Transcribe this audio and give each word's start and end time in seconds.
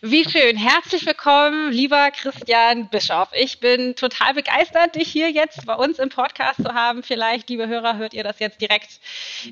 wie 0.00 0.28
schön. 0.28 0.56
Herzlich 0.56 1.04
willkommen, 1.06 1.72
lieber 1.72 2.10
Christian 2.10 2.88
Bischof. 2.88 3.28
Ich 3.32 3.60
bin 3.60 3.96
total 3.96 4.34
begeistert, 4.34 4.94
dich 4.94 5.08
hier 5.08 5.30
jetzt 5.30 5.66
bei 5.66 5.74
uns 5.74 5.98
im 5.98 6.08
Podcast 6.08 6.62
zu 6.62 6.74
haben. 6.74 7.02
Vielleicht, 7.02 7.48
liebe 7.48 7.66
Hörer, 7.66 7.96
hört 7.96 8.14
ihr 8.14 8.24
das 8.24 8.38
jetzt 8.38 8.60
direkt 8.60 9.00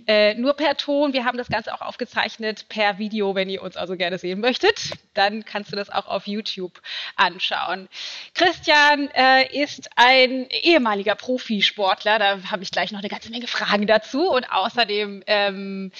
äh, 0.06 0.34
nur 0.34 0.54
per 0.54 0.76
Ton. 0.76 1.12
Wir 1.12 1.24
haben 1.24 1.38
das 1.38 1.48
Ganze 1.48 1.74
auch 1.74 1.80
aufgezeichnet 1.80 2.66
per 2.68 2.98
Video, 2.98 3.34
wenn 3.34 3.48
ihr 3.48 3.62
uns 3.62 3.76
also 3.76 3.96
gerne 3.96 4.18
sehen 4.18 4.40
möchtet. 4.40 4.92
Dann 5.14 5.44
kannst 5.44 5.72
du 5.72 5.76
das 5.76 5.90
auch 5.90 6.06
auf 6.06 6.26
YouTube 6.26 6.80
anschauen. 7.16 7.88
Christian 8.34 9.10
äh, 9.14 9.62
ist 9.62 9.90
ein 9.96 10.46
ehemaliger 10.50 11.14
Profisportler. 11.14 12.18
Da 12.18 12.38
habe 12.50 12.62
ich 12.62 12.70
gleich 12.70 12.92
noch 12.92 13.00
eine 13.00 13.08
ganze 13.08 13.30
Menge 13.30 13.48
Fragen 13.48 13.86
dazu. 13.86 14.30
Und 14.30 14.50
außerdem 14.52 15.24
ähm, 15.26 15.92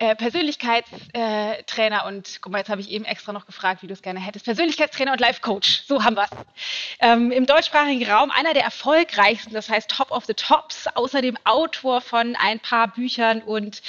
äh, 0.00 0.16
Persönlichkeitstrainer 0.16 2.06
und 2.06 2.38
guck 2.40 2.50
mal, 2.52 2.58
jetzt 2.58 2.70
habe 2.70 2.80
ich 2.80 2.90
eben 2.90 3.04
extra 3.04 3.34
noch 3.34 3.44
gefragt, 3.44 3.82
wie 3.82 3.86
du 3.86 3.92
es 3.92 4.00
gerne 4.00 4.18
hättest. 4.18 4.46
Persönlichkeitstrainer 4.46 5.12
und 5.12 5.20
Life 5.20 5.42
Coach, 5.42 5.82
so 5.86 6.02
haben 6.02 6.16
wir 6.16 6.24
es. 6.24 6.30
Ähm, 7.00 7.30
Im 7.30 7.44
deutschsprachigen 7.44 8.10
Raum 8.10 8.30
einer 8.30 8.54
der 8.54 8.64
erfolgreichsten, 8.64 9.52
das 9.52 9.68
heißt 9.68 9.90
Top 9.90 10.10
of 10.10 10.24
the 10.24 10.32
Tops, 10.32 10.86
außerdem 10.94 11.36
Autor 11.44 12.00
von 12.00 12.34
ein 12.36 12.60
paar 12.60 12.88
Büchern 12.88 13.42
und 13.42 13.82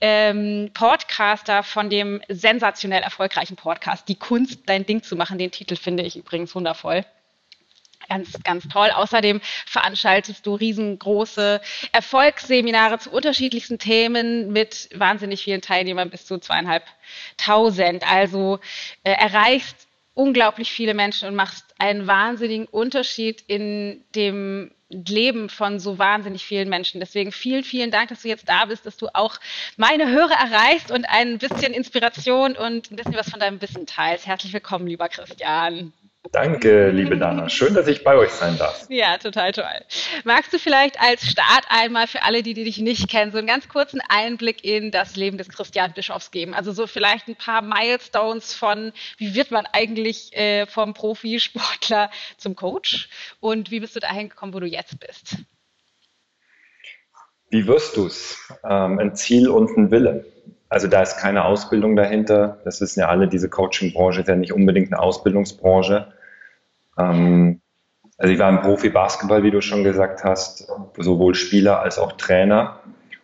ähm, 0.00 0.70
Podcaster 0.72 1.62
von 1.62 1.90
dem 1.90 2.22
sensationell 2.28 3.02
erfolgreichen 3.02 3.56
Podcast 3.56 4.08
Die 4.08 4.16
Kunst, 4.16 4.60
dein 4.64 4.86
Ding 4.86 5.02
zu 5.02 5.16
machen. 5.16 5.36
Den 5.36 5.50
Titel 5.50 5.76
finde 5.76 6.02
ich 6.02 6.16
übrigens 6.16 6.54
wundervoll. 6.54 7.04
Ganz, 8.08 8.32
ganz 8.42 8.66
toll. 8.68 8.90
Außerdem 8.90 9.40
veranstaltest 9.66 10.46
du 10.46 10.54
riesengroße 10.54 11.60
Erfolgsseminare 11.92 12.98
zu 12.98 13.10
unterschiedlichsten 13.10 13.78
Themen 13.78 14.50
mit 14.52 14.88
wahnsinnig 14.94 15.42
vielen 15.42 15.60
Teilnehmern, 15.60 16.08
bis 16.08 16.24
zu 16.24 16.38
zweieinhalbtausend. 16.38 18.10
Also 18.10 18.60
äh, 19.04 19.12
erreichst 19.12 19.88
unglaublich 20.14 20.72
viele 20.72 20.94
Menschen 20.94 21.28
und 21.28 21.34
machst 21.36 21.64
einen 21.78 22.06
wahnsinnigen 22.06 22.66
Unterschied 22.66 23.44
in 23.46 24.02
dem 24.14 24.72
Leben 24.90 25.50
von 25.50 25.78
so 25.78 25.98
wahnsinnig 25.98 26.44
vielen 26.44 26.68
Menschen. 26.68 26.98
Deswegen 26.98 27.30
vielen, 27.30 27.62
vielen 27.62 27.90
Dank, 27.90 28.08
dass 28.08 28.22
du 28.22 28.28
jetzt 28.28 28.48
da 28.48 28.64
bist, 28.64 28.86
dass 28.86 28.96
du 28.96 29.08
auch 29.12 29.38
meine 29.76 30.08
Hörer 30.10 30.32
erreichst 30.32 30.90
und 30.90 31.04
ein 31.04 31.38
bisschen 31.38 31.74
Inspiration 31.74 32.56
und 32.56 32.90
ein 32.90 32.96
bisschen 32.96 33.14
was 33.14 33.30
von 33.30 33.38
deinem 33.38 33.60
Wissen 33.60 33.86
teilst. 33.86 34.26
Herzlich 34.26 34.52
willkommen, 34.52 34.86
lieber 34.86 35.08
Christian. 35.08 35.92
Danke, 36.32 36.90
liebe 36.90 37.16
Dana. 37.16 37.48
Schön, 37.48 37.74
dass 37.74 37.86
ich 37.86 38.04
bei 38.04 38.16
euch 38.16 38.30
sein 38.30 38.58
darf. 38.58 38.86
Ja, 38.90 39.16
total 39.16 39.52
toll. 39.52 39.64
Magst 40.24 40.52
du 40.52 40.58
vielleicht 40.58 41.00
als 41.00 41.26
Start 41.26 41.64
einmal 41.68 42.06
für 42.06 42.22
alle, 42.22 42.42
die, 42.42 42.52
die 42.54 42.64
dich 42.64 42.78
nicht 42.78 43.08
kennen, 43.08 43.32
so 43.32 43.38
einen 43.38 43.46
ganz 43.46 43.68
kurzen 43.68 44.00
Einblick 44.08 44.62
in 44.62 44.90
das 44.90 45.16
Leben 45.16 45.38
des 45.38 45.48
Christian 45.48 45.92
Bischofs 45.94 46.30
geben? 46.30 46.54
Also 46.54 46.72
so 46.72 46.86
vielleicht 46.86 47.28
ein 47.28 47.36
paar 47.36 47.62
Milestones 47.62 48.52
von, 48.52 48.92
wie 49.16 49.34
wird 49.34 49.50
man 49.50 49.66
eigentlich 49.72 50.36
äh, 50.36 50.66
vom 50.66 50.92
Profisportler 50.92 52.10
zum 52.36 52.56
Coach 52.56 53.08
und 53.40 53.70
wie 53.70 53.80
bist 53.80 53.96
du 53.96 54.00
dahin 54.00 54.28
gekommen, 54.28 54.52
wo 54.52 54.60
du 54.60 54.66
jetzt 54.66 55.00
bist? 55.00 55.36
Wie 57.50 57.66
wirst 57.66 57.96
du 57.96 58.06
es? 58.06 58.52
Ähm, 58.62 58.98
ein 58.98 59.14
Ziel 59.14 59.48
und 59.48 59.76
ein 59.78 59.90
Wille. 59.90 60.26
Also 60.68 60.86
da 60.86 61.00
ist 61.00 61.16
keine 61.16 61.46
Ausbildung 61.46 61.96
dahinter. 61.96 62.58
Das 62.64 62.82
wissen 62.82 63.00
ja 63.00 63.08
alle, 63.08 63.28
diese 63.28 63.48
Coaching-Branche 63.48 64.20
ist 64.20 64.28
ja 64.28 64.36
nicht 64.36 64.52
unbedingt 64.52 64.92
eine 64.92 65.00
Ausbildungsbranche. 65.00 66.12
Ähm, 66.98 67.60
also 68.18 68.32
ich 68.32 68.38
war 68.38 68.48
im 68.48 68.60
Profi-Basketball, 68.60 69.44
wie 69.44 69.52
du 69.52 69.60
schon 69.60 69.84
gesagt 69.84 70.24
hast, 70.24 70.68
sowohl 70.96 71.34
Spieler 71.34 71.80
als 71.80 71.98
auch 71.98 72.12
Trainer 72.12 72.80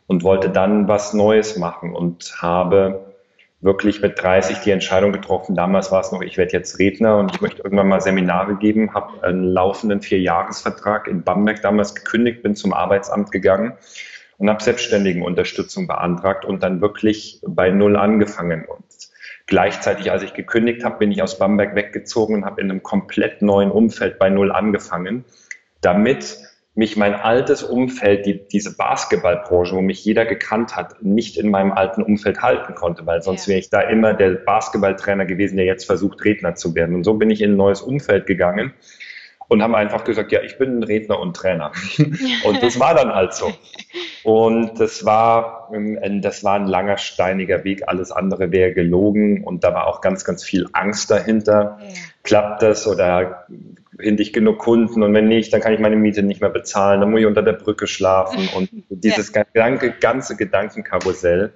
und 0.06 0.22
wollte 0.22 0.50
dann 0.50 0.86
was 0.86 1.14
Neues 1.14 1.56
machen 1.56 1.94
und 1.94 2.36
habe 2.40 3.12
wirklich 3.60 4.02
mit 4.02 4.22
30 4.22 4.58
die 4.58 4.70
Entscheidung 4.70 5.10
getroffen. 5.10 5.56
Damals 5.56 5.90
war 5.90 6.00
es 6.00 6.12
noch, 6.12 6.20
ich 6.20 6.36
werde 6.36 6.52
jetzt 6.52 6.78
Redner 6.78 7.16
und 7.16 7.34
ich 7.34 7.40
möchte 7.40 7.62
irgendwann 7.62 7.88
mal 7.88 8.00
Seminare 8.00 8.56
geben, 8.56 8.92
habe 8.92 9.24
einen 9.24 9.42
laufenden 9.42 10.02
Vierjahresvertrag 10.02 11.08
in 11.08 11.24
Bamberg 11.24 11.62
damals 11.62 11.94
gekündigt, 11.94 12.42
bin 12.42 12.54
zum 12.54 12.74
Arbeitsamt 12.74 13.32
gegangen 13.32 13.72
und 14.36 14.50
habe 14.50 14.62
Selbstständigenunterstützung 14.62 15.86
beantragt 15.86 16.44
und 16.44 16.62
dann 16.62 16.82
wirklich 16.82 17.40
bei 17.46 17.70
Null 17.70 17.96
angefangen. 17.96 18.66
Und 18.66 18.84
gleichzeitig, 19.46 20.10
als 20.10 20.22
ich 20.22 20.34
gekündigt 20.34 20.84
habe, 20.84 20.98
bin 20.98 21.12
ich 21.12 21.22
aus 21.22 21.38
Bamberg 21.38 21.74
weggezogen 21.74 22.36
und 22.36 22.44
habe 22.44 22.60
in 22.60 22.70
einem 22.70 22.82
komplett 22.82 23.42
neuen 23.42 23.70
Umfeld 23.70 24.18
bei 24.18 24.30
Null 24.30 24.52
angefangen, 24.52 25.24
damit 25.80 26.38
mich 26.76 26.96
mein 26.96 27.14
altes 27.14 27.62
Umfeld, 27.62 28.26
die, 28.26 28.48
diese 28.48 28.76
Basketballbranche, 28.76 29.76
wo 29.76 29.80
mich 29.80 30.04
jeder 30.04 30.26
gekannt 30.26 30.74
hat, 30.74 31.02
nicht 31.02 31.36
in 31.36 31.50
meinem 31.50 31.70
alten 31.70 32.02
Umfeld 32.02 32.42
halten 32.42 32.74
konnte, 32.74 33.06
weil 33.06 33.22
sonst 33.22 33.46
ja. 33.46 33.50
wäre 33.50 33.60
ich 33.60 33.70
da 33.70 33.80
immer 33.82 34.12
der 34.12 34.30
Basketballtrainer 34.30 35.24
gewesen, 35.24 35.56
der 35.56 35.66
jetzt 35.66 35.84
versucht, 35.84 36.24
Redner 36.24 36.56
zu 36.56 36.74
werden. 36.74 36.96
Und 36.96 37.04
so 37.04 37.14
bin 37.14 37.30
ich 37.30 37.42
in 37.42 37.52
ein 37.52 37.56
neues 37.56 37.80
Umfeld 37.80 38.26
gegangen 38.26 38.72
und 39.48 39.62
haben 39.62 39.74
einfach 39.74 40.04
gesagt, 40.04 40.32
ja, 40.32 40.42
ich 40.42 40.58
bin 40.58 40.78
ein 40.78 40.82
Redner 40.82 41.18
und 41.18 41.36
Trainer. 41.36 41.72
und 42.44 42.62
das 42.62 42.80
war 42.80 42.94
dann 42.94 43.14
halt 43.14 43.34
so. 43.34 43.52
Und 44.22 44.80
das 44.80 45.04
war, 45.04 45.70
ähm, 45.74 46.22
das 46.22 46.44
war 46.44 46.54
ein 46.54 46.66
langer, 46.66 46.96
steiniger 46.96 47.62
Weg. 47.64 47.82
Alles 47.86 48.10
andere 48.10 48.50
wäre 48.52 48.72
gelogen. 48.72 49.44
Und 49.44 49.64
da 49.64 49.74
war 49.74 49.86
auch 49.86 50.00
ganz, 50.00 50.24
ganz 50.24 50.42
viel 50.42 50.66
Angst 50.72 51.10
dahinter. 51.10 51.78
Ja. 51.80 51.94
Klappt 52.22 52.62
das 52.62 52.86
oder 52.86 53.46
finde 53.98 54.22
ich 54.22 54.32
genug 54.32 54.58
Kunden? 54.58 55.02
Und 55.02 55.12
wenn 55.12 55.28
nicht, 55.28 55.52
dann 55.52 55.60
kann 55.60 55.74
ich 55.74 55.80
meine 55.80 55.96
Miete 55.96 56.22
nicht 56.22 56.40
mehr 56.40 56.50
bezahlen. 56.50 57.00
Dann 57.00 57.10
muss 57.10 57.20
ich 57.20 57.26
unter 57.26 57.42
der 57.42 57.52
Brücke 57.52 57.86
schlafen. 57.86 58.48
Und 58.56 58.70
dieses 58.88 59.32
ja. 59.34 59.42
Gedanke, 59.42 59.92
ganze 60.00 60.36
Gedankenkarussell. 60.36 61.52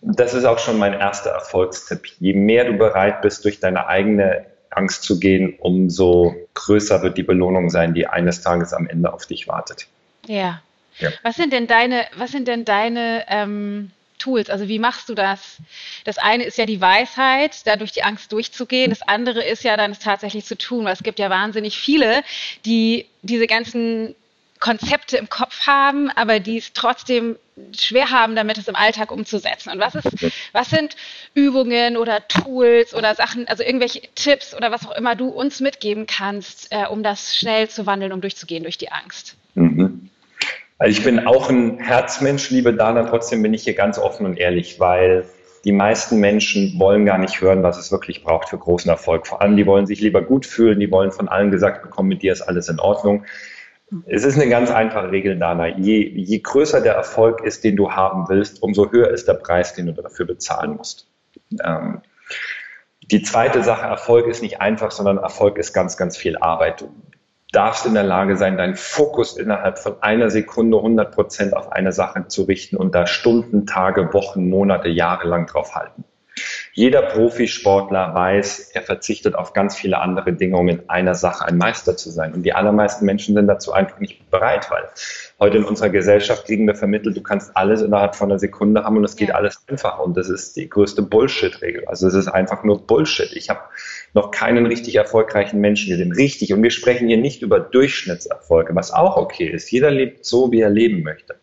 Das 0.00 0.34
ist 0.34 0.44
auch 0.44 0.58
schon 0.58 0.78
mein 0.78 0.94
erster 0.94 1.30
Erfolgstipp. 1.30 2.06
Je 2.18 2.32
mehr 2.32 2.64
du 2.64 2.74
bereit 2.74 3.20
bist, 3.20 3.44
durch 3.44 3.60
deine 3.60 3.88
eigene 3.88 4.46
Angst 4.70 5.02
zu 5.02 5.18
gehen, 5.18 5.54
umso 5.58 6.34
größer 6.54 7.02
wird 7.02 7.16
die 7.18 7.22
Belohnung 7.22 7.70
sein, 7.70 7.94
die 7.94 8.06
eines 8.06 8.42
Tages 8.42 8.72
am 8.72 8.86
Ende 8.86 9.12
auf 9.12 9.26
dich 9.26 9.48
wartet. 9.48 9.86
Ja. 10.26 10.62
ja. 10.98 11.10
Was 11.22 11.36
sind 11.36 11.52
denn 11.52 11.66
deine, 11.66 12.04
was 12.16 12.32
sind 12.32 12.48
denn 12.48 12.64
deine 12.64 13.24
ähm, 13.28 13.90
Tools? 14.18 14.50
Also 14.50 14.68
wie 14.68 14.78
machst 14.78 15.08
du 15.08 15.14
das? 15.14 15.58
Das 16.04 16.18
eine 16.18 16.44
ist 16.44 16.58
ja 16.58 16.66
die 16.66 16.80
Weisheit, 16.80 17.66
da 17.66 17.76
durch 17.76 17.92
die 17.92 18.02
Angst 18.02 18.32
durchzugehen. 18.32 18.90
Das 18.90 19.02
andere 19.02 19.42
ist 19.42 19.64
ja 19.64 19.76
dann 19.76 19.92
es 19.92 20.00
tatsächlich 20.00 20.44
zu 20.44 20.58
tun, 20.58 20.84
weil 20.84 20.92
es 20.92 21.02
gibt 21.02 21.18
ja 21.18 21.30
wahnsinnig 21.30 21.78
viele, 21.78 22.22
die 22.64 23.06
diese 23.22 23.46
ganzen 23.46 24.14
Konzepte 24.60 25.16
im 25.16 25.28
Kopf 25.28 25.66
haben, 25.66 26.10
aber 26.10 26.40
die 26.40 26.58
es 26.58 26.72
trotzdem 26.72 27.36
schwer 27.76 28.10
haben, 28.10 28.36
damit 28.36 28.58
es 28.58 28.68
im 28.68 28.76
Alltag 28.76 29.10
umzusetzen. 29.10 29.70
Und 29.70 29.78
was 29.80 29.94
ist, 29.94 30.08
was 30.52 30.70
sind 30.70 30.96
Übungen 31.34 31.96
oder 31.96 32.26
Tools 32.28 32.94
oder 32.94 33.14
Sachen, 33.14 33.48
also 33.48 33.62
irgendwelche 33.62 34.02
Tipps 34.14 34.54
oder 34.54 34.70
was 34.70 34.86
auch 34.86 34.96
immer 34.96 35.16
du 35.16 35.28
uns 35.28 35.60
mitgeben 35.60 36.06
kannst, 36.06 36.68
äh, 36.70 36.86
um 36.86 37.02
das 37.02 37.36
schnell 37.36 37.68
zu 37.68 37.86
wandeln, 37.86 38.12
um 38.12 38.20
durchzugehen 38.20 38.62
durch 38.62 38.78
die 38.78 38.92
Angst? 38.92 39.36
Mhm. 39.54 40.10
Also 40.78 40.96
ich 40.96 41.04
bin 41.04 41.26
auch 41.26 41.50
ein 41.50 41.80
Herzmensch, 41.80 42.50
liebe 42.50 42.72
Dana, 42.72 43.04
trotzdem 43.04 43.42
bin 43.42 43.52
ich 43.52 43.64
hier 43.64 43.74
ganz 43.74 43.98
offen 43.98 44.24
und 44.26 44.38
ehrlich, 44.38 44.78
weil 44.78 45.24
die 45.64 45.72
meisten 45.72 46.18
Menschen 46.20 46.78
wollen 46.78 47.04
gar 47.04 47.18
nicht 47.18 47.40
hören, 47.40 47.64
was 47.64 47.78
es 47.78 47.90
wirklich 47.90 48.22
braucht 48.22 48.48
für 48.48 48.58
großen 48.58 48.88
Erfolg. 48.88 49.26
Vor 49.26 49.42
allem, 49.42 49.56
die 49.56 49.66
wollen 49.66 49.86
sich 49.86 50.00
lieber 50.00 50.22
gut 50.22 50.46
fühlen, 50.46 50.78
die 50.78 50.90
wollen 50.90 51.10
von 51.10 51.28
allen 51.28 51.50
gesagt 51.50 51.82
bekommen, 51.82 52.08
mit 52.08 52.22
dir 52.22 52.32
ist 52.32 52.42
alles 52.42 52.68
in 52.68 52.78
Ordnung. 52.78 53.24
Es 54.06 54.24
ist 54.24 54.36
eine 54.36 54.50
ganz 54.50 54.70
einfache 54.70 55.10
Regel, 55.10 55.38
Dana. 55.38 55.78
Je, 55.78 56.08
je 56.08 56.38
größer 56.40 56.80
der 56.80 56.94
Erfolg 56.94 57.42
ist, 57.42 57.64
den 57.64 57.76
du 57.76 57.92
haben 57.92 58.28
willst, 58.28 58.62
umso 58.62 58.90
höher 58.90 59.10
ist 59.10 59.28
der 59.28 59.34
Preis, 59.34 59.74
den 59.74 59.86
du 59.86 59.92
dafür 59.92 60.26
bezahlen 60.26 60.76
musst. 60.76 61.08
Ähm, 61.64 62.02
die 63.10 63.22
zweite 63.22 63.62
Sache, 63.62 63.86
Erfolg 63.86 64.26
ist 64.26 64.42
nicht 64.42 64.60
einfach, 64.60 64.90
sondern 64.90 65.16
Erfolg 65.16 65.56
ist 65.56 65.72
ganz, 65.72 65.96
ganz 65.96 66.16
viel 66.16 66.36
Arbeit. 66.36 66.82
Du 66.82 66.94
darfst 67.52 67.86
in 67.86 67.94
der 67.94 68.02
Lage 68.02 68.36
sein, 68.36 68.58
deinen 68.58 68.76
Fokus 68.76 69.38
innerhalb 69.38 69.78
von 69.78 70.02
einer 70.02 70.28
Sekunde 70.28 70.76
100 70.76 71.14
Prozent 71.14 71.56
auf 71.56 71.72
eine 71.72 71.92
Sache 71.92 72.26
zu 72.28 72.42
richten 72.42 72.76
und 72.76 72.94
da 72.94 73.06
Stunden, 73.06 73.66
Tage, 73.66 74.12
Wochen, 74.12 74.50
Monate, 74.50 74.90
Jahre 74.90 75.26
lang 75.26 75.46
drauf 75.46 75.74
halten. 75.74 76.04
Jeder 76.78 77.02
Profisportler 77.02 78.14
weiß, 78.14 78.70
er 78.72 78.82
verzichtet 78.82 79.34
auf 79.34 79.52
ganz 79.52 79.74
viele 79.74 79.98
andere 79.98 80.32
Dinge, 80.32 80.56
um 80.56 80.68
in 80.68 80.88
einer 80.88 81.16
Sache 81.16 81.44
ein 81.44 81.58
Meister 81.58 81.96
zu 81.96 82.08
sein. 82.08 82.32
Und 82.32 82.44
die 82.44 82.52
allermeisten 82.52 83.04
Menschen 83.04 83.34
sind 83.34 83.48
dazu 83.48 83.72
einfach 83.72 83.98
nicht 83.98 84.30
bereit, 84.30 84.70
weil 84.70 84.84
heute 85.40 85.56
in 85.56 85.64
unserer 85.64 85.88
Gesellschaft 85.88 86.46
kriegen 86.46 86.68
wir 86.68 86.76
vermittelt, 86.76 87.16
du 87.16 87.20
kannst 87.20 87.56
alles 87.56 87.82
innerhalb 87.82 88.14
von 88.14 88.30
einer 88.30 88.38
Sekunde 88.38 88.84
haben 88.84 88.96
und 88.96 89.02
es 89.02 89.16
geht 89.16 89.30
ja. 89.30 89.34
alles 89.34 89.60
einfach. 89.66 89.98
Und 89.98 90.16
das 90.16 90.28
ist 90.28 90.54
die 90.54 90.68
größte 90.68 91.02
Bullshit-Regel. 91.02 91.84
Also 91.88 92.06
es 92.06 92.14
ist 92.14 92.28
einfach 92.28 92.62
nur 92.62 92.86
Bullshit. 92.86 93.32
Ich 93.32 93.50
habe 93.50 93.58
noch 94.14 94.30
keinen 94.30 94.64
richtig 94.64 94.94
erfolgreichen 94.94 95.60
Menschen 95.60 95.90
gesehen. 95.90 96.12
Richtig. 96.12 96.52
Und 96.52 96.62
wir 96.62 96.70
sprechen 96.70 97.08
hier 97.08 97.18
nicht 97.18 97.42
über 97.42 97.58
Durchschnittserfolge, 97.58 98.76
was 98.76 98.92
auch 98.92 99.16
okay 99.16 99.48
ist. 99.48 99.68
Jeder 99.72 99.90
lebt 99.90 100.24
so, 100.24 100.52
wie 100.52 100.60
er 100.60 100.70
leben 100.70 101.02
möchte. 101.02 101.34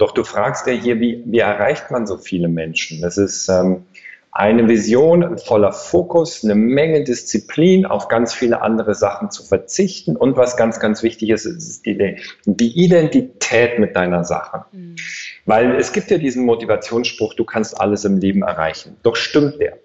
Doch 0.00 0.12
du 0.12 0.24
fragst 0.24 0.66
ja 0.66 0.72
hier, 0.72 0.98
wie, 0.98 1.22
wie 1.26 1.40
erreicht 1.40 1.90
man 1.90 2.06
so 2.06 2.16
viele 2.16 2.48
Menschen? 2.48 3.02
Das 3.02 3.18
ist 3.18 3.48
ähm, 3.48 3.84
eine 4.32 4.68
Vision, 4.68 5.38
voller 5.38 5.72
Fokus, 5.72 6.44
eine 6.44 6.54
Menge 6.54 7.02
Disziplin, 7.02 7.84
auf 7.84 8.08
ganz 8.08 8.32
viele 8.32 8.62
andere 8.62 8.94
Sachen 8.94 9.30
zu 9.30 9.42
verzichten. 9.42 10.16
Und 10.16 10.36
was 10.36 10.56
ganz, 10.56 10.78
ganz 10.78 11.02
wichtig 11.02 11.30
ist, 11.30 11.46
ist 11.46 11.84
die, 11.84 12.16
die 12.44 12.84
Identität 12.84 13.78
mit 13.78 13.96
deiner 13.96 14.24
Sache. 14.24 14.66
Mhm. 14.72 14.96
Weil 15.46 15.74
es 15.74 15.92
gibt 15.92 16.10
ja 16.10 16.18
diesen 16.18 16.44
Motivationsspruch, 16.44 17.34
du 17.34 17.44
kannst 17.44 17.80
alles 17.80 18.04
im 18.04 18.18
Leben 18.18 18.42
erreichen. 18.42 18.96
Doch 19.02 19.16
stimmt 19.16 19.58
der? 19.58 19.78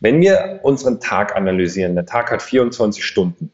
Wenn 0.00 0.20
wir 0.20 0.60
unseren 0.62 1.00
Tag 1.00 1.36
analysieren, 1.36 1.94
der 1.94 2.06
Tag 2.06 2.30
hat 2.30 2.42
24 2.42 3.04
Stunden, 3.04 3.52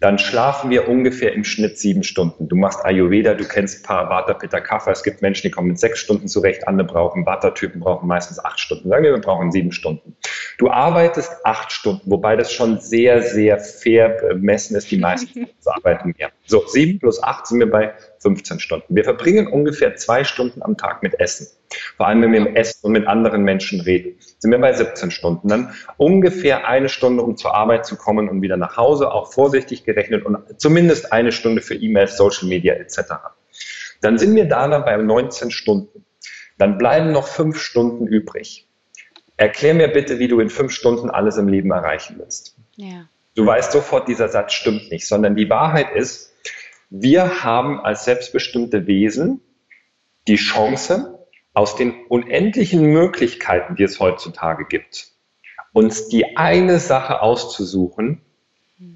dann 0.00 0.18
schlafen 0.18 0.70
wir 0.70 0.88
ungefähr 0.88 1.32
im 1.32 1.42
Schnitt 1.42 1.78
sieben 1.78 2.04
Stunden. 2.04 2.48
Du 2.48 2.54
machst 2.54 2.84
Ayurveda, 2.84 3.34
du 3.34 3.44
kennst 3.44 3.80
ein 3.80 3.82
paar 3.82 4.08
Vata, 4.08 4.32
Pitta, 4.34 4.60
Kapha. 4.60 4.92
Es 4.92 5.02
gibt 5.02 5.22
Menschen, 5.22 5.42
die 5.42 5.50
kommen 5.50 5.68
mit 5.68 5.80
sechs 5.80 5.98
Stunden 5.98 6.28
zurecht, 6.28 6.68
andere 6.68 6.86
brauchen, 6.86 7.26
Vata-Typen 7.26 7.80
brauchen 7.80 8.06
meistens 8.06 8.42
acht 8.44 8.60
Stunden. 8.60 8.88
Sagen 8.88 9.02
wir, 9.02 9.12
wir 9.12 9.20
brauchen 9.20 9.50
sieben 9.50 9.72
Stunden. 9.72 10.16
Du 10.58 10.70
arbeitest 10.70 11.44
acht 11.44 11.72
Stunden, 11.72 12.08
wobei 12.10 12.36
das 12.36 12.52
schon 12.52 12.78
sehr, 12.78 13.22
sehr 13.22 13.58
fair 13.58 14.08
bemessen 14.08 14.76
ist. 14.76 14.88
Die 14.90 14.98
meisten 14.98 15.48
arbeiten 15.64 16.14
mehr. 16.16 16.30
So, 16.46 16.64
sieben 16.66 17.00
plus 17.00 17.20
acht 17.20 17.48
sind 17.48 17.58
wir 17.58 17.70
bei 17.70 17.92
15 18.20 18.60
Stunden. 18.60 18.94
Wir 18.94 19.04
verbringen 19.04 19.48
ungefähr 19.48 19.96
zwei 19.96 20.22
Stunden 20.22 20.62
am 20.62 20.76
Tag 20.76 21.02
mit 21.02 21.18
Essen. 21.18 21.48
Vor 21.96 22.06
allem, 22.06 22.22
wenn 22.22 22.32
wir 22.32 22.40
im 22.40 22.56
Essen 22.56 22.86
und 22.86 22.92
mit 22.92 23.06
anderen 23.06 23.42
Menschen 23.42 23.80
reden, 23.80 24.18
sind 24.38 24.50
wir 24.50 24.58
bei 24.58 24.72
17 24.72 25.10
Stunden. 25.10 25.48
Dann 25.48 25.74
ungefähr 25.96 26.66
eine 26.66 26.88
Stunde, 26.88 27.22
um 27.22 27.36
zur 27.36 27.54
Arbeit 27.54 27.86
zu 27.86 27.96
kommen 27.96 28.28
und 28.28 28.42
wieder 28.42 28.56
nach 28.56 28.76
Hause, 28.76 29.12
auch 29.12 29.32
vorsichtig 29.32 29.84
gerechnet 29.84 30.24
und 30.24 30.38
zumindest 30.58 31.12
eine 31.12 31.32
Stunde 31.32 31.62
für 31.62 31.74
E-Mails, 31.74 32.16
Social 32.16 32.48
Media 32.48 32.74
etc. 32.74 33.00
Dann 34.00 34.18
sind 34.18 34.34
wir 34.34 34.46
da 34.46 34.68
dann 34.68 34.84
bei 34.84 34.96
19 34.96 35.50
Stunden. 35.50 36.04
Dann 36.56 36.78
bleiben 36.78 37.12
noch 37.12 37.28
fünf 37.28 37.58
Stunden 37.60 38.06
übrig. 38.06 38.68
Erklär 39.36 39.74
mir 39.74 39.88
bitte, 39.88 40.18
wie 40.18 40.28
du 40.28 40.40
in 40.40 40.50
fünf 40.50 40.72
Stunden 40.72 41.10
alles 41.10 41.36
im 41.36 41.48
Leben 41.48 41.70
erreichen 41.70 42.16
willst. 42.18 42.56
Ja. 42.76 43.08
Du 43.34 43.46
weißt 43.46 43.70
sofort, 43.70 44.08
dieser 44.08 44.28
Satz 44.28 44.52
stimmt 44.52 44.90
nicht, 44.90 45.06
sondern 45.06 45.36
die 45.36 45.48
Wahrheit 45.48 45.94
ist, 45.94 46.34
wir 46.90 47.44
haben 47.44 47.78
als 47.80 48.04
selbstbestimmte 48.04 48.86
Wesen 48.86 49.40
die 50.26 50.36
Chance, 50.36 51.17
aus 51.54 51.76
den 51.76 51.94
unendlichen 52.08 52.82
Möglichkeiten, 52.82 53.76
die 53.76 53.82
es 53.82 54.00
heutzutage 54.00 54.64
gibt, 54.64 55.12
uns 55.72 56.08
die 56.08 56.36
eine 56.36 56.78
Sache 56.78 57.22
auszusuchen, 57.22 58.22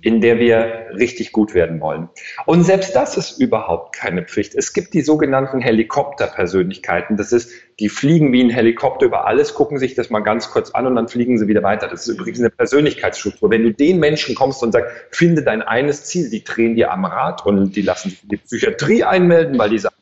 in 0.01 0.21
der 0.21 0.39
wir 0.39 0.91
richtig 0.97 1.33
gut 1.33 1.55
werden 1.55 1.81
wollen. 1.81 2.09
Und 2.47 2.63
selbst 2.63 2.95
das 2.95 3.17
ist 3.17 3.41
überhaupt 3.41 3.97
keine 3.97 4.23
Pflicht. 4.23 4.55
Es 4.55 4.73
gibt 4.73 4.95
die 4.95 5.01
sogenannten 5.01 5.61
Helikopterpersönlichkeiten. 5.61 7.17
Das 7.17 7.33
ist, 7.33 7.51
die 7.81 7.89
fliegen 7.89 8.33
wie 8.33 8.45
ein 8.45 8.51
Helikopter 8.51 9.07
über 9.07 9.27
alles, 9.27 9.55
gucken 9.55 9.79
sich 9.79 9.97
das 9.97 10.09
mal 10.09 10.21
ganz 10.21 10.51
kurz 10.51 10.71
an 10.71 10.87
und 10.87 10.95
dann 10.95 11.09
fliegen 11.09 11.37
sie 11.37 11.49
wieder 11.49 11.65
weiter. 11.65 11.89
Das 11.89 12.07
ist 12.07 12.15
übrigens 12.15 12.39
eine 12.39 12.51
Persönlichkeitsstruktur. 12.51 13.51
Wenn 13.51 13.65
du 13.65 13.73
den 13.73 13.99
Menschen 13.99 14.37
kommst 14.37 14.63
und 14.63 14.71
sagst, 14.71 14.93
finde 15.11 15.43
dein 15.43 15.63
eines 15.63 16.05
Ziel, 16.05 16.31
die 16.31 16.45
drehen 16.45 16.77
dir 16.77 16.93
am 16.93 17.05
Rad 17.05 17.45
und 17.45 17.75
die 17.75 17.83
lassen 17.83 18.11
sich 18.11 18.23
in 18.23 18.29
die 18.29 18.37
Psychiatrie 18.37 19.03
einmelden, 19.03 19.59
weil 19.59 19.71
die 19.71 19.79
sagen, 19.81 19.97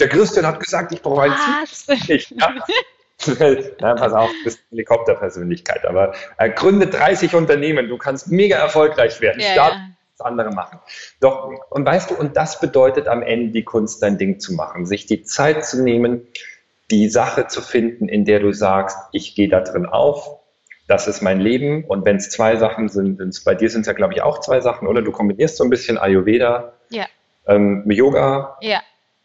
der 0.00 0.08
Christian 0.08 0.46
hat 0.46 0.60
gesagt, 0.60 0.92
ich 0.92 1.02
brauche 1.02 1.22
ein 1.22 1.34
Ziel. 1.66 2.20
Ja. 2.30 2.54
ja, 3.80 3.94
pass 3.94 4.12
auf, 4.12 4.28
du 4.28 4.44
bist 4.44 4.58
eine 4.58 4.70
Helikopterpersönlichkeit, 4.70 5.84
aber 5.86 6.14
äh, 6.38 6.50
gründe 6.50 6.86
30 6.86 7.34
Unternehmen, 7.34 7.88
du 7.88 7.96
kannst 7.96 8.28
mega 8.28 8.56
erfolgreich 8.56 9.20
werden. 9.20 9.40
Ja, 9.40 9.52
Start, 9.52 9.72
ja. 9.74 9.88
das 10.16 10.26
andere 10.26 10.50
machen. 10.50 10.80
Doch, 11.20 11.50
und 11.70 11.86
weißt 11.86 12.10
du, 12.10 12.16
und 12.16 12.36
das 12.36 12.60
bedeutet 12.60 13.08
am 13.08 13.22
Ende 13.22 13.52
die 13.52 13.62
Kunst, 13.64 14.02
dein 14.02 14.18
Ding 14.18 14.40
zu 14.40 14.54
machen, 14.54 14.84
sich 14.84 15.06
die 15.06 15.22
Zeit 15.22 15.64
zu 15.64 15.82
nehmen, 15.82 16.26
die 16.90 17.08
Sache 17.08 17.46
zu 17.46 17.62
finden, 17.62 18.08
in 18.08 18.24
der 18.24 18.40
du 18.40 18.52
sagst, 18.52 18.98
ich 19.12 19.34
gehe 19.34 19.48
da 19.48 19.60
drin 19.60 19.86
auf, 19.86 20.40
das 20.86 21.06
ist 21.08 21.22
mein 21.22 21.40
Leben. 21.40 21.84
Und 21.84 22.04
wenn 22.04 22.16
es 22.16 22.28
zwei 22.28 22.56
Sachen 22.56 22.88
sind, 22.88 23.18
bei 23.44 23.54
dir 23.54 23.70
sind 23.70 23.82
es 23.82 23.86
ja, 23.86 23.94
glaube 23.94 24.12
ich, 24.12 24.22
auch 24.22 24.40
zwei 24.40 24.60
Sachen, 24.60 24.86
oder? 24.86 25.00
Du 25.00 25.12
kombinierst 25.12 25.56
so 25.56 25.64
ein 25.64 25.70
bisschen 25.70 25.96
Ayurveda, 25.96 26.74
ja. 26.90 27.06
ähm, 27.46 27.90
Yoga. 27.90 28.58
Ja 28.60 28.82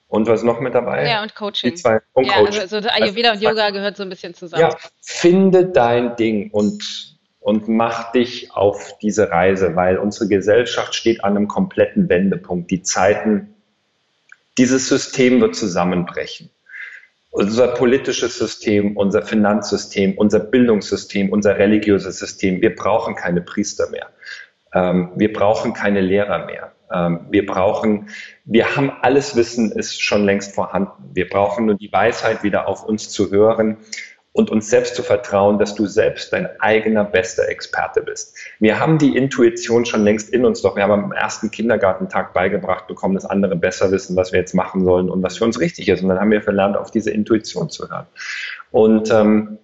und 0.10 0.28
was 0.28 0.42
noch 0.42 0.60
mit 0.60 0.74
dabei? 0.74 1.08
Ja, 1.08 1.22
und 1.22 1.36
Coaching. 1.36 1.70
Die 1.70 1.76
zwei, 1.76 2.02
und 2.14 2.26
ja, 2.26 2.40
Coaching. 2.40 2.62
Also, 2.62 2.78
also 2.78 2.90
Ayurveda 2.90 3.30
also, 3.32 3.46
und 3.46 3.52
Yoga 3.52 3.70
gehört 3.70 3.96
so 3.96 4.04
ein 4.04 4.10
bisschen 4.10 4.34
zusammen. 4.34 4.64
Ja, 4.64 4.76
finde 5.02 5.68
dein 5.68 6.16
Ding 6.16 6.50
und, 6.50 7.16
und 7.40 7.68
mach 7.68 8.12
dich 8.12 8.52
auf 8.52 8.98
diese 9.02 9.30
Reise, 9.30 9.76
weil 9.76 10.00
unsere 10.00 10.28
Gesellschaft 10.28 10.96
steht 10.96 11.24
an 11.24 11.38
einem 11.38 11.48
kompletten 11.48 12.10
Wendepunkt. 12.10 12.72
Die 12.72 12.82
Zeiten, 12.82 13.54
dieses 14.58 14.90
System 14.90 15.42
wird 15.42 15.56
zusammenbrechen. 15.56 16.50
Unser 17.30 17.68
politisches 17.68 18.40
System, 18.40 18.98
unser 18.98 19.22
Finanzsystem, 19.22 20.18
unser 20.18 20.40
Bildungssystem, 20.40 21.32
unser 21.32 21.60
religiöses 21.60 22.18
System, 22.18 22.60
wir 22.64 22.76
brauchen 22.76 23.14
keine 23.14 23.42
Priester 23.42 23.92
mehr. 23.92 24.10
Ähm, 24.74 25.12
wir 25.16 25.32
brauchen 25.32 25.74
keine 25.74 26.02
Lehrer 26.02 26.48
mehr. 26.48 26.72
Ähm, 26.94 27.28
wir 27.30 27.46
brauchen, 27.46 28.10
wir 28.46 28.76
haben 28.76 28.92
alles 29.02 29.36
Wissen 29.36 29.72
ist 29.72 30.02
schon 30.02 30.26
längst 30.26 30.56
vorhanden. 30.56 31.12
Wir 31.14 31.30
brauchen 31.30 31.66
nur 31.66 31.76
die 31.76 31.92
Weisheit 31.92 32.44
wieder 32.44 32.68
auf 32.68 32.84
uns 32.84 33.10
zu 33.10 33.32
hören 33.32 33.78
und 34.32 34.50
uns 34.50 34.70
selbst 34.70 34.96
zu 34.96 35.04
vertrauen, 35.04 35.58
dass 35.58 35.76
du 35.76 35.86
selbst 35.88 36.32
dein 36.32 36.48
eigener 36.60 37.04
bester 37.04 37.48
Experte 37.50 38.02
bist. 38.02 38.38
Wir 38.60 38.80
haben 38.80 38.98
die 38.98 39.18
Intuition 39.18 39.86
schon 39.86 40.04
längst 40.04 40.30
in 40.30 40.46
uns, 40.46 40.62
doch 40.62 40.76
wir 40.76 40.84
haben 40.84 40.92
am 40.92 41.12
ersten 41.12 41.52
Kindergartentag 41.52 42.34
beigebracht 42.34 42.88
bekommen, 42.88 43.16
dass 43.16 43.26
andere 43.26 43.56
besser 43.56 43.92
wissen, 43.92 44.16
was 44.16 44.32
wir 44.32 44.40
jetzt 44.40 44.54
machen 44.54 44.86
sollen 44.86 45.10
und 45.10 45.24
was 45.24 45.38
für 45.38 45.46
uns 45.46 45.60
richtig 45.60 45.90
ist. 45.90 46.04
Und 46.04 46.10
dann 46.10 46.20
haben 46.20 46.32
wir 46.32 46.42
verlernt, 46.42 46.78
auf 46.78 46.92
diese 46.92 47.12
Intuition 47.12 47.70
zu 47.70 47.90
hören. 47.90 48.06
Und 48.72 49.12
ähm, 49.12 49.58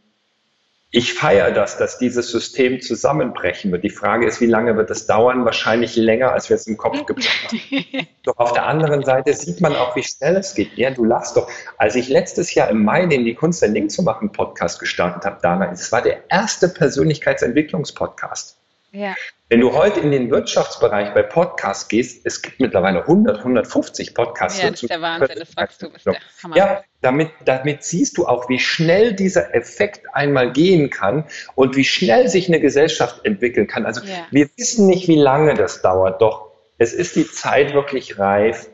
ich 0.95 1.13
feiere 1.13 1.51
das, 1.51 1.77
dass 1.77 1.97
dieses 1.97 2.31
System 2.31 2.79
zusammenbrechen 2.79 3.69
wird. 3.69 3.83
Die 3.83 3.89
Frage 3.89 4.25
ist, 4.25 4.39
wie 4.39 4.45
lange 4.45 4.77
wird 4.77 4.89
es 4.89 5.05
dauern? 5.05 5.43
Wahrscheinlich 5.43 5.97
länger, 5.97 6.31
als 6.31 6.49
wir 6.49 6.55
es 6.55 6.67
im 6.67 6.77
Kopf 6.77 7.05
geplant 7.05 7.51
haben. 7.51 8.07
doch 8.23 8.37
auf 8.37 8.53
der 8.53 8.65
anderen 8.65 9.03
Seite 9.03 9.33
sieht 9.33 9.59
man 9.59 9.75
auch, 9.75 9.97
wie 9.97 10.03
schnell 10.03 10.37
es 10.37 10.55
geht. 10.55 10.77
Ja, 10.77 10.91
du 10.91 11.03
lachst 11.03 11.35
doch. 11.35 11.51
Als 11.77 11.95
ich 11.95 12.07
letztes 12.07 12.53
Jahr 12.53 12.69
im 12.69 12.85
Mai 12.85 13.07
den 13.07 13.25
Die 13.25 13.35
Kunst 13.35 13.61
ein 13.61 13.73
Ding 13.73 13.89
zu 13.89 14.03
machen 14.03 14.31
Podcast 14.31 14.79
gestartet 14.79 15.25
habe, 15.25 15.37
Dana, 15.41 15.69
es 15.69 15.91
war 15.91 16.01
der 16.01 16.23
erste 16.29 16.69
Persönlichkeitsentwicklungspodcast. 16.69 18.57
Ja. 18.93 19.15
Wenn 19.49 19.59
du 19.59 19.73
heute 19.73 19.99
in 19.99 20.11
den 20.11 20.31
Wirtschaftsbereich 20.31 21.13
bei 21.13 21.23
Podcasts 21.23 21.89
gehst, 21.89 22.25
es 22.25 22.41
gibt 22.41 22.61
mittlerweile 22.61 23.01
100, 23.01 23.39
150 23.39 24.15
Podcasts. 24.15 24.61
Ja, 24.61 24.71
das 24.71 24.81
ist 24.81 24.89
der 24.89 25.01
Wahnsinn, 25.01 25.37
das 25.37 25.57
Wachstum 25.57 25.93
ist 25.93 26.05
der 26.05 26.15
Hammer. 26.41 26.55
Ja, 26.55 26.83
damit, 27.05 27.29
damit 27.45 27.83
siehst 27.83 28.17
du 28.17 28.25
auch, 28.25 28.49
wie 28.49 28.59
schnell 28.59 29.13
dieser 29.13 29.53
Effekt 29.53 30.01
einmal 30.13 30.51
gehen 30.51 30.89
kann 30.89 31.25
und 31.53 31.75
wie 31.75 31.85
schnell 31.85 32.27
sich 32.27 32.47
eine 32.47 32.59
Gesellschaft 32.59 33.23
entwickeln 33.25 33.67
kann. 33.67 33.85
Also 33.85 34.01
ja. 34.01 34.25
wir 34.31 34.49
wissen 34.57 34.87
nicht, 34.87 35.07
wie 35.07 35.15
lange 35.15 35.53
das 35.53 35.81
dauert, 35.81 36.21
doch 36.21 36.47
es 36.77 36.93
ist 36.93 37.15
die 37.15 37.27
Zeit 37.27 37.73
wirklich 37.73 38.19
reif, 38.19 38.67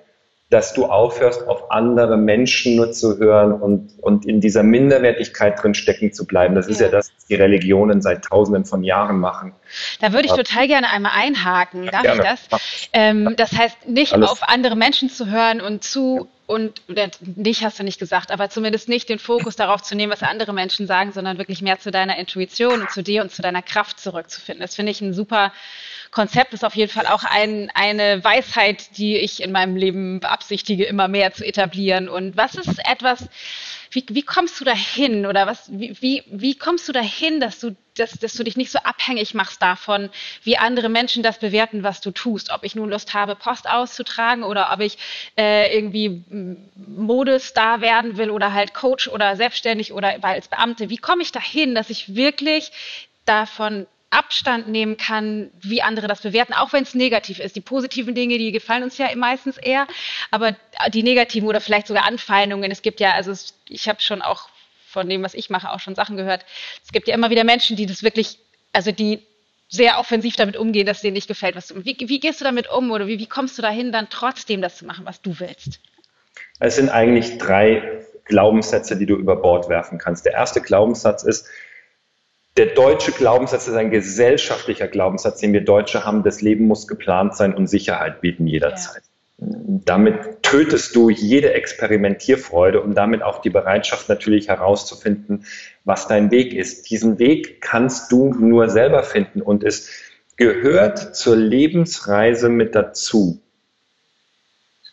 dass 0.52 0.74
du 0.74 0.86
aufhörst, 0.86 1.48
auf 1.48 1.72
andere 1.72 2.18
Menschen 2.18 2.76
nur 2.76 2.92
zu 2.92 3.18
hören 3.18 3.54
und, 3.54 3.94
und 4.02 4.26
in 4.26 4.42
dieser 4.42 4.64
Minderwertigkeit 4.64 5.62
drin 5.62 5.74
stecken 5.74 6.12
zu 6.12 6.26
bleiben. 6.26 6.56
Das 6.56 6.68
ist 6.68 6.82
ja, 6.82 6.88
ja 6.88 6.92
das, 6.92 7.12
was 7.16 7.26
die 7.28 7.36
Religionen 7.36 8.02
seit 8.02 8.26
Tausenden 8.26 8.66
von 8.66 8.84
Jahren 8.84 9.18
machen. 9.18 9.54
Da 10.02 10.12
würde 10.12 10.26
ich 10.26 10.34
total 10.34 10.68
gerne 10.68 10.90
einmal 10.90 11.14
einhaken. 11.16 11.86
Darf 11.86 12.04
ja, 12.04 12.16
ich 12.16 12.22
das? 12.22 12.40
Ähm, 12.92 13.34
das 13.38 13.58
heißt, 13.58 13.88
nicht 13.88 14.14
Alles. 14.14 14.30
auf 14.30 14.44
andere 14.44 14.76
Menschen 14.76 15.10
zu 15.10 15.32
hören 15.32 15.62
und 15.62 15.86
zu 15.86 16.28
und 16.52 16.82
dich 17.22 17.64
hast 17.64 17.80
du 17.80 17.84
nicht 17.84 17.98
gesagt, 17.98 18.30
aber 18.30 18.50
zumindest 18.50 18.90
nicht 18.90 19.08
den 19.08 19.20
Fokus 19.20 19.56
darauf 19.56 19.82
zu 19.82 19.96
nehmen, 19.96 20.12
was 20.12 20.22
andere 20.22 20.54
Menschen 20.54 20.86
sagen, 20.86 21.14
sondern 21.14 21.38
wirklich 21.38 21.62
mehr 21.62 21.80
zu 21.80 21.92
deiner 21.92 22.18
Intuition 22.18 22.82
und 22.82 22.92
zu 22.92 23.02
dir 23.02 23.22
und 23.22 23.32
zu 23.32 23.42
deiner 23.42 23.62
Kraft 23.62 24.02
zurückzufinden. 24.02 24.62
Das 24.62 24.76
finde 24.76 24.92
ich 24.92 25.00
ein 25.00 25.14
super 25.14 25.54
Konzept 26.12 26.54
ist 26.54 26.66
auf 26.66 26.76
jeden 26.76 26.92
Fall 26.92 27.08
auch 27.08 27.24
ein, 27.24 27.72
eine 27.74 28.22
Weisheit, 28.22 28.98
die 28.98 29.16
ich 29.18 29.42
in 29.42 29.54
meinem 29.54 29.78
Leben 29.78 30.20
beabsichtige, 30.20 30.84
immer 30.84 31.08
mehr 31.08 31.32
zu 31.32 31.46
etablieren. 31.46 32.10
Und 32.10 32.36
was 32.36 32.56
ist 32.56 32.80
etwas, 32.86 33.30
wie, 33.92 34.06
wie 34.10 34.24
kommst 34.24 34.60
du 34.60 34.64
dahin 34.64 35.26
oder 35.26 35.46
was, 35.48 35.70
wie, 35.72 35.96
wie, 36.02 36.24
wie 36.28 36.56
kommst 36.58 36.88
du 36.88 36.94
dahin, 36.94 37.42
dass 37.42 37.60
du, 37.60 37.76
dass, 37.98 38.12
dass 38.14 38.34
du 38.34 38.44
dich 38.44 38.56
nicht 38.56 38.72
so 38.72 38.80
abhängig 38.80 39.34
machst 39.34 39.62
davon, 39.62 40.10
wie 40.44 40.58
andere 40.58 40.88
Menschen 40.88 41.24
das 41.24 41.40
bewerten, 41.40 41.84
was 41.84 42.00
du 42.00 42.12
tust? 42.12 42.52
Ob 42.52 42.64
ich 42.64 42.74
nun 42.74 42.90
Lust 42.90 43.14
habe, 43.14 43.36
Post 43.36 43.70
auszutragen 43.70 44.44
oder 44.44 44.72
ob 44.74 44.80
ich 44.80 44.98
äh, 45.38 45.76
irgendwie 45.76 46.24
Modestar 46.76 47.82
werden 47.82 48.16
will 48.16 48.30
oder 48.30 48.54
halt 48.54 48.74
Coach 48.74 49.10
oder 49.10 49.36
selbstständig 49.36 49.92
oder 49.92 50.24
als 50.24 50.48
Beamte. 50.48 50.90
Wie 50.90 50.98
komme 50.98 51.22
ich 51.22 51.34
dahin, 51.34 51.76
dass 51.76 51.90
ich 51.90 52.16
wirklich 52.16 52.72
davon 53.26 53.88
Abstand 54.12 54.68
nehmen 54.68 54.98
kann, 54.98 55.52
wie 55.62 55.82
andere 55.82 56.08
das 56.08 56.22
bewerten, 56.22 56.54
auch 56.54 56.74
wenn 56.74 56.84
es 56.84 56.94
negativ 56.94 57.40
ist. 57.40 57.56
Die 57.56 57.62
positiven 57.62 58.14
Dinge, 58.14 58.38
die 58.38 58.52
gefallen 58.52 58.84
uns 58.84 58.98
ja 58.98 59.08
meistens 59.16 59.58
eher, 59.58 59.88
aber 60.32 60.56
die 60.94 61.02
negativen 61.02 61.48
oder 61.48 61.62
vielleicht 61.62 61.88
sogar 61.88 62.06
Anfeindungen. 62.06 62.70
Es 62.72 62.82
gibt 62.82 63.00
ja, 63.00 63.14
also 63.14 63.34
ich 63.70 63.88
habe 63.88 64.02
schon 64.02 64.22
auch 64.22 64.50
von 64.86 65.08
dem, 65.08 65.24
was 65.24 65.34
ich 65.34 65.50
mache, 65.50 65.72
auch 65.72 65.80
schon 65.80 65.96
Sachen 65.96 66.18
gehört. 66.18 66.46
Es 66.84 66.92
gibt 66.92 67.08
ja 67.08 67.16
immer 67.16 67.30
wieder 67.30 67.46
Menschen, 67.46 67.78
die 67.78 67.86
das 67.86 68.04
wirklich, 68.04 68.38
also 68.74 68.92
die 68.92 69.20
sehr 69.70 69.98
offensiv 69.98 70.36
damit 70.36 70.58
umgehen, 70.58 70.86
dass 70.86 71.00
denen 71.00 71.14
nicht 71.14 71.30
gefällt, 71.30 71.56
was 71.56 71.68
du. 71.68 71.86
Wie, 71.86 71.96
wie 71.98 72.20
gehst 72.20 72.42
du 72.42 72.44
damit 72.44 72.70
um 72.70 72.92
oder 72.92 73.08
wie, 73.08 73.18
wie 73.18 73.28
kommst 73.28 73.58
du 73.58 73.62
dahin, 73.62 73.94
dann 73.94 74.10
trotzdem 74.10 74.62
das 74.62 74.76
zu 74.76 74.86
machen, 74.86 75.06
was 75.06 75.22
du 75.22 75.40
willst? 75.40 75.80
Es 76.60 76.76
sind 76.76 76.90
eigentlich 76.90 77.38
drei 77.38 78.02
Glaubenssätze, 78.26 78.98
die 78.98 79.06
du 79.06 79.16
über 79.16 79.38
Bord 79.38 79.70
werfen 79.70 79.98
kannst. 79.98 80.26
Der 80.26 80.34
erste 80.34 80.60
Glaubenssatz 80.62 81.24
ist, 81.24 81.48
der 82.58 82.68
deutsche 82.68 83.12
Glaubenssatz 83.12 83.68
ist 83.68 83.76
ein 83.76 83.92
gesellschaftlicher 83.92 84.88
Glaubenssatz, 84.88 85.40
den 85.40 85.54
wir 85.54 85.62
Deutsche 85.62 86.06
haben. 86.06 86.24
Das 86.24 86.42
Leben 86.42 86.68
muss 86.68 86.88
geplant 86.88 87.36
sein 87.36 87.54
und 87.54 87.68
Sicherheit 87.68 88.22
bieten 88.22 88.46
jederzeit. 88.46 89.04
Ja. 89.04 89.48
Damit 89.86 90.44
tötest 90.44 90.96
du 90.96 91.10
jede 91.10 91.54
Experimentierfreude 91.54 92.82
und 92.82 92.94
damit 92.94 93.24
auch 93.24 93.42
die 93.42 93.50
Bereitschaft 93.50 94.08
natürlich 94.08 94.50
herauszufinden, 94.50 95.46
was 95.84 96.08
dein 96.08 96.30
Weg 96.30 96.54
ist. 96.54 96.90
Diesen 96.92 97.18
Weg 97.18 97.62
kannst 97.62 98.12
du 98.12 98.34
nur 98.34 98.70
selber 98.70 99.02
finden 99.02 99.42
und 99.42 99.64
es 99.64 99.90
gehört 100.36 101.16
zur 101.16 101.36
Lebensreise 101.36 102.50
mit 102.50 102.76
dazu 102.76 103.42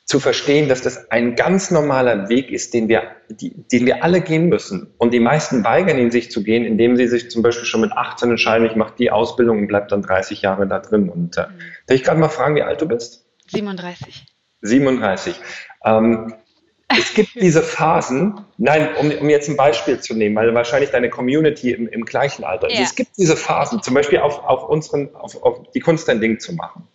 zu 0.08 0.20
verstehen, 0.20 0.70
dass 0.70 0.80
das 0.80 1.10
ein 1.10 1.36
ganz 1.36 1.70
normaler 1.70 2.30
Weg 2.30 2.50
ist, 2.50 2.72
den 2.72 2.88
wir, 2.88 3.02
die, 3.28 3.50
den 3.50 3.84
wir 3.84 4.02
alle 4.02 4.22
gehen 4.22 4.48
müssen. 4.48 4.94
Und 4.96 5.12
die 5.12 5.20
meisten 5.20 5.62
weigern 5.64 5.98
ihn 5.98 6.10
sich 6.10 6.30
zu 6.30 6.42
gehen, 6.42 6.64
indem 6.64 6.96
sie 6.96 7.06
sich 7.08 7.30
zum 7.30 7.42
Beispiel 7.42 7.66
schon 7.66 7.82
mit 7.82 7.92
18 7.92 8.30
entscheiden, 8.30 8.66
ich 8.66 8.74
mache 8.74 8.94
die 8.98 9.10
Ausbildung 9.10 9.58
und 9.58 9.68
bleibe 9.68 9.86
dann 9.88 10.00
30 10.00 10.40
Jahre 10.40 10.66
da 10.66 10.78
drin. 10.78 11.10
Und 11.10 11.36
äh, 11.36 11.42
darf 11.42 11.50
ich 11.90 12.04
gerade 12.04 12.18
mal 12.18 12.30
fragen, 12.30 12.56
wie 12.56 12.62
alt 12.62 12.80
du 12.80 12.88
bist? 12.88 13.26
37. 13.48 14.24
37. 14.62 15.38
Ähm, 15.84 16.32
es 16.88 17.12
gibt 17.12 17.34
diese 17.34 17.62
Phasen, 17.62 18.40
nein, 18.56 18.88
um, 18.98 19.10
um, 19.10 19.28
jetzt 19.28 19.50
ein 19.50 19.58
Beispiel 19.58 20.00
zu 20.00 20.14
nehmen, 20.14 20.34
weil 20.36 20.54
wahrscheinlich 20.54 20.88
deine 20.88 21.10
Community 21.10 21.72
im, 21.72 21.86
im 21.86 22.06
gleichen 22.06 22.44
Alter 22.44 22.68
ist. 22.68 22.78
Ja. 22.78 22.82
Es 22.82 22.94
gibt 22.94 23.10
diese 23.18 23.36
Phasen, 23.36 23.82
zum 23.82 23.92
Beispiel 23.92 24.20
auf, 24.20 24.42
auf 24.42 24.70
unseren, 24.70 25.14
auf, 25.14 25.42
auf 25.42 25.70
die 25.72 25.80
Kunst 25.80 26.08
ein 26.08 26.22
Ding 26.22 26.40
zu 26.40 26.54
machen 26.54 26.88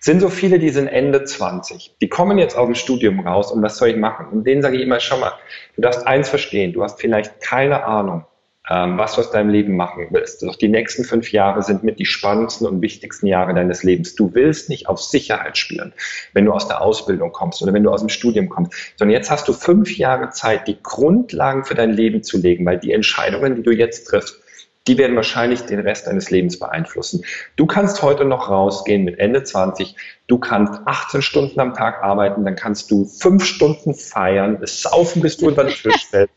sind 0.00 0.20
so 0.20 0.28
viele, 0.28 0.58
die 0.58 0.70
sind 0.70 0.88
Ende 0.88 1.24
20. 1.24 1.96
Die 2.00 2.08
kommen 2.08 2.38
jetzt 2.38 2.56
aus 2.56 2.66
dem 2.66 2.74
Studium 2.74 3.20
raus 3.20 3.50
und 3.52 3.62
was 3.62 3.78
soll 3.78 3.88
ich 3.88 3.96
machen? 3.96 4.26
Und 4.26 4.46
denen 4.46 4.62
sage 4.62 4.76
ich 4.76 4.82
immer, 4.82 5.00
schau 5.00 5.18
mal, 5.18 5.32
du 5.76 5.82
darfst 5.82 6.06
eins 6.06 6.28
verstehen, 6.28 6.72
du 6.72 6.82
hast 6.82 7.00
vielleicht 7.00 7.40
keine 7.40 7.84
Ahnung, 7.84 8.24
ähm, 8.68 8.96
was 8.96 9.14
du 9.14 9.20
aus 9.20 9.30
deinem 9.30 9.50
Leben 9.50 9.76
machen 9.76 10.08
willst. 10.10 10.42
Doch 10.42 10.56
die 10.56 10.68
nächsten 10.68 11.04
fünf 11.04 11.32
Jahre 11.32 11.62
sind 11.62 11.84
mit 11.84 11.98
die 11.98 12.06
spannendsten 12.06 12.66
und 12.66 12.80
wichtigsten 12.80 13.26
Jahre 13.26 13.54
deines 13.54 13.82
Lebens. 13.82 14.14
Du 14.14 14.34
willst 14.34 14.68
nicht 14.68 14.88
auf 14.88 15.00
Sicherheit 15.00 15.58
spielen, 15.58 15.92
wenn 16.32 16.46
du 16.46 16.52
aus 16.52 16.66
der 16.66 16.80
Ausbildung 16.80 17.32
kommst 17.32 17.62
oder 17.62 17.72
wenn 17.72 17.82
du 17.82 17.90
aus 17.90 18.00
dem 18.00 18.08
Studium 18.08 18.48
kommst, 18.48 18.72
sondern 18.96 19.14
jetzt 19.14 19.30
hast 19.30 19.48
du 19.48 19.52
fünf 19.52 19.96
Jahre 19.96 20.30
Zeit, 20.30 20.66
die 20.66 20.78
Grundlagen 20.82 21.64
für 21.64 21.74
dein 21.74 21.90
Leben 21.90 22.22
zu 22.22 22.38
legen, 22.38 22.64
weil 22.64 22.78
die 22.78 22.92
Entscheidungen, 22.92 23.56
die 23.56 23.62
du 23.62 23.70
jetzt 23.70 24.04
triffst, 24.04 24.43
die 24.86 24.98
werden 24.98 25.16
wahrscheinlich 25.16 25.62
den 25.62 25.80
Rest 25.80 26.06
deines 26.06 26.30
Lebens 26.30 26.58
beeinflussen. 26.58 27.24
Du 27.56 27.66
kannst 27.66 28.02
heute 28.02 28.24
noch 28.24 28.48
rausgehen 28.50 29.04
mit 29.04 29.18
Ende 29.18 29.42
20, 29.42 29.96
du 30.26 30.38
kannst 30.38 30.80
18 30.84 31.22
Stunden 31.22 31.58
am 31.60 31.74
Tag 31.74 32.02
arbeiten, 32.02 32.44
dann 32.44 32.56
kannst 32.56 32.90
du 32.90 33.04
fünf 33.06 33.44
Stunden 33.44 33.94
feiern, 33.94 34.58
saufen, 34.62 35.22
bis 35.22 35.38
du 35.38 35.48
unter 35.48 35.64
den 35.64 35.74
Tisch 35.74 36.06
fällst, 36.10 36.34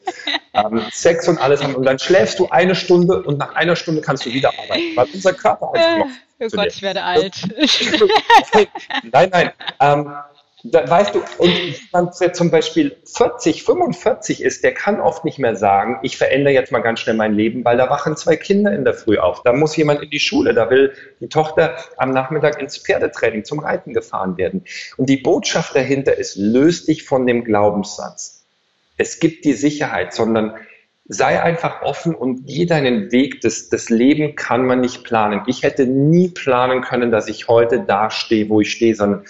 ähm, 0.53 0.81
Sex 0.91 1.27
und 1.27 1.39
alles 1.39 1.63
haben 1.63 1.75
und 1.75 1.83
dann 1.83 1.99
schläfst 1.99 2.39
du 2.39 2.47
eine 2.49 2.75
Stunde 2.75 3.23
und 3.23 3.37
nach 3.37 3.55
einer 3.55 3.75
Stunde 3.75 4.01
kannst 4.01 4.25
du 4.25 4.33
wieder 4.33 4.49
arbeiten, 4.49 4.95
weil 4.95 5.07
unser 5.13 5.33
Körper 5.33 5.73
einfach 5.73 5.97
noch 5.97 6.07
Oh 6.39 6.47
Gott, 6.51 6.67
ich 6.67 6.83
werde 6.83 7.03
alt. 7.03 7.35
nein, 9.11 9.29
nein. 9.31 9.51
Ähm, 9.79 10.13
weißt 10.73 11.15
du, 11.15 11.21
und 11.37 11.51
jemand, 11.51 12.19
der 12.19 12.33
zum 12.33 12.51
Beispiel 12.51 12.95
40, 13.05 13.63
45 13.63 14.41
ist, 14.41 14.63
der 14.63 14.73
kann 14.73 14.99
oft 14.99 15.25
nicht 15.25 15.39
mehr 15.39 15.55
sagen, 15.55 15.99
ich 16.03 16.17
verändere 16.17 16.53
jetzt 16.53 16.71
mal 16.71 16.79
ganz 16.79 16.99
schnell 16.99 17.15
mein 17.15 17.33
Leben, 17.33 17.63
weil 17.65 17.77
da 17.77 17.89
wachen 17.89 18.15
zwei 18.15 18.35
Kinder 18.35 18.71
in 18.73 18.85
der 18.85 18.93
Früh 18.93 19.17
auf. 19.17 19.43
Da 19.43 19.53
muss 19.53 19.75
jemand 19.75 20.01
in 20.01 20.09
die 20.09 20.19
Schule, 20.19 20.53
da 20.53 20.69
will 20.69 20.93
die 21.19 21.29
Tochter 21.29 21.75
am 21.97 22.11
Nachmittag 22.11 22.61
ins 22.61 22.77
Pferdetraining 22.77 23.43
zum 23.43 23.59
Reiten 23.59 23.93
gefahren 23.93 24.37
werden. 24.37 24.63
Und 24.97 25.09
die 25.09 25.17
Botschaft 25.17 25.75
dahinter 25.75 26.17
ist, 26.17 26.35
löst 26.35 26.87
dich 26.87 27.03
von 27.03 27.27
dem 27.27 27.43
Glaubenssatz. 27.43 28.45
Es 28.97 29.19
gibt 29.19 29.45
die 29.45 29.53
Sicherheit, 29.53 30.13
sondern 30.13 30.55
sei 31.09 31.41
einfach 31.41 31.81
offen 31.83 32.13
und 32.13 32.45
geh 32.45 32.65
deinen 32.65 33.11
Weg. 33.11 33.41
Das, 33.41 33.69
das 33.69 33.89
Leben 33.89 34.35
kann 34.35 34.65
man 34.65 34.81
nicht 34.81 35.03
planen. 35.03 35.41
Ich 35.47 35.63
hätte 35.63 35.85
nie 35.85 36.29
planen 36.29 36.81
können, 36.81 37.11
dass 37.11 37.27
ich 37.27 37.47
heute 37.47 37.81
da 37.81 38.09
stehe, 38.09 38.49
wo 38.49 38.61
ich 38.61 38.71
stehe, 38.71 38.95
sondern 38.95 39.23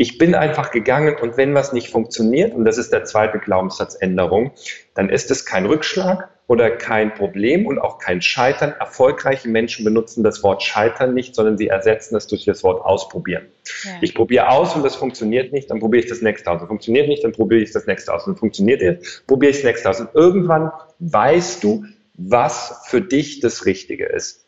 ich 0.00 0.16
bin 0.16 0.34
einfach 0.34 0.70
gegangen 0.70 1.16
und 1.20 1.36
wenn 1.36 1.52
was 1.52 1.74
nicht 1.74 1.90
funktioniert, 1.90 2.54
und 2.54 2.64
das 2.64 2.78
ist 2.78 2.90
der 2.90 3.04
zweite 3.04 3.38
Glaubenssatzänderung, 3.38 4.52
dann 4.94 5.10
ist 5.10 5.30
es 5.30 5.44
kein 5.44 5.66
Rückschlag 5.66 6.30
oder 6.46 6.70
kein 6.70 7.12
Problem 7.12 7.66
und 7.66 7.78
auch 7.78 7.98
kein 7.98 8.22
Scheitern. 8.22 8.72
Erfolgreiche 8.80 9.50
Menschen 9.50 9.84
benutzen 9.84 10.24
das 10.24 10.42
Wort 10.42 10.62
Scheitern 10.62 11.12
nicht, 11.12 11.34
sondern 11.34 11.58
sie 11.58 11.68
ersetzen 11.68 12.16
es 12.16 12.26
durch 12.26 12.46
das 12.46 12.64
Wort 12.64 12.82
Ausprobieren. 12.82 13.48
Ja. 13.84 13.90
Ich 14.00 14.14
probiere 14.14 14.48
aus 14.48 14.74
und 14.74 14.86
das 14.86 14.96
funktioniert 14.96 15.52
nicht, 15.52 15.70
dann 15.70 15.80
probiere 15.80 16.02
ich 16.02 16.08
das 16.08 16.22
nächste 16.22 16.50
aus. 16.50 16.62
Und 16.62 16.68
funktioniert 16.68 17.06
nicht, 17.06 17.22
dann 17.22 17.32
probiere 17.32 17.60
ich 17.60 17.72
das 17.72 17.86
nächste 17.86 18.14
aus. 18.14 18.26
Und 18.26 18.38
funktioniert 18.38 18.80
jetzt, 18.80 19.26
probiere 19.26 19.50
ich 19.50 19.58
das 19.58 19.64
nächste 19.66 19.90
aus. 19.90 20.00
Und 20.00 20.08
irgendwann 20.14 20.72
weißt 21.00 21.62
du, 21.62 21.84
was 22.14 22.84
für 22.86 23.02
dich 23.02 23.40
das 23.40 23.66
Richtige 23.66 24.06
ist. 24.06 24.46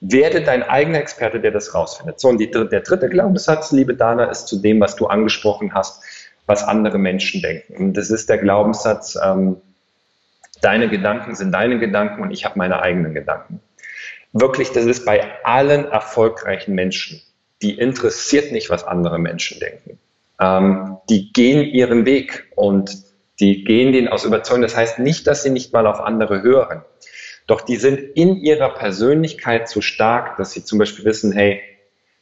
Werde 0.00 0.42
dein 0.42 0.62
eigener 0.62 0.98
Experte, 0.98 1.40
der 1.40 1.50
das 1.50 1.74
rausfindet. 1.74 2.20
So, 2.20 2.28
und 2.28 2.38
die, 2.38 2.50
der 2.50 2.80
dritte 2.80 3.08
Glaubenssatz, 3.08 3.72
liebe 3.72 3.94
Dana, 3.94 4.24
ist 4.24 4.46
zu 4.46 4.60
dem, 4.60 4.80
was 4.80 4.96
du 4.96 5.06
angesprochen 5.06 5.74
hast, 5.74 6.02
was 6.46 6.62
andere 6.62 6.98
Menschen 6.98 7.40
denken. 7.40 7.76
Und 7.76 7.96
das 7.96 8.10
ist 8.10 8.28
der 8.28 8.38
Glaubenssatz, 8.38 9.16
ähm, 9.22 9.56
deine 10.60 10.88
Gedanken 10.88 11.34
sind 11.34 11.52
deine 11.52 11.78
Gedanken 11.78 12.22
und 12.22 12.30
ich 12.30 12.44
habe 12.44 12.58
meine 12.58 12.80
eigenen 12.82 13.14
Gedanken. 13.14 13.60
Wirklich, 14.32 14.72
das 14.72 14.84
ist 14.84 15.04
bei 15.04 15.44
allen 15.44 15.86
erfolgreichen 15.86 16.74
Menschen. 16.74 17.22
Die 17.62 17.78
interessiert 17.78 18.52
nicht, 18.52 18.68
was 18.68 18.84
andere 18.84 19.18
Menschen 19.18 19.60
denken. 19.60 19.98
Ähm, 20.40 20.98
die 21.08 21.32
gehen 21.32 21.64
ihren 21.64 22.04
Weg 22.04 22.50
und 22.56 23.04
die 23.40 23.64
gehen 23.64 23.92
den 23.92 24.08
aus 24.08 24.24
Überzeugung. 24.24 24.62
Das 24.62 24.76
heißt 24.76 24.98
nicht, 24.98 25.26
dass 25.26 25.42
sie 25.42 25.50
nicht 25.50 25.72
mal 25.72 25.86
auf 25.86 26.00
andere 26.00 26.42
hören. 26.42 26.82
Doch 27.46 27.60
die 27.60 27.76
sind 27.76 27.98
in 27.98 28.36
ihrer 28.36 28.70
Persönlichkeit 28.70 29.68
so 29.68 29.80
stark, 29.80 30.36
dass 30.36 30.52
sie 30.52 30.64
zum 30.64 30.78
Beispiel 30.78 31.04
wissen, 31.04 31.32
hey, 31.32 31.60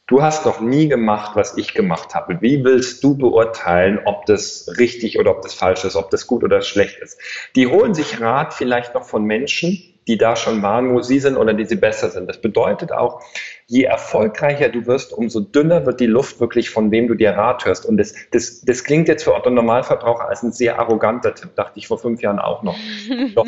du 0.07 0.21
hast 0.21 0.45
noch 0.45 0.59
nie 0.59 0.89
gemacht, 0.89 1.35
was 1.35 1.57
ich 1.57 1.73
gemacht 1.73 2.13
habe. 2.13 2.41
Wie 2.41 2.63
willst 2.63 3.03
du 3.03 3.15
beurteilen, 3.17 3.99
ob 4.05 4.25
das 4.25 4.73
richtig 4.77 5.17
oder 5.19 5.31
ob 5.31 5.41
das 5.41 5.53
falsch 5.53 5.85
ist, 5.85 5.95
ob 5.95 6.09
das 6.09 6.27
gut 6.27 6.43
oder 6.43 6.61
schlecht 6.61 6.99
ist? 6.99 7.19
Die 7.55 7.67
holen 7.67 7.93
sich 7.93 8.19
Rat 8.19 8.53
vielleicht 8.53 8.93
noch 8.93 9.05
von 9.05 9.23
Menschen, 9.23 9.81
die 10.07 10.17
da 10.17 10.35
schon 10.35 10.61
waren, 10.61 10.93
wo 10.93 11.01
sie 11.01 11.19
sind 11.19 11.37
oder 11.37 11.53
die 11.53 11.65
sie 11.65 11.77
besser 11.77 12.09
sind. 12.09 12.27
Das 12.27 12.41
bedeutet 12.41 12.91
auch, 12.91 13.23
je 13.67 13.83
erfolgreicher 13.83 14.69
du 14.69 14.85
wirst, 14.85 15.13
umso 15.13 15.39
dünner 15.39 15.85
wird 15.85 15.99
die 15.99 16.05
Luft 16.05 16.39
wirklich, 16.39 16.69
von 16.69 16.91
wem 16.91 17.07
du 17.07 17.15
dir 17.15 17.31
Rat 17.31 17.65
hörst. 17.65 17.85
Und 17.85 17.97
das, 17.97 18.13
das, 18.31 18.61
das 18.61 18.83
klingt 18.83 19.07
jetzt 19.07 19.23
für 19.23 19.33
Otto 19.33 19.49
Normalverbraucher 19.49 20.27
als 20.27 20.43
ein 20.43 20.51
sehr 20.51 20.79
arroganter 20.79 21.33
Tipp, 21.33 21.55
dachte 21.55 21.79
ich 21.79 21.87
vor 21.87 21.97
fünf 21.97 22.21
Jahren 22.21 22.39
auch 22.39 22.63
noch. 22.63 22.75
Doch, 23.35 23.47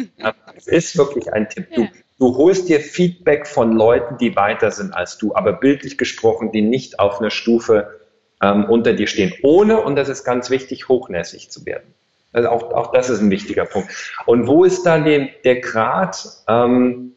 es 0.56 0.68
ist 0.68 0.98
wirklich 0.98 1.32
ein 1.34 1.50
Tipp. 1.50 1.68
Du, 1.76 1.88
du 2.20 2.38
holst 2.38 2.70
dir 2.70 2.80
Feedback 2.80 3.48
von 3.48 3.74
Leuten, 3.74 4.18
die 4.18 4.36
weiter 4.36 4.72
sind 4.72 4.94
als 4.94 5.18
du, 5.18 5.36
aber 5.36 5.54
bildlich 5.54 5.98
gesprochen, 5.98 6.52
die 6.52 6.62
nicht 6.62 7.00
auf 7.00 7.20
einer 7.20 7.30
Stufe 7.30 8.00
ähm, 8.42 8.66
unter 8.66 8.94
dir 8.94 9.08
stehen, 9.08 9.34
ohne, 9.44 9.82
und 9.82 9.96
das 9.96 10.10
ist 10.10 10.24
ganz 10.24 10.50
wichtig, 10.50 10.90
hochnäsig 10.90 11.50
zu 11.50 11.66
werden. 11.66 11.94
Also 12.34 12.50
auch, 12.50 12.74
auch 12.74 12.92
das 12.92 13.10
ist 13.10 13.22
ein 13.22 13.32
wichtiger 13.32 13.66
Punkt. 13.66 13.90
Und 14.26 14.48
wo 14.48 14.66
ist 14.66 14.86
dann 14.86 15.06
der, 15.06 15.30
der 15.46 15.62
Grad? 15.62 16.28
Ähm, 16.50 17.16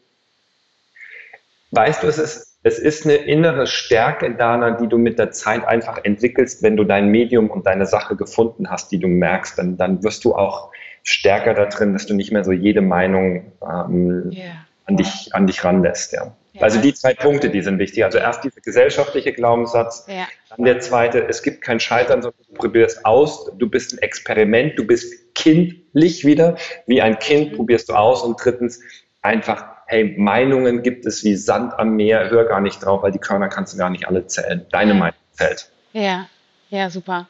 weißt 1.71 2.03
du, 2.03 2.07
es 2.07 2.17
ist, 2.17 2.48
es 2.63 2.79
ist 2.79 3.05
eine 3.05 3.15
innere 3.15 3.67
Stärke, 3.67 4.35
Dana, 4.35 4.71
die 4.71 4.87
du 4.87 4.97
mit 4.97 5.17
der 5.17 5.31
Zeit 5.31 5.65
einfach 5.65 6.03
entwickelst, 6.03 6.61
wenn 6.61 6.75
du 6.75 6.83
dein 6.83 7.07
Medium 7.07 7.49
und 7.49 7.65
deine 7.65 7.85
Sache 7.85 8.15
gefunden 8.15 8.69
hast, 8.69 8.91
die 8.91 8.99
du 8.99 9.07
merkst, 9.07 9.57
dann, 9.57 9.77
dann 9.77 10.03
wirst 10.03 10.25
du 10.25 10.35
auch 10.35 10.71
stärker 11.03 11.53
da 11.53 11.65
drin, 11.65 11.93
dass 11.93 12.05
du 12.05 12.13
nicht 12.13 12.31
mehr 12.31 12.43
so 12.43 12.51
jede 12.51 12.81
Meinung 12.81 13.53
ähm, 13.63 14.31
yeah. 14.33 14.65
an, 14.85 14.97
dich, 14.97 15.29
an 15.31 15.47
dich 15.47 15.63
ranlässt. 15.63 16.11
Ja. 16.11 16.35
Ja. 16.53 16.61
Also 16.61 16.81
die 16.81 16.93
zwei 16.93 17.13
Punkte, 17.13 17.49
die 17.49 17.61
sind 17.61 17.79
wichtig. 17.79 18.03
Also 18.03 18.17
erst 18.17 18.43
dieser 18.43 18.61
gesellschaftliche 18.61 19.33
Glaubenssatz, 19.33 20.05
ja. 20.07 20.27
dann 20.49 20.65
der 20.65 20.79
zweite, 20.79 21.27
es 21.27 21.43
gibt 21.43 21.61
kein 21.61 21.79
Scheitern, 21.79 22.21
sondern 22.21 22.41
du 22.47 22.53
probierst 22.55 23.05
aus, 23.05 23.51
du 23.57 23.69
bist 23.69 23.93
ein 23.93 23.99
Experiment, 23.99 24.77
du 24.77 24.85
bist 24.85 25.35
kindlich 25.35 26.25
wieder, 26.25 26.57
wie 26.87 27.01
ein 27.01 27.19
Kind 27.19 27.51
mhm. 27.51 27.55
probierst 27.55 27.89
du 27.89 27.93
aus 27.93 28.23
und 28.23 28.43
drittens 28.43 28.81
einfach, 29.21 29.65
hey, 29.89 30.15
Meinungen 30.17 30.83
gibt 30.83 31.05
es 31.07 31.23
wie 31.23 31.35
Sand 31.35 31.73
am 31.77 31.95
Meer, 31.95 32.29
hör 32.29 32.45
gar 32.45 32.61
nicht 32.61 32.85
drauf, 32.85 33.01
weil 33.01 33.11
die 33.11 33.17
Körner 33.17 33.49
kannst 33.49 33.73
du 33.73 33.77
gar 33.77 33.89
nicht 33.89 34.07
alle 34.07 34.25
zählen. 34.27 34.65
Deine 34.71 34.93
Meinung 34.93 35.17
zählt. 35.31 35.69
Ja, 35.93 36.27
ja, 36.69 36.91
super. 36.91 37.27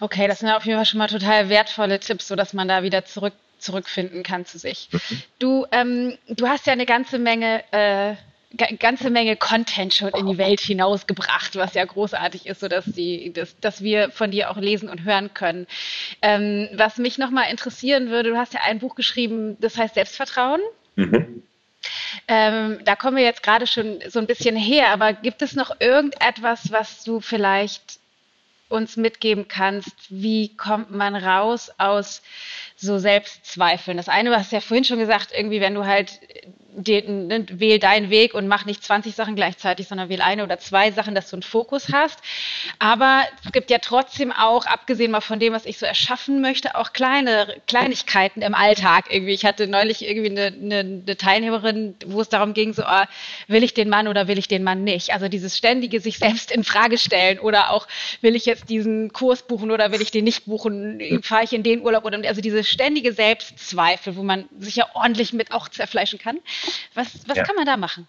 Okay, 0.00 0.28
das 0.28 0.40
sind 0.40 0.50
auf 0.50 0.66
jeden 0.66 0.76
Fall 0.76 0.84
schon 0.84 0.98
mal 0.98 1.08
total 1.08 1.48
wertvolle 1.48 1.98
Tipps, 1.98 2.28
sodass 2.28 2.52
man 2.52 2.68
da 2.68 2.82
wieder 2.82 3.06
zurück, 3.06 3.32
zurückfinden 3.58 4.22
kann 4.22 4.44
zu 4.44 4.58
sich. 4.58 4.90
Mhm. 4.92 5.22
Du, 5.38 5.66
ähm, 5.72 6.18
du 6.28 6.46
hast 6.46 6.66
ja 6.66 6.74
eine 6.74 6.84
ganze 6.84 7.18
Menge, 7.18 7.64
äh, 7.72 8.16
ganze 8.78 9.08
Menge 9.08 9.36
Content 9.36 9.94
schon 9.94 10.10
in 10.10 10.26
die 10.26 10.36
Welt 10.36 10.60
hinausgebracht, 10.60 11.56
was 11.56 11.72
ja 11.72 11.86
großartig 11.86 12.44
ist, 12.44 12.60
sodass 12.60 12.84
die, 12.84 13.32
dass, 13.32 13.58
dass 13.60 13.82
wir 13.82 14.10
von 14.10 14.30
dir 14.30 14.50
auch 14.50 14.58
lesen 14.58 14.90
und 14.90 15.04
hören 15.04 15.32
können. 15.32 15.66
Ähm, 16.20 16.68
was 16.74 16.98
mich 16.98 17.16
nochmal 17.16 17.50
interessieren 17.50 18.10
würde, 18.10 18.28
du 18.28 18.36
hast 18.36 18.52
ja 18.52 18.60
ein 18.62 18.78
Buch 18.78 18.94
geschrieben, 18.94 19.56
das 19.60 19.78
heißt 19.78 19.94
Selbstvertrauen. 19.94 20.60
Mhm. 20.96 21.42
Ähm, 22.28 22.80
da 22.84 22.96
kommen 22.96 23.16
wir 23.16 23.24
jetzt 23.24 23.42
gerade 23.42 23.66
schon 23.66 24.00
so 24.08 24.18
ein 24.18 24.26
bisschen 24.26 24.56
her, 24.56 24.88
aber 24.88 25.12
gibt 25.12 25.42
es 25.42 25.54
noch 25.54 25.80
irgendetwas, 25.80 26.70
was 26.70 27.04
du 27.04 27.20
vielleicht 27.20 27.98
uns 28.68 28.96
mitgeben 28.96 29.46
kannst, 29.48 29.94
wie 30.08 30.56
kommt 30.56 30.90
man 30.90 31.14
raus 31.14 31.70
aus 31.78 32.22
so 32.76 32.98
Selbstzweifeln? 32.98 33.96
Das 33.96 34.08
eine, 34.08 34.30
du 34.30 34.36
hast 34.36 34.52
ja 34.52 34.60
vorhin 34.60 34.84
schon 34.84 34.98
gesagt, 34.98 35.32
irgendwie, 35.32 35.60
wenn 35.60 35.74
du 35.74 35.86
halt 35.86 36.20
wähl 36.76 37.78
deinen 37.78 38.10
Weg 38.10 38.34
und 38.34 38.48
mach 38.48 38.64
nicht 38.64 38.82
20 38.82 39.14
Sachen 39.14 39.36
gleichzeitig, 39.36 39.86
sondern 39.88 40.08
wähl 40.08 40.20
eine 40.20 40.42
oder 40.42 40.58
zwei 40.58 40.90
Sachen, 40.90 41.14
dass 41.14 41.30
du 41.30 41.36
einen 41.36 41.42
Fokus 41.42 41.92
hast. 41.92 42.18
Aber 42.78 43.22
es 43.44 43.52
gibt 43.52 43.70
ja 43.70 43.78
trotzdem 43.78 44.32
auch, 44.32 44.66
abgesehen 44.66 45.10
mal 45.10 45.20
von 45.20 45.38
dem, 45.38 45.52
was 45.52 45.66
ich 45.66 45.78
so 45.78 45.86
erschaffen 45.86 46.40
möchte, 46.40 46.74
auch 46.74 46.92
kleine 46.92 47.46
Kleinigkeiten 47.66 48.42
im 48.42 48.54
Alltag 48.54 49.06
irgendwie. 49.10 49.32
Ich 49.32 49.44
hatte 49.44 49.66
neulich 49.66 50.06
irgendwie 50.06 50.30
eine, 50.30 50.46
eine, 50.46 50.78
eine 50.80 51.16
Teilnehmerin, 51.16 51.94
wo 52.06 52.20
es 52.20 52.28
darum 52.28 52.54
ging, 52.54 52.72
so, 52.72 52.82
ah, 52.82 53.06
will 53.46 53.62
ich 53.62 53.74
den 53.74 53.88
Mann 53.88 54.08
oder 54.08 54.26
will 54.26 54.38
ich 54.38 54.48
den 54.48 54.64
Mann 54.64 54.84
nicht? 54.84 55.12
Also 55.12 55.28
dieses 55.28 55.56
ständige 55.56 56.00
sich 56.00 56.18
selbst 56.18 56.50
in 56.50 56.64
Frage 56.64 56.98
stellen 56.98 57.38
oder 57.38 57.70
auch, 57.70 57.86
will 58.20 58.34
ich 58.34 58.46
jetzt 58.46 58.68
diesen 58.68 59.12
Kurs 59.12 59.46
buchen 59.46 59.70
oder 59.70 59.92
will 59.92 60.02
ich 60.02 60.10
den 60.10 60.24
nicht 60.24 60.46
buchen? 60.46 61.20
Fahre 61.22 61.44
ich 61.44 61.52
in 61.52 61.62
den 61.62 61.82
Urlaub 61.82 62.04
oder, 62.04 62.18
also 62.26 62.40
diese 62.40 62.64
ständige 62.64 63.12
Selbstzweifel, 63.12 64.16
wo 64.16 64.22
man 64.22 64.48
sich 64.58 64.76
ja 64.76 64.86
ordentlich 64.94 65.32
mit 65.32 65.52
auch 65.52 65.68
zerfleischen 65.68 66.18
kann. 66.18 66.38
Was, 66.94 67.06
was 67.26 67.36
ja. 67.36 67.44
kann 67.44 67.56
man 67.56 67.66
da 67.66 67.76
machen? 67.76 68.06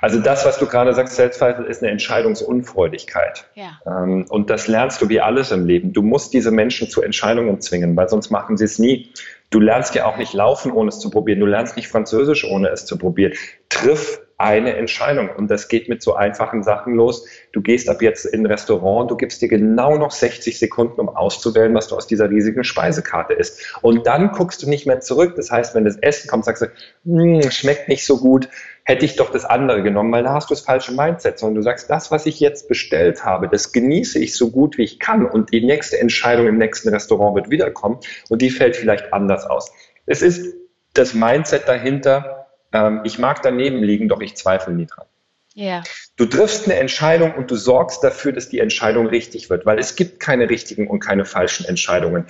Also 0.00 0.20
das, 0.20 0.44
was 0.44 0.58
du 0.58 0.66
gerade 0.66 0.92
sagst, 0.92 1.14
Selbstzweifel, 1.14 1.64
ist 1.66 1.82
eine 1.82 1.92
Entscheidungsunfreudigkeit. 1.92 3.46
Ja. 3.54 3.78
Ähm, 3.86 4.26
und 4.28 4.50
das 4.50 4.66
lernst 4.66 5.00
du 5.00 5.08
wie 5.08 5.20
alles 5.20 5.52
im 5.52 5.64
Leben. 5.64 5.92
Du 5.92 6.02
musst 6.02 6.32
diese 6.32 6.50
Menschen 6.50 6.88
zu 6.88 7.02
Entscheidungen 7.02 7.60
zwingen, 7.60 7.94
weil 7.96 8.08
sonst 8.08 8.30
machen 8.30 8.56
sie 8.56 8.64
es 8.64 8.78
nie. 8.80 9.12
Du 9.50 9.60
lernst 9.60 9.94
ja 9.94 10.06
auch 10.06 10.16
nicht 10.16 10.32
laufen, 10.32 10.72
ohne 10.72 10.88
es 10.88 10.98
zu 10.98 11.10
probieren. 11.10 11.38
Du 11.38 11.46
lernst 11.46 11.76
nicht 11.76 11.88
Französisch, 11.88 12.44
ohne 12.44 12.70
es 12.70 12.86
zu 12.86 12.98
probieren. 12.98 13.34
Triff 13.68 14.20
eine 14.42 14.74
Entscheidung. 14.76 15.30
Und 15.30 15.50
das 15.50 15.68
geht 15.68 15.88
mit 15.88 16.02
so 16.02 16.14
einfachen 16.14 16.64
Sachen 16.64 16.94
los. 16.94 17.26
Du 17.52 17.62
gehst 17.62 17.88
ab 17.88 18.02
jetzt 18.02 18.26
in 18.26 18.42
ein 18.42 18.46
Restaurant, 18.46 19.08
du 19.08 19.16
gibst 19.16 19.40
dir 19.40 19.48
genau 19.48 19.96
noch 19.96 20.10
60 20.10 20.58
Sekunden, 20.58 21.00
um 21.00 21.08
auszuwählen, 21.08 21.72
was 21.74 21.86
du 21.86 21.96
aus 21.96 22.08
dieser 22.08 22.28
riesigen 22.28 22.64
Speisekarte 22.64 23.34
isst. 23.34 23.76
Und 23.82 24.06
dann 24.06 24.32
guckst 24.32 24.62
du 24.62 24.68
nicht 24.68 24.84
mehr 24.84 24.98
zurück. 24.98 25.34
Das 25.36 25.52
heißt, 25.52 25.76
wenn 25.76 25.84
das 25.84 25.96
Essen 25.96 26.28
kommt, 26.28 26.44
sagst 26.44 26.62
du, 26.62 26.66
hm, 27.04 27.50
schmeckt 27.52 27.88
nicht 27.88 28.04
so 28.04 28.18
gut, 28.18 28.48
hätte 28.84 29.04
ich 29.04 29.14
doch 29.14 29.30
das 29.30 29.44
andere 29.44 29.84
genommen, 29.84 30.10
weil 30.12 30.24
da 30.24 30.32
hast 30.32 30.50
du 30.50 30.54
das 30.54 30.64
falsche 30.64 30.92
Mindset, 30.92 31.38
sondern 31.38 31.54
du 31.54 31.62
sagst, 31.62 31.88
das, 31.88 32.10
was 32.10 32.26
ich 32.26 32.40
jetzt 32.40 32.66
bestellt 32.66 33.24
habe, 33.24 33.48
das 33.48 33.72
genieße 33.72 34.18
ich 34.18 34.34
so 34.34 34.50
gut 34.50 34.76
wie 34.76 34.82
ich 34.82 34.98
kann 34.98 35.24
und 35.24 35.52
die 35.52 35.64
nächste 35.64 36.00
Entscheidung 36.00 36.48
im 36.48 36.58
nächsten 36.58 36.88
Restaurant 36.88 37.36
wird 37.36 37.48
wiederkommen 37.48 38.00
und 38.28 38.42
die 38.42 38.50
fällt 38.50 38.74
vielleicht 38.74 39.12
anders 39.12 39.46
aus. 39.46 39.72
Es 40.06 40.20
ist 40.20 40.56
das 40.94 41.14
Mindset 41.14 41.68
dahinter, 41.68 42.41
ähm, 42.72 43.00
ich 43.04 43.18
mag 43.18 43.42
daneben 43.42 43.82
liegen, 43.82 44.08
doch 44.08 44.20
ich 44.20 44.36
zweifle 44.36 44.72
nie 44.72 44.86
dran. 44.86 45.06
Ja. 45.54 45.82
Du 46.16 46.26
triffst 46.26 46.66
eine 46.66 46.78
Entscheidung 46.78 47.34
und 47.34 47.50
du 47.50 47.56
sorgst 47.56 48.02
dafür, 48.02 48.32
dass 48.32 48.48
die 48.48 48.58
Entscheidung 48.58 49.06
richtig 49.06 49.50
wird, 49.50 49.66
weil 49.66 49.78
es 49.78 49.96
gibt 49.96 50.20
keine 50.20 50.48
richtigen 50.48 50.86
und 50.88 51.00
keine 51.00 51.24
falschen 51.24 51.66
Entscheidungen. 51.66 52.26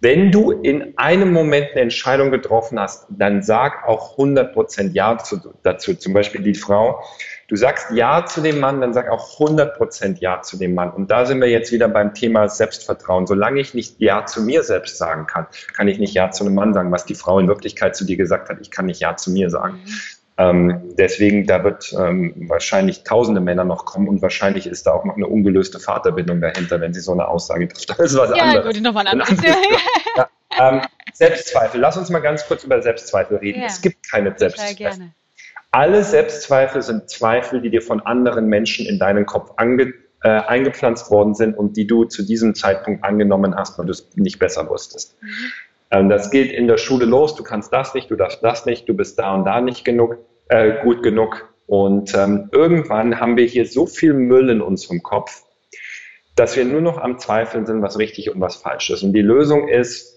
Wenn 0.00 0.32
du 0.32 0.50
in 0.50 0.98
einem 0.98 1.32
Moment 1.32 1.70
eine 1.72 1.82
Entscheidung 1.82 2.30
getroffen 2.30 2.78
hast, 2.78 3.06
dann 3.10 3.42
sag 3.42 3.86
auch 3.86 4.18
100% 4.18 4.92
Ja 4.92 5.18
zu, 5.18 5.40
dazu. 5.62 5.94
Zum 5.94 6.12
Beispiel 6.12 6.42
die 6.42 6.54
Frau, 6.54 7.02
Du 7.48 7.56
sagst 7.56 7.90
Ja 7.92 8.24
zu 8.26 8.40
dem 8.40 8.60
Mann, 8.60 8.80
dann 8.80 8.92
sag 8.92 9.10
auch 9.10 9.38
100% 9.38 10.18
Ja 10.20 10.42
zu 10.42 10.56
dem 10.56 10.74
Mann. 10.74 10.90
Und 10.90 11.10
da 11.10 11.26
sind 11.26 11.40
wir 11.40 11.48
jetzt 11.48 11.72
wieder 11.72 11.88
beim 11.88 12.14
Thema 12.14 12.48
Selbstvertrauen. 12.48 13.26
Solange 13.26 13.60
ich 13.60 13.74
nicht 13.74 14.00
Ja 14.00 14.26
zu 14.26 14.42
mir 14.42 14.62
selbst 14.62 14.98
sagen 14.98 15.26
kann, 15.26 15.46
kann 15.76 15.88
ich 15.88 15.98
nicht 15.98 16.14
Ja 16.14 16.30
zu 16.30 16.44
einem 16.44 16.54
Mann 16.54 16.74
sagen, 16.74 16.90
was 16.90 17.04
die 17.04 17.14
Frau 17.14 17.38
in 17.38 17.48
Wirklichkeit 17.48 17.96
zu 17.96 18.04
dir 18.04 18.16
gesagt 18.16 18.48
hat. 18.48 18.58
Ich 18.60 18.70
kann 18.70 18.86
nicht 18.86 19.00
Ja 19.00 19.16
zu 19.16 19.30
mir 19.30 19.50
sagen. 19.50 19.80
Mhm. 19.84 19.90
Ähm, 20.36 20.94
deswegen, 20.98 21.46
da 21.46 21.62
wird 21.62 21.94
ähm, 21.96 22.34
wahrscheinlich 22.48 23.04
tausende 23.04 23.40
Männer 23.40 23.64
noch 23.64 23.84
kommen 23.84 24.08
und 24.08 24.20
wahrscheinlich 24.20 24.66
ist 24.66 24.86
da 24.86 24.92
auch 24.92 25.04
noch 25.04 25.16
eine 25.16 25.28
ungelöste 25.28 25.78
Vaterbindung 25.78 26.40
dahinter, 26.40 26.80
wenn 26.80 26.92
sie 26.92 27.00
so 27.00 27.12
eine 27.12 27.28
Aussage 27.28 27.68
trifft. 27.68 27.90
Das 27.90 27.98
ist 28.00 28.16
was 28.16 28.36
ja, 28.36 28.42
anderes. 28.42 28.74
Gut, 28.74 28.82
nochmal 28.82 29.06
ein 29.06 29.20
anderes. 29.20 29.44
ja, 30.16 30.28
ähm, 30.58 30.80
Selbstzweifel. 31.12 31.80
Lass 31.80 31.96
uns 31.96 32.10
mal 32.10 32.18
ganz 32.18 32.44
kurz 32.46 32.64
über 32.64 32.82
Selbstzweifel 32.82 33.36
reden. 33.36 33.60
Ja, 33.60 33.66
es 33.66 33.80
gibt 33.80 34.10
keine 34.10 34.34
Selbstzweifel. 34.36 35.12
Alle 35.74 36.04
Selbstzweifel 36.04 36.82
sind 36.82 37.10
Zweifel, 37.10 37.60
die 37.60 37.68
dir 37.68 37.82
von 37.82 37.98
anderen 37.98 38.46
Menschen 38.46 38.86
in 38.86 39.00
deinen 39.00 39.26
Kopf 39.26 39.54
ange, 39.56 39.92
äh, 40.22 40.28
eingepflanzt 40.28 41.10
worden 41.10 41.34
sind 41.34 41.58
und 41.58 41.76
die 41.76 41.88
du 41.88 42.04
zu 42.04 42.22
diesem 42.22 42.54
Zeitpunkt 42.54 43.02
angenommen 43.02 43.56
hast, 43.56 43.76
weil 43.76 43.86
du 43.86 43.90
es 43.90 44.08
nicht 44.14 44.38
besser 44.38 44.70
wusstest. 44.70 45.20
Mhm. 45.20 45.28
Ähm, 45.90 46.08
das 46.08 46.30
geht 46.30 46.52
in 46.52 46.68
der 46.68 46.76
Schule 46.76 47.06
los. 47.06 47.34
Du 47.34 47.42
kannst 47.42 47.72
das 47.72 47.92
nicht, 47.92 48.08
du 48.08 48.14
darfst 48.14 48.40
das 48.44 48.66
nicht, 48.66 48.88
du 48.88 48.94
bist 48.94 49.18
da 49.18 49.34
und 49.34 49.46
da 49.46 49.60
nicht 49.60 49.84
genug, 49.84 50.18
äh, 50.46 50.80
gut 50.84 51.02
genug. 51.02 51.52
Und 51.66 52.14
ähm, 52.14 52.50
irgendwann 52.52 53.18
haben 53.18 53.36
wir 53.36 53.46
hier 53.46 53.66
so 53.66 53.86
viel 53.86 54.14
Müll 54.14 54.50
in 54.50 54.60
unserem 54.60 55.02
Kopf, 55.02 55.42
dass 56.36 56.56
wir 56.56 56.64
nur 56.66 56.82
noch 56.82 56.98
am 56.98 57.18
Zweifeln 57.18 57.66
sind, 57.66 57.82
was 57.82 57.98
richtig 57.98 58.32
und 58.32 58.40
was 58.40 58.54
falsch 58.54 58.90
ist. 58.90 59.02
Und 59.02 59.12
die 59.12 59.22
Lösung 59.22 59.66
ist, 59.66 60.13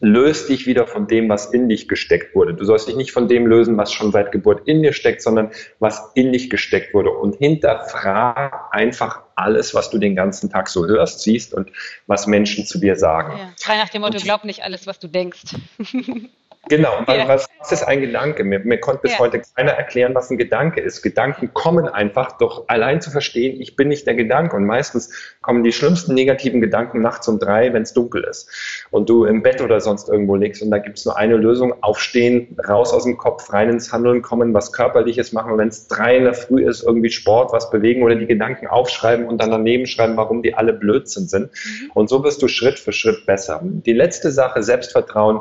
löst 0.00 0.48
dich 0.48 0.66
wieder 0.66 0.86
von 0.86 1.06
dem, 1.06 1.28
was 1.28 1.52
in 1.52 1.68
dich 1.68 1.88
gesteckt 1.88 2.34
wurde. 2.34 2.54
Du 2.54 2.64
sollst 2.64 2.88
dich 2.88 2.96
nicht 2.96 3.12
von 3.12 3.28
dem 3.28 3.46
lösen, 3.46 3.76
was 3.76 3.92
schon 3.92 4.12
seit 4.12 4.32
Geburt 4.32 4.66
in 4.66 4.82
dir 4.82 4.92
steckt, 4.92 5.22
sondern 5.22 5.50
was 5.78 6.10
in 6.14 6.32
dich 6.32 6.50
gesteckt 6.50 6.92
wurde. 6.94 7.10
Und 7.10 7.36
hinterfrag 7.36 8.68
einfach 8.72 9.22
alles, 9.36 9.74
was 9.74 9.90
du 9.90 9.98
den 9.98 10.14
ganzen 10.14 10.50
Tag 10.50 10.68
so 10.68 10.86
hörst, 10.86 11.20
siehst 11.20 11.54
und 11.54 11.70
was 12.06 12.26
Menschen 12.26 12.66
zu 12.66 12.78
dir 12.78 12.96
sagen. 12.96 13.36
Ja, 13.38 13.52
frei 13.58 13.76
nach 13.78 13.88
dem 13.88 14.02
Motto, 14.02 14.18
glaub 14.18 14.44
nicht 14.44 14.62
alles, 14.62 14.86
was 14.86 14.98
du 14.98 15.08
denkst. 15.08 15.42
Genau, 16.68 16.92
ja. 17.06 17.28
was, 17.28 17.46
was, 17.58 17.72
ist 17.72 17.82
ein 17.82 18.00
Gedanke? 18.00 18.44
Mir, 18.44 18.60
mir 18.60 18.78
konnte 18.78 19.02
bis 19.02 19.12
ja. 19.12 19.18
heute 19.18 19.42
keiner 19.54 19.72
erklären, 19.72 20.14
was 20.14 20.30
ein 20.30 20.38
Gedanke 20.38 20.80
ist. 20.80 21.02
Gedanken 21.02 21.52
kommen 21.52 21.88
einfach, 21.88 22.38
doch 22.38 22.64
allein 22.68 23.00
zu 23.00 23.10
verstehen, 23.10 23.60
ich 23.60 23.76
bin 23.76 23.88
nicht 23.88 24.06
der 24.06 24.14
Gedanke. 24.14 24.56
Und 24.56 24.64
meistens 24.64 25.34
kommen 25.40 25.62
die 25.62 25.72
schlimmsten 25.72 26.14
negativen 26.14 26.60
Gedanken 26.60 27.02
nachts 27.02 27.28
um 27.28 27.38
drei, 27.38 27.72
wenn 27.72 27.82
es 27.82 27.92
dunkel 27.92 28.24
ist 28.24 28.50
und 28.90 29.08
du 29.08 29.24
im 29.24 29.42
Bett 29.42 29.60
oder 29.60 29.80
sonst 29.80 30.08
irgendwo 30.08 30.36
liegst. 30.36 30.62
Und 30.62 30.70
da 30.70 30.78
gibt 30.78 30.98
es 30.98 31.04
nur 31.04 31.16
eine 31.16 31.36
Lösung, 31.36 31.74
aufstehen, 31.82 32.56
raus 32.68 32.92
aus 32.92 33.04
dem 33.04 33.16
Kopf, 33.16 33.52
rein 33.52 33.68
ins 33.68 33.92
Handeln 33.92 34.22
kommen, 34.22 34.54
was 34.54 34.72
Körperliches 34.72 35.32
machen. 35.32 35.52
Und 35.52 35.58
wenn 35.58 35.68
es 35.68 35.88
drei 35.88 36.16
in 36.16 36.24
der 36.24 36.34
Früh 36.34 36.66
ist, 36.66 36.82
irgendwie 36.82 37.10
Sport, 37.10 37.52
was 37.52 37.70
bewegen 37.70 38.02
oder 38.02 38.14
die 38.14 38.26
Gedanken 38.26 38.66
aufschreiben 38.66 39.26
und 39.26 39.40
dann 39.40 39.50
daneben 39.50 39.86
schreiben, 39.86 40.16
warum 40.16 40.42
die 40.42 40.54
alle 40.54 40.72
Blödsinn 40.72 41.28
sind. 41.28 41.50
Mhm. 41.52 41.90
Und 41.94 42.08
so 42.08 42.24
wirst 42.24 42.42
du 42.42 42.48
Schritt 42.48 42.78
für 42.78 42.92
Schritt 42.92 43.26
besser. 43.26 43.60
Die 43.62 43.92
letzte 43.92 44.30
Sache, 44.30 44.62
Selbstvertrauen, 44.62 45.40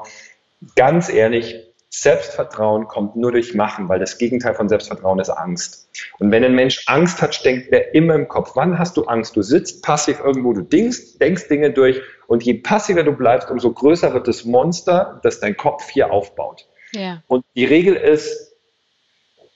ganz 0.75 1.09
ehrlich, 1.09 1.73
Selbstvertrauen 1.95 2.87
kommt 2.87 3.15
nur 3.15 3.31
durch 3.31 3.53
Machen, 3.53 3.87
weil 3.87 3.99
das 3.99 4.17
Gegenteil 4.17 4.55
von 4.55 4.67
Selbstvertrauen 4.67 5.19
ist 5.19 5.29
Angst. 5.29 5.89
Und 6.17 6.31
wenn 6.31 6.43
ein 6.43 6.55
Mensch 6.55 6.83
Angst 6.87 7.21
hat, 7.21 7.45
denkt 7.45 7.71
er 7.71 7.93
immer 7.93 8.15
im 8.15 8.27
Kopf. 8.27 8.53
Wann 8.55 8.79
hast 8.79 8.97
du 8.97 9.03
Angst? 9.03 9.35
Du 9.35 9.43
sitzt 9.43 9.83
passiv 9.83 10.19
irgendwo, 10.19 10.53
du 10.53 10.61
denkst, 10.61 11.19
denkst 11.19 11.47
Dinge 11.49 11.71
durch 11.71 12.01
und 12.25 12.41
je 12.43 12.55
passiver 12.55 13.03
du 13.03 13.11
bleibst, 13.11 13.51
umso 13.51 13.71
größer 13.71 14.11
wird 14.15 14.27
das 14.27 14.43
Monster, 14.43 15.19
das 15.21 15.39
dein 15.39 15.55
Kopf 15.55 15.87
hier 15.91 16.11
aufbaut. 16.11 16.67
Ja. 16.93 17.21
Und 17.27 17.45
die 17.55 17.65
Regel 17.65 17.93
ist, 17.93 18.55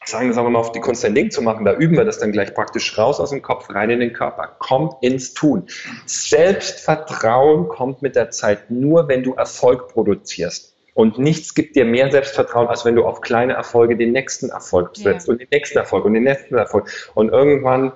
sagen 0.05 0.33
wir 0.35 0.43
mal 0.43 0.59
auf 0.59 0.71
die 0.71 0.79
Kunst 0.79 1.03
ein 1.05 1.15
Ding 1.15 1.31
zu 1.31 1.41
machen, 1.41 1.65
da 1.65 1.73
üben 1.73 1.97
wir 1.97 2.05
das 2.05 2.19
dann 2.19 2.31
gleich 2.31 2.53
praktisch 2.53 2.99
raus 2.99 3.19
aus 3.19 3.31
dem 3.31 3.41
Kopf, 3.41 3.71
rein 3.71 3.89
in 3.89 3.99
den 3.99 4.13
Körper. 4.13 4.55
Kommt 4.59 4.93
ins 5.01 5.33
Tun. 5.33 5.65
Selbstvertrauen 6.05 7.67
kommt 7.67 8.03
mit 8.03 8.15
der 8.15 8.29
Zeit 8.29 8.69
nur, 8.69 9.07
wenn 9.07 9.23
du 9.23 9.33
Erfolg 9.33 9.87
produzierst. 9.87 10.76
Und 10.97 11.19
nichts 11.19 11.53
gibt 11.53 11.75
dir 11.75 11.85
mehr 11.85 12.09
Selbstvertrauen, 12.09 12.69
als 12.69 12.83
wenn 12.83 12.95
du 12.95 13.05
auf 13.05 13.21
kleine 13.21 13.53
Erfolge 13.53 13.95
den 13.95 14.13
nächsten 14.13 14.49
Erfolg 14.49 14.95
setzt 14.95 15.27
ja. 15.27 15.31
und 15.31 15.39
den 15.39 15.47
nächsten 15.51 15.77
Erfolg 15.77 16.05
und 16.05 16.15
den 16.15 16.23
nächsten 16.23 16.55
Erfolg. 16.55 16.89
Und 17.13 17.29
irgendwann 17.29 17.91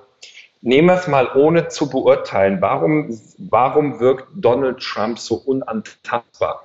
nehmen 0.60 0.86
wir 0.86 0.94
es 0.94 1.08
mal 1.08 1.28
ohne 1.34 1.66
zu 1.66 1.90
beurteilen. 1.90 2.60
Warum, 2.60 3.18
warum 3.38 3.98
wirkt 3.98 4.28
Donald 4.36 4.78
Trump 4.78 5.18
so 5.18 5.34
unantastbar? 5.34 6.62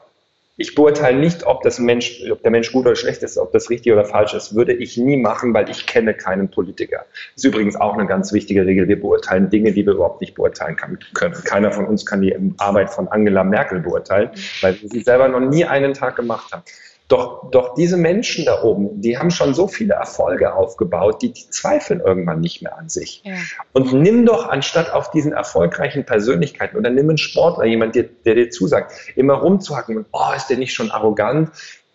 Ich 0.60 0.74
beurteile 0.74 1.20
nicht, 1.20 1.46
ob, 1.46 1.62
das 1.62 1.78
Mensch, 1.78 2.24
ob 2.32 2.42
der 2.42 2.50
Mensch 2.50 2.72
gut 2.72 2.88
oder 2.88 2.96
schlecht 2.96 3.22
ist, 3.22 3.38
ob 3.38 3.52
das 3.52 3.70
richtig 3.70 3.94
oder 3.94 4.06
falsch 4.06 4.34
ist. 4.34 4.56
Würde 4.56 4.74
ich 4.74 4.98
nie 4.98 5.16
machen, 5.16 5.54
weil 5.54 5.70
ich 5.70 5.86
kenne 5.86 6.16
keinen 6.16 6.50
Politiker. 6.50 7.06
Das 7.36 7.44
ist 7.44 7.46
übrigens 7.46 7.76
auch 7.76 7.94
eine 7.94 8.08
ganz 8.08 8.34
wichtige 8.34 8.66
Regel. 8.66 8.88
Wir 8.88 9.00
beurteilen 9.00 9.52
Dinge, 9.52 9.72
die 9.72 9.86
wir 9.86 9.94
überhaupt 9.94 10.20
nicht 10.20 10.34
beurteilen 10.34 10.76
können. 10.76 10.98
Keiner 11.44 11.72
von 11.72 11.86
uns 11.86 12.08
kann 12.08 12.22
die 12.22 12.36
Arbeit 12.58 12.90
von 12.90 13.08
Angela 13.08 13.44
Merkel 13.44 13.82
beurteilen, 13.82 14.32
weil 14.62 14.74
sie 14.74 15.02
selber 15.02 15.28
noch 15.28 15.42
nie 15.42 15.64
einen 15.64 15.94
Tag 15.94 16.16
gemacht 16.16 16.52
haben. 16.52 16.64
Doch, 17.08 17.50
doch 17.52 17.74
diese 17.76 17.96
Menschen 17.96 18.44
da 18.44 18.64
oben, 18.64 19.00
die 19.00 19.18
haben 19.18 19.32
schon 19.32 19.54
so 19.54 19.70
viele 19.70 19.94
Erfolge 19.94 20.54
aufgebaut, 20.54 21.22
die, 21.22 21.32
die 21.32 21.50
zweifeln 21.50 22.02
irgendwann 22.02 22.42
nicht 22.42 22.62
mehr 22.62 22.78
an 22.78 22.90
sich. 22.90 23.22
Ja. 23.24 23.36
Und 23.72 23.94
nimm 23.94 24.26
doch 24.26 24.50
anstatt 24.50 24.92
auf 24.92 25.10
diesen 25.12 25.32
erfolgreichen 25.32 26.06
Persönlichkeiten 26.06 26.76
oder 26.76 26.90
nimm 26.90 27.08
einen 27.08 27.18
Sportler, 27.18 27.64
jemand, 27.64 27.96
der, 27.96 28.04
der 28.26 28.36
dir 28.36 28.50
zusagt, 28.50 28.92
immer 29.16 29.36
rumzuhacken 29.36 29.96
und, 29.96 30.08
oh, 30.12 30.34
ist 30.36 30.48
der 30.48 30.58
nicht 30.58 30.74
schon 30.74 30.92
arrogant? 30.92 31.52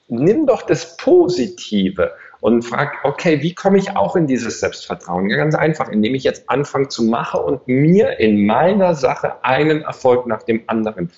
Nimm 0.09 0.47
doch 0.47 0.63
das 0.63 0.97
Positive 0.97 2.13
und 2.41 2.63
frag, 2.63 3.05
okay, 3.05 3.43
wie 3.43 3.55
komme 3.55 3.79
ich 3.79 3.95
auch 3.95 4.17
in 4.17 4.27
dieses 4.27 4.61
Selbstvertrauen? 4.61 5.29
Ja, 5.29 5.37
ganz 5.37 5.55
einfach, 5.55 5.91
indem 5.91 6.15
ich 6.15 6.25
jetzt 6.25 6.49
anfange 6.49 6.89
zu 6.89 7.05
machen 7.05 7.41
und 7.41 7.69
mir 7.69 8.19
in 8.19 8.47
meiner 8.47 8.95
Sache 8.95 9.45
einen 9.45 9.83
Erfolg 9.83 10.27
nach 10.27 10.43
dem 10.43 10.63
anderen 10.69 11.11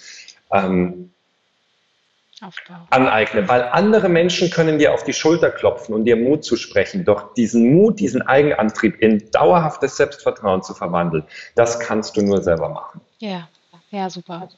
ähm, 0.50 1.13
Aufbau. 2.42 2.86
aneigne, 2.90 3.48
weil 3.48 3.62
andere 3.62 4.08
Menschen 4.08 4.50
können 4.50 4.78
dir 4.78 4.92
auf 4.92 5.04
die 5.04 5.12
Schulter 5.12 5.50
klopfen 5.50 5.94
und 5.94 6.04
dir 6.04 6.16
Mut 6.16 6.44
zu 6.44 6.56
sprechen. 6.56 7.04
Doch 7.04 7.32
diesen 7.34 7.74
Mut, 7.74 8.00
diesen 8.00 8.22
Eigenantrieb 8.22 9.00
in 9.00 9.30
dauerhaftes 9.30 9.96
Selbstvertrauen 9.96 10.62
zu 10.62 10.74
verwandeln, 10.74 11.24
das 11.54 11.78
kannst 11.78 12.16
du 12.16 12.22
nur 12.22 12.42
selber 12.42 12.68
machen. 12.68 13.00
Ja, 13.18 13.48
ja, 13.90 14.10
super. 14.10 14.48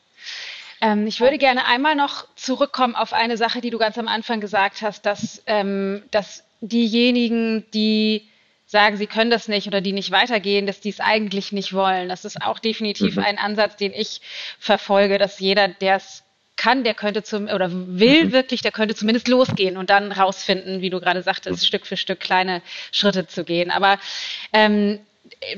Ähm, 0.81 1.07
ich 1.07 1.21
würde 1.21 1.39
gerne 1.39 1.67
einmal 1.67 1.95
noch 1.95 2.27
zurückkommen 2.35 2.97
auf 2.97 3.13
eine 3.13 3.37
Sache, 3.37 3.61
die 3.61 3.71
du 3.71 3.79
ganz 3.79 3.99
am 3.99 4.09
Anfang 4.09 4.41
gesagt 4.41 4.83
hast, 4.83 5.07
dass, 5.07 5.43
ähm, 5.47 6.03
dass 6.11 6.45
diejenigen, 6.61 7.65
die 7.73 8.29
sagen, 8.67 8.97
sie 8.97 9.07
können 9.07 9.31
das 9.31 9.49
nicht 9.49 9.69
oder 9.69 9.81
die 9.81 9.93
nicht 9.93 10.11
weitergehen, 10.11 10.67
dass 10.67 10.81
die 10.81 10.89
es 10.89 11.01
eigentlich 11.01 11.53
nicht 11.53 11.73
wollen. 11.73 12.09
Das 12.09 12.25
ist 12.25 12.43
auch 12.43 12.59
definitiv 12.59 13.17
mhm. 13.17 13.23
ein 13.23 13.39
Ansatz, 13.39 13.77
den 13.77 13.93
ich 13.93 14.21
verfolge, 14.59 15.19
dass 15.19 15.39
jeder, 15.39 15.69
der 15.69 15.97
es 15.97 16.25
kann, 16.57 16.85
der 16.85 16.95
könnte 16.95 17.23
zum 17.23 17.49
oder 17.49 17.71
will 17.71 18.27
mhm. 18.27 18.33
wirklich, 18.33 18.63
der 18.63 18.73
könnte 18.73 18.95
zumindest 18.95 19.29
losgehen 19.29 19.77
und 19.77 19.91
dann 19.91 20.13
rausfinden, 20.13 20.81
wie 20.81 20.91
du 20.91 21.01
gerade 21.01 21.23
sagtest, 21.23 21.63
mhm. 21.63 21.67
Stück 21.67 21.87
für 21.87 21.97
Stück 21.97 22.21
kleine 22.21 22.63
Schritte 22.93 23.27
zu 23.27 23.45
gehen. 23.45 23.71
Aber 23.71 23.99
ähm, 24.53 24.99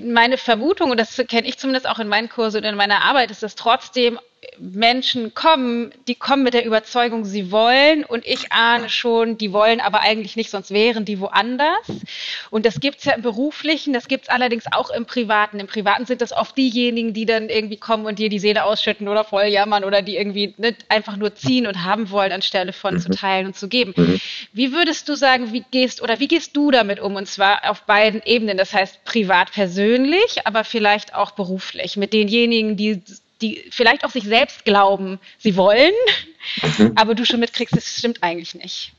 meine 0.02 0.38
Vermutung, 0.38 0.90
und 0.90 0.98
das 0.98 1.16
kenne 1.28 1.46
ich 1.46 1.58
zumindest 1.58 1.88
auch 1.88 1.98
in 1.98 2.08
meinen 2.08 2.28
Kursen 2.28 2.58
und 2.58 2.64
in 2.64 2.74
meiner 2.74 3.02
Arbeit, 3.02 3.30
ist, 3.30 3.42
dass 3.42 3.54
trotzdem 3.54 4.18
Menschen 4.58 5.34
kommen, 5.34 5.92
die 6.06 6.14
kommen 6.14 6.42
mit 6.42 6.54
der 6.54 6.64
Überzeugung, 6.64 7.24
sie 7.24 7.50
wollen 7.50 8.04
und 8.04 8.26
ich 8.26 8.52
ahne 8.52 8.88
schon, 8.88 9.38
die 9.38 9.52
wollen 9.52 9.80
aber 9.80 10.00
eigentlich 10.00 10.36
nicht, 10.36 10.50
sonst 10.50 10.70
wären 10.70 11.04
die 11.04 11.20
woanders. 11.20 11.86
Und 12.50 12.66
das 12.66 12.80
gibt 12.80 12.98
es 12.98 13.04
ja 13.04 13.14
im 13.14 13.22
Beruflichen, 13.22 13.92
das 13.92 14.08
gibt 14.08 14.24
es 14.24 14.28
allerdings 14.28 14.64
auch 14.70 14.90
im 14.90 15.06
Privaten. 15.06 15.60
Im 15.60 15.66
Privaten 15.66 16.06
sind 16.06 16.20
das 16.20 16.32
oft 16.32 16.56
diejenigen, 16.56 17.12
die 17.14 17.26
dann 17.26 17.48
irgendwie 17.48 17.76
kommen 17.76 18.06
und 18.06 18.18
dir 18.18 18.28
die 18.28 18.38
Seele 18.38 18.64
ausschütten 18.64 19.08
oder 19.08 19.24
voll 19.24 19.46
jammern 19.46 19.84
oder 19.84 20.02
die 20.02 20.16
irgendwie 20.16 20.54
nicht 20.56 20.84
einfach 20.88 21.16
nur 21.16 21.34
ziehen 21.34 21.66
und 21.66 21.84
haben 21.84 22.10
wollen, 22.10 22.32
anstelle 22.32 22.72
von 22.72 22.94
mhm. 22.94 23.00
zu 23.00 23.10
teilen 23.10 23.46
und 23.46 23.56
zu 23.56 23.68
geben. 23.68 23.92
Mhm. 23.96 24.20
Wie 24.52 24.72
würdest 24.72 25.08
du 25.08 25.14
sagen, 25.14 25.52
wie 25.52 25.64
gehst 25.70 26.02
oder 26.02 26.20
wie 26.20 26.28
gehst 26.28 26.56
du 26.56 26.70
damit 26.70 27.00
um? 27.00 27.16
Und 27.16 27.26
zwar 27.26 27.68
auf 27.68 27.82
beiden 27.82 28.22
Ebenen, 28.24 28.56
das 28.56 28.72
heißt 28.72 29.04
privat 29.04 29.52
persönlich, 29.52 30.46
aber 30.46 30.64
vielleicht 30.64 31.14
auch 31.14 31.32
beruflich, 31.32 31.96
mit 31.96 32.12
denjenigen, 32.12 32.76
die 32.76 33.02
die 33.40 33.64
vielleicht 33.70 34.04
auch 34.04 34.10
sich 34.10 34.24
selbst 34.24 34.64
glauben, 34.64 35.18
sie 35.38 35.56
wollen, 35.56 35.92
mhm. 36.78 36.92
aber 36.96 37.14
du 37.14 37.24
schon 37.24 37.40
mitkriegst, 37.40 37.76
das 37.76 37.86
stimmt 37.86 38.22
eigentlich 38.22 38.54
nicht. 38.54 38.92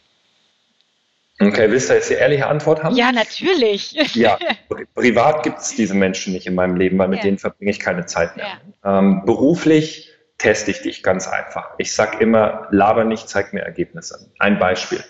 Okay, 1.42 1.72
willst 1.72 1.90
du 1.90 1.94
jetzt 1.94 2.10
die 2.10 2.16
ehrliche 2.16 2.48
Antwort 2.48 2.84
haben? 2.84 2.96
Ja, 2.96 3.14
natürlich. 3.14 3.94
Ja, 4.14 4.38
privat 4.94 5.44
gibt 5.44 5.60
es 5.60 5.74
diese 5.74 5.96
Menschen 5.96 6.34
nicht 6.34 6.48
in 6.48 6.56
meinem 6.56 6.76
Leben, 6.76 6.98
weil 6.98 7.08
mit 7.08 7.20
ja. 7.20 7.26
denen 7.26 7.38
verbringe 7.38 7.72
ich 7.72 7.80
keine 7.80 8.06
Zeit 8.06 8.36
mehr. 8.36 8.48
Ja. 8.84 9.00
Ähm, 9.00 9.24
beruflich 9.26 10.12
teste 10.38 10.72
ich 10.72 10.82
dich 10.82 11.02
ganz 11.02 11.28
einfach. 11.28 11.72
Ich 11.78 11.94
sage 11.94 12.18
immer, 12.20 12.68
laber 12.72 13.06
nicht, 13.06 13.30
zeig 13.30 13.54
mir 13.54 13.62
Ergebnisse. 13.62 14.32
Ein 14.38 14.60
Beispiel. 14.60 15.04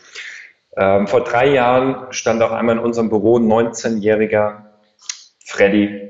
Ähm, 0.78 1.08
vor 1.08 1.24
drei 1.24 1.48
Jahren 1.48 2.12
stand 2.12 2.44
auch 2.44 2.52
einmal 2.52 2.78
in 2.78 2.82
unserem 2.82 3.10
Büro 3.10 3.40
ein 3.40 3.48
19-jähriger 3.48 4.66
Freddy, 5.46 6.09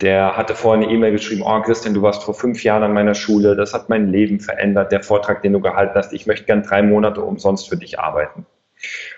der 0.00 0.36
hatte 0.36 0.54
vorhin 0.54 0.84
eine 0.84 0.92
E-Mail 0.92 1.12
geschrieben, 1.12 1.42
oh 1.44 1.60
Christian, 1.62 1.94
du 1.94 2.02
warst 2.02 2.22
vor 2.22 2.34
fünf 2.34 2.62
Jahren 2.62 2.82
an 2.82 2.92
meiner 2.92 3.14
Schule, 3.14 3.56
das 3.56 3.74
hat 3.74 3.88
mein 3.88 4.08
Leben 4.08 4.40
verändert, 4.40 4.92
der 4.92 5.02
Vortrag, 5.02 5.42
den 5.42 5.52
du 5.52 5.60
gehalten 5.60 5.94
hast, 5.96 6.12
ich 6.12 6.26
möchte 6.26 6.46
gern 6.46 6.62
drei 6.62 6.82
Monate 6.82 7.22
umsonst 7.22 7.68
für 7.68 7.76
dich 7.76 7.98
arbeiten. 7.98 8.46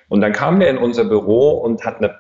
Und 0.09 0.23
dann 0.23 0.33
kam 0.33 0.61
er 0.61 0.71
in 0.71 0.79
unser 0.79 1.05
Büro 1.05 1.51
und 1.51 1.85
hat 1.85 1.99
eine 1.99 2.19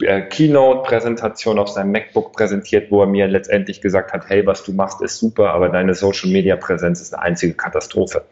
äh, 0.00 0.22
Keynote-Präsentation 0.22 1.58
auf 1.58 1.68
seinem 1.68 1.90
MacBook 1.90 2.32
präsentiert, 2.32 2.90
wo 2.90 3.00
er 3.00 3.06
mir 3.06 3.26
letztendlich 3.28 3.80
gesagt 3.80 4.12
hat, 4.12 4.28
hey, 4.28 4.46
was 4.46 4.62
du 4.62 4.72
machst, 4.72 5.00
ist 5.00 5.18
super, 5.18 5.50
aber 5.50 5.70
deine 5.70 5.94
Social-Media-Präsenz 5.94 7.00
ist 7.00 7.14
eine 7.14 7.22
einzige 7.22 7.54
Katastrophe. 7.54 8.24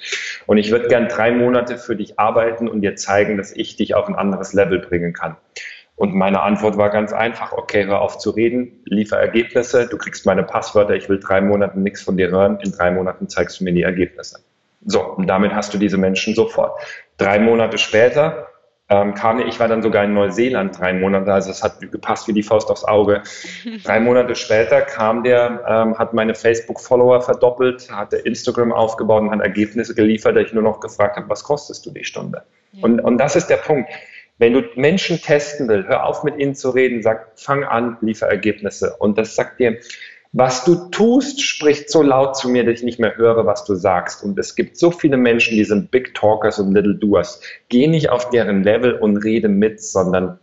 Und 0.46 0.58
ich 0.58 0.70
würde 0.70 0.88
gern 0.88 1.08
drei 1.08 1.32
Monate 1.32 1.78
für 1.78 1.96
dich 1.96 2.18
arbeiten 2.18 2.68
und 2.68 2.82
dir 2.82 2.96
zeigen, 2.96 3.38
dass 3.38 3.50
ich 3.50 3.76
dich 3.76 3.94
auf 3.94 4.06
ein 4.08 4.14
anderes 4.14 4.52
Level 4.52 4.78
bringen 4.78 5.14
kann. 5.14 5.36
Und 5.96 6.14
meine 6.14 6.42
Antwort 6.42 6.76
war 6.76 6.90
ganz 6.90 7.12
einfach, 7.12 7.52
okay, 7.52 7.86
hör 7.86 8.00
auf 8.00 8.18
zu 8.18 8.30
reden, 8.30 8.82
liefer 8.84 9.16
Ergebnisse, 9.16 9.86
du 9.86 9.96
kriegst 9.96 10.26
meine 10.26 10.42
Passwörter, 10.42 10.94
ich 10.94 11.08
will 11.08 11.20
drei 11.20 11.40
Monate 11.40 11.78
nichts 11.78 12.02
von 12.02 12.16
dir 12.16 12.30
hören, 12.30 12.58
in 12.62 12.72
drei 12.72 12.90
Monaten 12.90 13.28
zeigst 13.28 13.60
du 13.60 13.64
mir 13.64 13.72
die 13.72 13.82
Ergebnisse. 13.82 14.40
So, 14.84 15.02
und 15.02 15.28
damit 15.28 15.54
hast 15.54 15.72
du 15.72 15.78
diese 15.78 15.96
Menschen 15.96 16.34
sofort. 16.34 16.78
Drei 17.16 17.38
Monate 17.38 17.78
später 17.78 18.48
ähm, 18.90 19.14
kam 19.14 19.40
ich, 19.40 19.58
war 19.60 19.68
dann 19.68 19.82
sogar 19.82 20.04
in 20.04 20.12
Neuseeland 20.12 20.78
drei 20.78 20.92
Monate, 20.92 21.32
also 21.32 21.50
es 21.50 21.62
hat 21.62 21.80
gepasst 21.80 22.28
wie 22.28 22.34
die 22.34 22.42
Faust 22.42 22.70
aufs 22.70 22.84
Auge. 22.84 23.22
drei 23.84 23.98
Monate 23.98 24.34
später 24.34 24.82
kam 24.82 25.22
der, 25.22 25.64
ähm, 25.66 25.98
hat 25.98 26.12
meine 26.12 26.34
Facebook-Follower 26.34 27.22
verdoppelt, 27.22 27.90
hatte 27.90 28.16
Instagram 28.16 28.72
aufgebaut 28.72 29.22
und 29.22 29.30
hat 29.30 29.40
Ergebnisse 29.40 29.94
geliefert, 29.94 30.36
da 30.36 30.40
ich 30.40 30.52
nur 30.52 30.62
noch 30.62 30.80
gefragt 30.80 31.16
habe, 31.16 31.28
was 31.30 31.44
kostest 31.44 31.86
du 31.86 31.92
die 31.92 32.04
Stunde? 32.04 32.42
Ja. 32.72 32.84
Und, 32.84 33.00
und 33.00 33.16
das 33.16 33.36
ist 33.36 33.46
der 33.46 33.56
Punkt. 33.56 33.88
Wenn 34.38 34.52
du 34.52 34.62
Menschen 34.74 35.20
testen 35.20 35.68
willst, 35.68 35.88
hör 35.88 36.04
auf 36.06 36.24
mit 36.24 36.38
ihnen 36.38 36.54
zu 36.54 36.70
reden, 36.70 37.02
sag, 37.02 37.38
fang 37.38 37.64
an, 37.64 37.98
liefer 38.00 38.26
Ergebnisse. 38.26 38.96
Und 38.98 39.16
das 39.16 39.36
sagt 39.36 39.60
dir, 39.60 39.78
was 40.32 40.64
du 40.64 40.88
tust, 40.90 41.40
spricht 41.40 41.88
so 41.88 42.02
laut 42.02 42.36
zu 42.36 42.48
mir, 42.48 42.64
dass 42.64 42.74
ich 42.80 42.82
nicht 42.82 42.98
mehr 42.98 43.16
höre, 43.16 43.46
was 43.46 43.64
du 43.64 43.76
sagst. 43.76 44.24
Und 44.24 44.36
es 44.36 44.56
gibt 44.56 44.76
so 44.76 44.90
viele 44.90 45.16
Menschen, 45.16 45.56
die 45.56 45.64
sind 45.64 45.92
Big 45.92 46.12
Talkers 46.14 46.58
und 46.58 46.74
Little 46.74 46.96
Doers. 46.96 47.40
Geh 47.68 47.86
nicht 47.86 48.10
auf 48.10 48.30
deren 48.30 48.64
Level 48.64 48.94
und 48.94 49.18
rede 49.18 49.48
mit, 49.48 49.80
sondern 49.80 50.40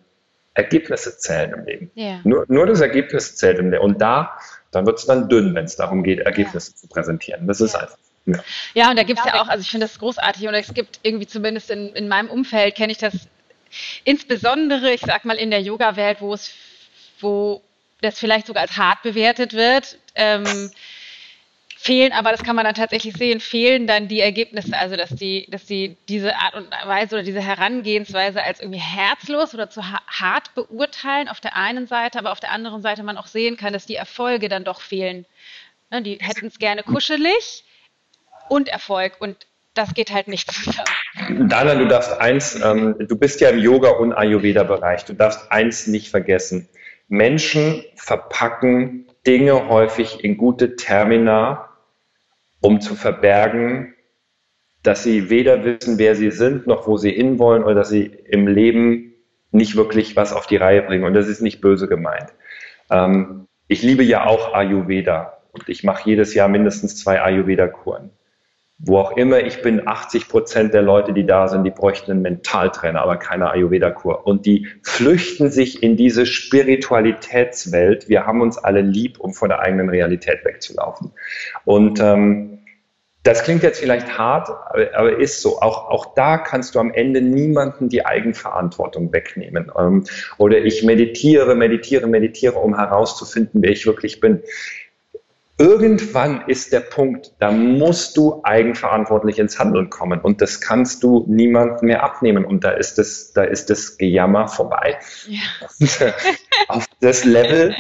Ergebnisse 0.54 1.18
zählen 1.18 1.54
im 1.54 1.66
Leben. 1.66 1.92
Yeah. 1.98 2.22
Nur, 2.24 2.46
nur 2.48 2.66
das 2.66 2.80
Ergebnis 2.80 3.36
zählt 3.36 3.60
im 3.60 3.72
Leben. 3.72 3.84
Und 3.84 4.02
da, 4.02 4.38
dann 4.72 4.86
wird 4.86 5.00
es 5.00 5.06
dann 5.06 5.28
dünn, 5.28 5.54
wenn 5.56 5.66
es 5.66 5.76
darum 5.76 6.04
geht, 6.04 6.20
Ergebnisse 6.20 6.72
yeah. 6.72 6.78
zu 6.78 6.88
präsentieren. 6.88 7.48
Das 7.48 7.60
ist 7.60 7.76
einfach. 7.76 7.98
Ja. 8.26 8.40
ja, 8.76 8.90
und 8.92 9.00
da 9.00 9.04
gibt 9.04 9.20
es 9.20 9.26
ja 9.26 9.42
auch, 9.42 9.48
also 9.48 9.62
ich 9.62 9.72
finde 9.72 9.88
das 9.88 9.98
großartig 10.00 10.48
und 10.48 10.54
es 10.54 10.74
gibt 10.74 11.00
irgendwie 11.02 11.26
zumindest 11.26 11.72
in, 11.72 11.90
in 11.90 12.08
meinem 12.08 12.30
Umfeld, 12.30 12.76
kenne 12.76 12.92
ich 12.92 13.00
das 13.00 13.28
Insbesondere, 14.04 14.94
ich 14.94 15.02
sag 15.02 15.26
mal, 15.26 15.38
in 15.38 15.52
der 15.52 15.62
Yoga-Welt, 15.62 16.22
wo 16.22 16.34
es, 16.34 16.54
wo 17.20 17.62
das 18.02 18.20
vielleicht 18.20 18.48
sogar 18.48 18.64
als 18.64 18.78
hart 18.78 19.02
bewertet 19.04 19.54
wird, 19.54 19.98
ähm, 20.16 20.72
fehlen, 21.82 22.12
aber 22.12 22.30
das 22.30 22.44
kann 22.44 22.56
man 22.56 22.66
dann 22.66 22.76
tatsächlich 22.76 23.16
sehen, 23.16 23.40
fehlen 23.40 23.88
dann 23.88 24.08
die 24.08 24.20
Ergebnisse, 24.20 24.78
also 24.78 24.96
dass 24.96 25.10
die, 25.10 25.48
dass 25.50 25.66
die 25.66 25.98
diese 26.08 26.36
Art 26.36 26.54
und 26.54 26.70
Weise 26.86 27.16
oder 27.16 27.24
diese 27.24 27.42
Herangehensweise 27.42 28.44
als 28.44 28.60
irgendwie 28.60 28.80
herzlos 28.80 29.56
oder 29.56 29.68
zu 29.68 29.84
hart 29.84 30.54
beurteilen 30.54 31.28
auf 31.28 31.40
der 31.40 31.56
einen 31.56 31.88
Seite, 31.88 32.20
aber 32.20 32.34
auf 32.34 32.40
der 32.40 32.52
anderen 32.52 32.84
Seite 32.84 33.02
man 33.02 33.18
auch 33.18 33.26
sehen 33.26 33.58
kann, 33.58 33.74
dass 33.74 33.88
die 33.88 33.96
Erfolge 33.96 34.48
dann 34.48 34.64
doch 34.64 34.80
fehlen. 34.80 35.26
Ne, 35.90 36.04
die 36.04 36.20
hätten 36.22 36.48
es 36.48 36.60
gerne 36.60 36.84
kuschelig 36.84 37.64
und 38.48 38.70
Erfolg 38.70 39.20
und 39.20 39.48
das 39.74 39.94
geht 39.94 40.12
halt 40.12 40.28
nicht 40.28 40.52
zusammen. 40.52 41.50
Dana, 41.50 41.76
du 41.76 41.88
darfst 41.88 42.20
eins, 42.20 42.60
ähm, 42.64 42.96
du 43.00 43.18
bist 43.18 43.42
ja 43.42 43.50
im 43.50 43.60
Yoga- 43.60 43.92
und 43.92 44.14
Ayurveda-Bereich, 44.14 45.06
du 45.06 45.14
darfst 45.14 45.52
eins 45.52 45.88
nicht 45.88 46.10
vergessen. 46.10 46.70
Menschen 47.08 47.84
verpacken 47.96 49.08
Dinge 49.26 49.68
häufig 49.68 50.24
in 50.24 50.38
gute 50.38 50.76
Termina, 50.76 51.70
um 52.60 52.82
zu 52.82 52.96
verbergen, 52.96 53.94
dass 54.84 55.04
sie 55.04 55.30
weder 55.30 55.64
wissen, 55.64 55.98
wer 55.98 56.16
sie 56.16 56.32
sind, 56.32 56.68
noch 56.68 56.88
wo 56.88 56.98
sie 56.98 57.12
hinwollen 57.12 57.64
oder 57.64 57.76
dass 57.76 57.90
sie 57.90 58.06
im 58.06 58.48
Leben 58.48 59.14
nicht 59.52 59.76
wirklich 59.76 60.16
was 60.16 60.34
auf 60.34 60.48
die 60.48 60.58
Reihe 60.58 60.82
bringen. 60.82 61.04
Und 61.04 61.14
das 61.14 61.28
ist 61.28 61.42
nicht 61.42 61.62
böse 61.62 61.88
gemeint. 61.88 62.34
Ähm, 62.90 63.48
ich 63.68 63.84
liebe 63.84 64.04
ja 64.04 64.26
auch 64.26 64.54
Ayurveda 64.54 65.38
und 65.52 65.70
ich 65.70 65.84
mache 65.84 66.10
jedes 66.10 66.34
Jahr 66.34 66.48
mindestens 66.48 66.98
zwei 66.98 67.22
Ayurveda-Kuren 67.22 68.12
wo 68.84 68.98
auch 68.98 69.16
immer 69.16 69.42
ich 69.42 69.62
bin, 69.62 69.88
80 69.88 70.28
Prozent 70.28 70.74
der 70.74 70.82
Leute, 70.82 71.14
die 71.14 71.26
da 71.26 71.48
sind, 71.48 71.64
die 71.64 71.70
bräuchten 71.70 72.12
einen 72.12 72.24
Mentaltrainer, 72.24 73.02
aber 73.02 73.18
keine 73.18 73.52
Ayurveda-Kur. 73.52 74.26
Und 74.26 74.46
die 74.48 74.68
flüchten 74.82 75.52
sich 75.52 75.84
in 75.84 75.98
diese 75.98 76.26
Spiritualitätswelt. 76.26 78.10
Wir 78.10 78.26
haben 78.26 78.42
uns 78.42 78.58
alle 78.58 78.82
lieb, 78.82 79.20
um 79.20 79.34
von 79.34 79.50
der 79.50 79.60
eigenen 79.60 79.90
Realität 79.90 80.44
wegzulaufen. 80.44 81.12
Und 81.64 82.00
ähm, 82.00 82.58
Das 83.24 83.44
klingt 83.44 83.62
jetzt 83.62 83.80
vielleicht 83.80 84.18
hart, 84.18 84.50
aber, 84.50 84.98
aber, 84.98 85.20
ist 85.20 85.42
so. 85.44 85.62
Auch, 85.62 85.92
auch 85.92 86.16
da 86.16 86.40
kannst 86.40 86.74
du 86.74 86.80
am 86.80 86.92
Ende 86.92 87.22
niemanden 87.22 87.88
die 87.88 88.04
Eigenverantwortung 88.04 89.14
wegnehmen. 89.14 89.72
Ähm, 89.78 90.06
oder 90.40 90.58
ich 90.58 90.82
meditiere, 90.84 91.54
meditiere, 91.54 92.08
meditiere, 92.08 92.58
um 92.58 92.76
herauszufinden, 92.76 93.62
wer 93.62 93.70
ich 93.70 93.86
wirklich 93.86 94.20
bin. 94.22 94.42
Irgendwann 95.62 96.44
ist 96.48 96.74
der 96.74 96.80
Punkt, 96.80 97.34
da 97.38 97.52
musst 97.52 98.18
du 98.18 98.42
eigenverantwortlich 98.44 99.38
ins 99.38 99.60
Handeln 99.60 99.92
kommen 99.92 100.20
und 100.20 100.42
das 100.42 100.60
kannst 100.60 101.04
du 101.04 101.26
niemandem 101.30 101.86
mehr 101.88 102.04
abnehmen 102.04 102.46
und 102.46 102.64
da 102.64 102.72
ist 102.72 102.98
das, 102.98 103.32
da 103.34 103.44
ist 103.44 103.70
das 103.70 103.98
Gejammer 103.98 104.48
vorbei. 104.48 104.98
Ja. 105.28 105.42
Auf 106.68 106.88
das 107.00 107.26
Level 107.26 107.76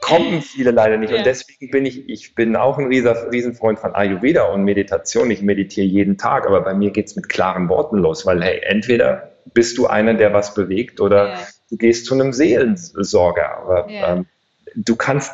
kommen 0.00 0.40
viele 0.40 0.70
leider 0.70 0.96
nicht. 0.96 1.10
Ja. 1.10 1.18
Und 1.18 1.26
deswegen 1.26 1.70
bin 1.70 1.84
ich, 1.84 2.08
ich 2.08 2.34
bin 2.34 2.56
auch 2.56 2.78
ein 2.78 2.86
Riesenfreund 2.86 3.78
von 3.78 3.94
Ayurveda 3.94 4.44
und 4.44 4.64
Meditation. 4.64 5.30
Ich 5.30 5.42
meditiere 5.42 5.86
jeden 5.86 6.16
Tag, 6.16 6.46
aber 6.46 6.62
bei 6.62 6.72
mir 6.72 6.90
geht 6.90 7.08
es 7.08 7.16
mit 7.16 7.28
klaren 7.28 7.68
Worten 7.68 7.98
los, 7.98 8.24
weil 8.24 8.42
hey, 8.42 8.60
entweder 8.62 9.32
bist 9.52 9.76
du 9.76 9.86
einer, 9.86 10.14
der 10.14 10.32
was 10.32 10.54
bewegt, 10.54 11.00
oder 11.00 11.28
ja. 11.28 11.38
du 11.68 11.76
gehst 11.76 12.06
zu 12.06 12.14
einem 12.14 12.32
Seelensorger. 12.32 13.58
Aber 13.58 13.88
ähm, 13.88 14.26
du 14.74 14.96
kannst, 14.96 15.32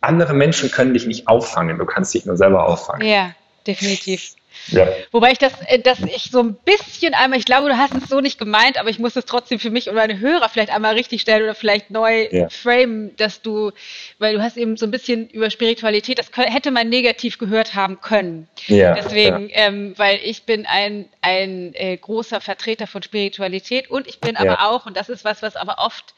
andere 0.00 0.34
Menschen 0.34 0.70
können 0.70 0.94
dich 0.94 1.06
nicht 1.06 1.28
auffangen, 1.28 1.78
du 1.78 1.86
kannst 1.86 2.14
dich 2.14 2.26
nur 2.26 2.36
selber 2.36 2.66
auffangen. 2.66 3.06
Ja, 3.06 3.34
definitiv. 3.66 4.34
Ja. 4.68 4.88
Wobei 5.10 5.32
ich 5.32 5.38
das, 5.38 5.52
äh, 5.66 5.78
dass 5.78 6.00
ich 6.00 6.30
so 6.30 6.40
ein 6.40 6.54
bisschen 6.54 7.14
einmal, 7.14 7.38
ich 7.38 7.44
glaube, 7.44 7.68
du 7.68 7.76
hast 7.76 7.94
es 7.94 8.08
so 8.08 8.20
nicht 8.20 8.38
gemeint, 8.38 8.78
aber 8.78 8.90
ich 8.90 8.98
muss 8.98 9.16
es 9.16 9.24
trotzdem 9.24 9.58
für 9.58 9.70
mich 9.70 9.88
und 9.88 9.94
meine 9.94 10.18
Hörer 10.18 10.48
vielleicht 10.48 10.70
einmal 10.70 10.94
richtig 10.94 11.22
stellen 11.22 11.44
oder 11.44 11.54
vielleicht 11.54 11.90
neu 11.90 12.28
ja. 12.30 12.48
framen, 12.48 13.16
dass 13.16 13.42
du, 13.42 13.72
weil 14.18 14.34
du 14.34 14.42
hast 14.42 14.56
eben 14.56 14.76
so 14.76 14.86
ein 14.86 14.90
bisschen 14.90 15.28
über 15.28 15.50
Spiritualität, 15.50 16.18
das 16.18 16.30
hätte 16.34 16.70
man 16.70 16.88
negativ 16.88 17.38
gehört 17.38 17.74
haben 17.74 18.00
können. 18.00 18.48
Ja, 18.66 18.94
Deswegen, 18.94 19.48
ja. 19.48 19.56
Ähm, 19.56 19.94
weil 19.96 20.18
ich 20.22 20.44
bin 20.44 20.66
ein, 20.66 21.06
ein 21.22 21.74
äh, 21.74 21.96
großer 21.96 22.40
Vertreter 22.40 22.86
von 22.86 23.02
Spiritualität 23.02 23.90
und 23.90 24.06
ich 24.06 24.20
bin 24.20 24.36
aber 24.36 24.68
auch, 24.68 24.86
und 24.86 24.96
das 24.96 25.08
ist 25.08 25.24
was, 25.24 25.42
was 25.42 25.56
aber 25.56 25.76
oft 25.78 26.14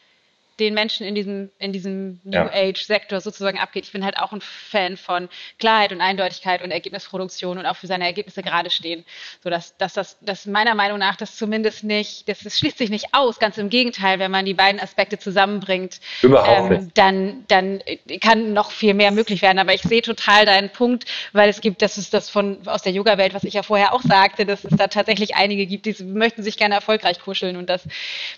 den 0.63 0.75
Menschen 0.75 1.07
in 1.07 1.15
diesem, 1.15 1.51
in 1.59 1.73
diesem 1.73 2.21
New 2.25 2.33
ja. 2.33 2.51
Age-Sektor 2.53 3.21
sozusagen 3.21 3.59
abgeht. 3.59 3.85
Ich 3.85 3.93
bin 3.93 4.05
halt 4.05 4.19
auch 4.19 4.33
ein 4.33 4.41
Fan 4.41 4.97
von 4.97 5.29
Klarheit 5.59 5.93
und 5.93 6.01
Eindeutigkeit 6.01 6.63
und 6.63 6.71
Ergebnisproduktion 6.71 7.59
und 7.59 7.67
auch 7.67 7.77
für 7.77 7.87
seine 7.87 8.05
Ergebnisse 8.05 8.43
gerade 8.43 8.71
stehen. 8.71 9.05
So 9.43 9.51
dass, 9.51 9.77
dass 9.77 9.95
das, 9.95 10.19
dass 10.21 10.47
meiner 10.47 10.75
Meinung 10.75 10.99
nach 10.99 11.17
das 11.17 11.37
zumindest 11.37 11.85
nicht, 11.85 12.29
das, 12.29 12.41
das 12.41 12.59
schließt 12.59 12.79
sich 12.79 12.91
nicht 12.91 13.07
aus, 13.13 13.39
ganz 13.39 13.59
im 13.59 13.69
Gegenteil, 13.69 14.19
wenn 14.19 14.31
man 14.31 14.45
die 14.45 14.55
beiden 14.55 14.81
Aspekte 14.81 15.19
zusammenbringt, 15.19 16.01
ähm, 16.23 16.91
dann, 16.95 17.45
dann 17.49 17.83
kann 18.21 18.53
noch 18.53 18.71
viel 18.71 18.95
mehr 18.95 19.11
möglich 19.11 19.43
werden. 19.43 19.59
Aber 19.59 19.75
ich 19.75 19.83
sehe 19.83 20.03
total 20.03 20.47
deinen 20.47 20.71
Punkt, 20.71 21.05
weil 21.33 21.49
es 21.49 21.61
gibt, 21.61 21.83
das 21.83 21.99
ist 21.99 22.15
das 22.15 22.31
von 22.31 22.67
aus 22.67 22.83
der 22.83 22.93
Yoga-Welt, 22.93 23.35
was 23.35 23.45
ich 23.45 23.55
ja 23.55 23.63
vorher 23.63 23.93
auch 23.93 24.03
sagte, 24.03 24.47
dass 24.47 24.65
es 24.65 24.77
da 24.77 24.87
tatsächlich 24.87 25.35
einige 25.35 25.67
gibt, 25.67 25.87
die 25.87 26.05
möchten 26.05 26.43
sich 26.43 26.57
gerne 26.57 26.75
erfolgreich 26.75 27.21
kuscheln 27.21 27.57
und 27.57 27.69
das 27.69 27.83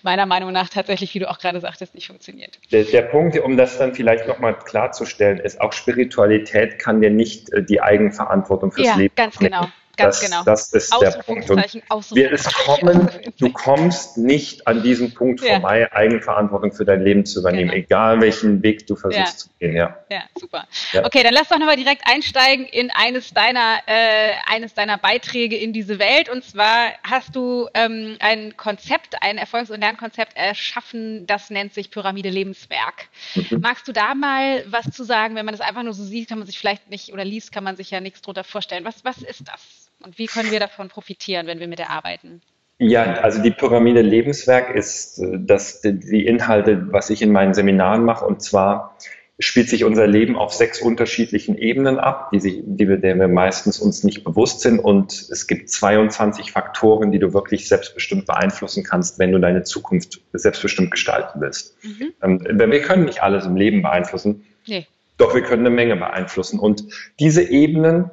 meiner 0.03 0.27
Meinung 0.27 0.53
nach 0.53 0.69
tatsächlich, 0.69 1.15
wie 1.15 1.19
du 1.19 1.31
auch 1.31 1.39
gerade 1.39 1.61
sagtest, 1.61 1.95
nicht 1.95 2.07
funktioniert. 2.07 2.14
Der, 2.73 2.85
der 2.85 3.03
Punkt, 3.03 3.39
um 3.39 3.57
das 3.57 3.79
dann 3.79 3.95
vielleicht 3.95 4.27
nochmal 4.27 4.59
klarzustellen, 4.59 5.39
ist, 5.39 5.61
auch 5.61 5.73
Spiritualität 5.73 6.79
kann 6.79 7.01
dir 7.01 7.11
nicht 7.11 7.53
äh, 7.53 7.63
die 7.63 7.81
Eigenverantwortung 7.81 8.73
fürs 8.73 8.89
ja, 8.89 8.97
Leben 8.97 9.15
ganz 9.15 9.39
genau. 9.39 9.67
Ganz 9.97 10.21
das, 10.21 10.31
genau. 10.31 10.45
Das 10.45 10.73
ist 10.73 10.93
der 11.01 11.11
Punkt. 11.11 11.49
Wir 11.49 12.33
es 12.33 12.53
kommen, 12.53 13.09
du 13.39 13.53
kommst 13.53 14.19
nicht 14.19 14.67
an 14.67 14.83
diesem 14.83 15.13
Punkt 15.15 15.41
ja. 15.41 15.55
vorbei, 15.55 15.93
Eigenverantwortung 15.93 16.73
für 16.73 16.85
dein 16.85 17.03
Leben 17.03 17.25
zu 17.25 17.41
übernehmen, 17.41 17.71
genau. 17.71 17.85
egal 17.85 18.21
welchen 18.21 18.63
Weg 18.63 18.87
du 18.87 18.97
versuchst 18.97 19.19
ja. 19.19 19.37
zu 19.37 19.49
gehen. 19.59 19.77
Ja, 19.77 19.99
ja 20.11 20.23
super. 20.39 20.67
Ja. 20.93 21.05
Okay, 21.05 21.23
dann 21.23 21.35
lass 21.35 21.49
doch 21.49 21.59
nochmal 21.59 21.77
direkt 21.77 22.03
einsteigen 22.07 22.67
in 22.67 22.91
eines 22.91 23.33
deiner, 23.33 23.79
äh, 23.87 24.33
eines 24.47 24.75
deiner 24.75 24.99
Beiträge 24.99 25.57
in 25.57 25.73
diese 25.73 25.99
Welt. 25.99 26.29
Und 26.29 26.45
zwar 26.45 26.93
hast 27.03 27.37
du 27.37 27.69
ähm, 27.75 28.17
ein 28.21 28.57
Konzept, 28.57 29.23
ein 29.23 29.39
Erfolgs- 29.39 29.71
und 29.71 29.81
Lernkonzept 29.81 30.37
erschaffen, 30.37 31.27
das 31.27 31.51
nennt 31.51 31.75
sich 31.75 31.91
Pyramide 31.91 32.31
Lebenswerk. 32.31 33.09
Mhm. 33.35 33.61
Magst 33.61 33.87
du 33.89 33.93
da 33.93 34.15
mal 34.15 34.65
was 34.67 34.91
zu 34.91 35.05
sagen? 35.05 35.35
Wenn 35.35 35.47
man 35.47 35.55
das 35.55 35.67
einfach 35.67 35.83
nur 35.83 35.95
so 35.95 36.05
sieht, 36.05 36.29
kann 36.29 36.39
man 36.39 36.47
sich 36.47 36.59
vielleicht 36.59 36.91
nicht 36.91 37.13
oder 37.13 37.25
liest, 37.25 37.53
kann 37.53 37.65
man 37.65 37.77
sich 37.77 37.91
ja 37.91 38.01
nichts 38.01 38.23
drunter 38.23 38.45
vorstellen. 38.45 38.85
Was, 38.85 39.05
was 39.05 39.19
ist 39.19 39.49
das? 39.49 39.84
Und 40.05 40.19
wie 40.19 40.27
können 40.27 40.51
wir 40.51 40.61
davon 40.61 40.89
profitieren, 40.89 41.47
wenn 41.47 41.61
wir 41.61 41.69
mit 41.69 41.79
der 41.79 41.91
arbeiten? 41.91 42.43
Ja, 42.79 43.15
also 43.15 43.41
die 43.41 43.51
Pyramide 43.51 44.03
Lebenswerk 44.03 44.75
ist 44.75 45.19
äh, 45.19 45.39
das, 45.39 45.81
die 45.83 46.27
Inhalte, 46.27 46.93
was 46.93 47.11
ich 47.11 47.23
in 47.23 47.33
meinen 47.33 47.55
Seminaren 47.55 48.05
mache. 48.05 48.25
Und 48.27 48.43
zwar 48.43 48.97
spielt 49.39 49.69
sich 49.69 49.85
unser 49.85 50.07
Leben 50.07 50.37
auf 50.37 50.53
sechs 50.53 50.81
unterschiedlichen 50.81 51.57
Ebenen 51.57 51.99
ab, 51.99 52.31
die, 52.33 52.41
sich, 52.41 52.63
die 52.65 52.89
wir, 52.89 52.99
der 52.99 53.17
wir 53.17 53.29
meistens 53.29 53.79
uns 53.81 54.05
nicht 54.05 54.25
bewusst 54.25 54.61
sind. 54.61 54.79
Und 54.79 55.13
es 55.13 55.47
gibt 55.47 55.71
22 55.71 56.53
Faktoren, 56.53 57.11
die 57.11 57.19
du 57.19 57.33
wirklich 57.33 57.69
selbstbestimmt 57.69 58.27
beeinflussen 58.27 58.85
kannst, 58.85 59.19
wenn 59.19 59.33
du 59.33 59.39
deine 59.39 59.63
Zukunft 59.63 60.21
selbstbestimmt 60.33 60.91
gestalten 60.91 61.41
willst. 61.41 61.77
Mhm. 61.83 62.13
Ähm, 62.23 62.71
wir 62.71 62.83
können 62.83 63.05
nicht 63.05 63.23
alles 63.23 63.47
im 63.47 63.57
Leben 63.57 63.83
beeinflussen. 63.83 64.45
Nee. 64.67 64.87
Doch 65.17 65.35
wir 65.35 65.43
können 65.43 65.65
eine 65.65 65.75
Menge 65.75 65.97
beeinflussen. 65.97 66.59
Und 66.59 66.85
diese 67.19 67.43
Ebenen 67.43 68.11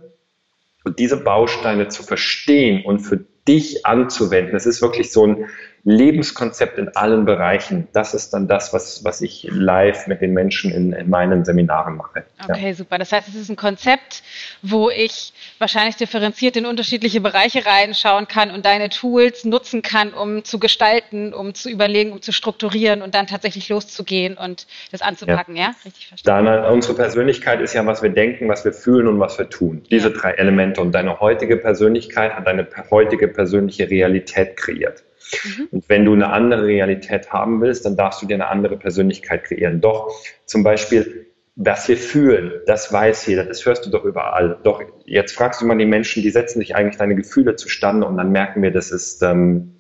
und 0.84 1.00
diese 1.00 1.17
Bausteine 1.17 1.88
zu 1.88 2.04
verstehen 2.04 2.86
und 2.86 3.00
für 3.00 3.26
dich 3.48 3.86
anzuwenden, 3.86 4.54
das 4.54 4.65
ist 4.65 4.82
wirklich 4.82 5.12
so 5.12 5.26
ein 5.26 5.46
Lebenskonzept 5.84 6.78
in 6.78 6.89
allen 6.89 7.26
Bereichen. 7.26 7.88
Das 7.91 8.13
ist 8.13 8.34
dann 8.34 8.48
das, 8.48 8.72
was, 8.72 9.04
was 9.04 9.22
ich 9.22 9.48
live 9.50 10.06
mit 10.06 10.22
den 10.22 10.34
Menschen 10.34 10.72
in, 10.72 10.94
in 10.94 11.10
meinen 11.10 11.44
Seminaren 11.44 11.98
mache. 11.98 12.24
Okay, 12.48 12.70
ja. 12.70 12.74
super. 12.74 13.00
Das 13.00 13.12
heißt, 13.12 13.28
es 13.28 13.36
ist 13.36 13.50
ein 13.50 13.56
Konzept, 13.56 14.22
wo 14.62 14.91
ich 14.91 15.34
wahrscheinlich 15.58 15.96
differenziert 15.96 16.56
in 16.56 16.67
unterschiedliche 16.67 17.20
Bereiche 17.20 17.65
reinschauen 17.65 18.28
kann 18.28 18.52
und 18.52 18.65
deine 18.65 18.89
Tools 18.89 19.44
nutzen 19.44 19.82
kann, 19.82 20.13
um 20.13 20.44
zu 20.44 20.60
gestalten, 20.60 21.34
um 21.34 21.56
zu 21.56 21.70
überlegen, 21.70 22.12
um 22.12 22.22
zu 22.22 22.32
strukturieren 22.32 23.02
und 23.02 23.15
dann 23.15 23.26
tatsächlich 23.26 23.67
loszugehen 23.70 24.38
und 24.38 24.67
das 24.91 25.02
anzupacken. 25.02 25.56
Ja, 25.56 25.63
ja? 25.63 25.76
richtig 25.84 26.08
verstanden. 26.08 26.46
Dann, 26.46 26.65
unsere 26.65 26.94
Persönlichkeit 26.94 27.60
ist 27.60 27.74
ja, 27.74 27.84
was 27.88 28.04
wir 28.04 28.12
denken, 28.12 28.48
was 28.50 28.63
wir 28.65 28.74
fühlen 28.74 29.08
und 29.08 29.20
was 29.20 29.39
wir 29.39 29.50
tun. 29.50 29.84
Diese 29.89 30.10
ja. 30.10 30.17
drei 30.17 30.32
Elemente. 30.32 30.82
Und 30.82 30.91
deine 30.91 31.20
heutige 31.20 31.58
Persönlichkeit 31.58 32.36
hat 32.36 32.46
eine 32.46 32.67
heutige 32.91 33.28
persönliche 33.28 33.89
Realität 33.89 34.58
kreiert. 34.58 35.04
Mhm. 35.44 35.67
Und 35.72 35.89
wenn 35.89 36.06
du 36.06 36.13
eine 36.13 36.32
andere 36.32 36.65
Realität 36.65 37.32
haben 37.32 37.62
willst, 37.62 37.86
dann 37.86 37.96
darfst 37.96 38.22
du 38.22 38.26
dir 38.26 38.36
eine 38.36 38.48
andere 38.48 38.78
Persönlichkeit 38.78 39.44
kreieren. 39.44 39.82
Doch 39.82 40.12
zum 40.46 40.63
Beispiel, 40.63 41.28
was 41.56 41.88
wir 41.88 41.98
fühlen, 41.98 42.54
das 42.65 42.91
weiß 42.91 43.26
jeder, 43.28 43.44
das 43.44 43.65
hörst 43.65 43.86
du 43.86 43.89
doch 43.89 44.06
überall. 44.06 44.58
Doch 44.63 44.82
jetzt 45.06 45.36
fragst 45.36 45.62
du 45.62 45.65
mal 45.65 45.78
die 45.78 45.86
Menschen, 45.86 46.24
die 46.24 46.30
setzen 46.30 46.60
sich 46.60 46.76
eigentlich 46.76 46.98
deine 46.98 47.15
Gefühle 47.15 47.56
zustande 47.56 48.08
und 48.08 48.17
dann 48.17 48.32
merken 48.32 48.63
wir, 48.63 48.72
das 48.72 48.91
ist, 48.91 49.22
ähm, 49.22 49.76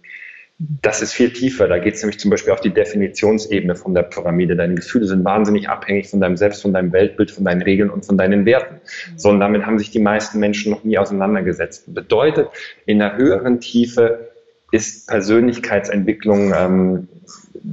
das 0.59 1.01
ist 1.01 1.13
viel 1.13 1.31
tiefer. 1.31 1.67
Da 1.67 1.79
geht 1.79 1.95
es 1.95 2.03
nämlich 2.03 2.19
zum 2.19 2.29
Beispiel 2.29 2.53
auf 2.53 2.61
die 2.61 2.73
Definitionsebene 2.73 3.75
von 3.75 3.95
der 3.95 4.03
Pyramide. 4.03 4.55
Deine 4.55 4.75
Gefühle 4.75 5.07
sind 5.07 5.25
wahnsinnig 5.25 5.69
abhängig 5.69 6.09
von 6.09 6.21
deinem 6.21 6.37
Selbst, 6.37 6.61
von 6.61 6.73
deinem 6.73 6.93
Weltbild, 6.93 7.31
von 7.31 7.45
deinen 7.45 7.63
Regeln 7.63 7.89
und 7.89 8.05
von 8.05 8.17
deinen 8.17 8.45
Werten. 8.45 8.75
Mhm. 8.75 9.17
So, 9.17 9.29
und 9.29 9.39
damit 9.39 9.65
haben 9.65 9.79
sich 9.79 9.89
die 9.89 9.99
meisten 9.99 10.39
Menschen 10.39 10.71
noch 10.71 10.83
nie 10.83 10.99
auseinandergesetzt. 10.99 11.91
Bedeutet, 11.93 12.49
in 12.85 13.01
einer 13.01 13.17
höheren 13.17 13.59
Tiefe 13.59 14.30
ist 14.71 15.07
Persönlichkeitsentwicklung 15.07 16.53
ähm, 16.53 17.07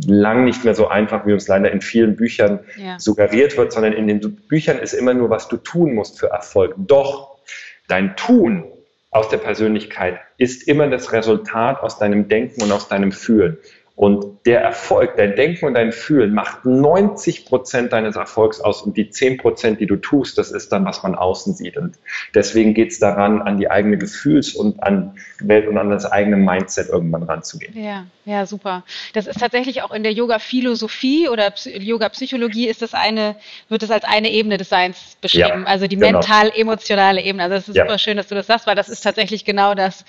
lang 0.07 0.45
nicht 0.45 0.65
mehr 0.65 0.75
so 0.75 0.89
einfach, 0.89 1.27
wie 1.27 1.33
uns 1.33 1.49
leider 1.49 1.71
in 1.71 1.81
vielen 1.81 2.17
Büchern 2.17 2.61
ja. 2.77 2.99
suggeriert 2.99 3.57
wird, 3.57 3.73
sondern 3.73 3.93
in 3.93 4.09
den 4.09 4.21
Büchern 4.49 4.79
ist 4.79 4.93
immer 4.93 5.15
nur, 5.15 5.31
was 5.31 5.49
du 5.49 5.57
tun 5.57 5.95
musst 5.95 6.19
für 6.19 6.29
Erfolg. 6.29 6.75
Doch 6.77 7.39
dein 7.87 8.17
Tun 8.17 8.65
aus 9.11 9.29
der 9.29 9.39
Persönlichkeit 9.39 10.19
ist 10.37 10.69
immer 10.69 10.89
das 10.89 11.13
Resultat 11.13 11.83
aus 11.83 11.99
deinem 11.99 12.29
Denken 12.29 12.63
und 12.63 12.73
aus 12.73 12.89
deinem 12.89 13.13
Fühlen. 13.13 13.57
Und 13.97 14.38
der 14.47 14.61
Erfolg, 14.61 15.17
dein 15.17 15.37
Denken 15.37 15.67
und 15.67 15.75
dein 15.75 15.93
Fühlen 15.93 16.33
macht 16.33 16.65
90 16.65 17.47
Prozent 17.47 17.93
deines 17.93 18.17
Erfolgs 18.17 18.61
aus 18.61 18.83
und 18.83 18.97
die 18.97 19.11
10 19.11 19.37
Prozent, 19.39 19.81
die 19.81 19.87
du 19.87 19.97
tust, 19.97 20.39
das 20.39 20.51
ist 20.51 20.73
dann, 20.73 20.85
was 20.85 21.03
man 21.03 21.15
außen 21.15 21.55
sieht. 21.55 21.77
Und 21.77 21.97
deswegen 22.35 22.75
geht 22.75 22.93
es 22.93 22.99
daran, 22.99 23.43
an 23.43 23.59
die 23.59 23.71
eigene 23.71 23.99
Gefühls- 23.99 24.55
und 24.55 24.83
an 24.83 25.17
Welt 25.41 25.69
und 25.69 25.77
an 25.77 25.91
das 25.91 26.05
eigene 26.05 26.37
Mindset 26.37 26.89
irgendwann 26.89 27.25
ranzugehen. 27.25 27.77
Ja, 27.77 28.07
ja, 28.25 28.47
super. 28.47 28.85
Das 29.13 29.27
ist 29.27 29.39
tatsächlich 29.39 29.83
auch 29.83 29.91
in 29.91 30.03
der 30.03 30.13
Yoga-Philosophie 30.13 31.29
oder 31.29 31.53
Yoga-Psychologie 31.65 32.69
ist 32.69 32.83
das 32.83 32.95
eine, 32.95 33.37
wird 33.69 33.83
das 33.83 33.91
als 33.91 34.05
eine 34.05 34.31
Ebene 34.31 34.57
des 34.57 34.69
Seins 34.69 35.17
beschrieben. 35.21 35.63
Ja, 35.63 35.67
also 35.67 35.87
die 35.87 35.97
genau. 35.97 36.19
mental-emotionale 36.19 37.23
Ebene. 37.23 37.45
Also 37.45 37.57
es 37.57 37.69
ist 37.69 37.77
ja. 37.77 37.85
super 37.85 37.99
schön, 37.99 38.17
dass 38.17 38.29
du 38.29 38.35
das 38.35 38.47
sagst, 38.47 38.67
weil 38.67 38.77
das 38.77 38.89
ist 38.89 39.03
tatsächlich 39.03 39.45
genau 39.45 39.75
das, 39.75 40.05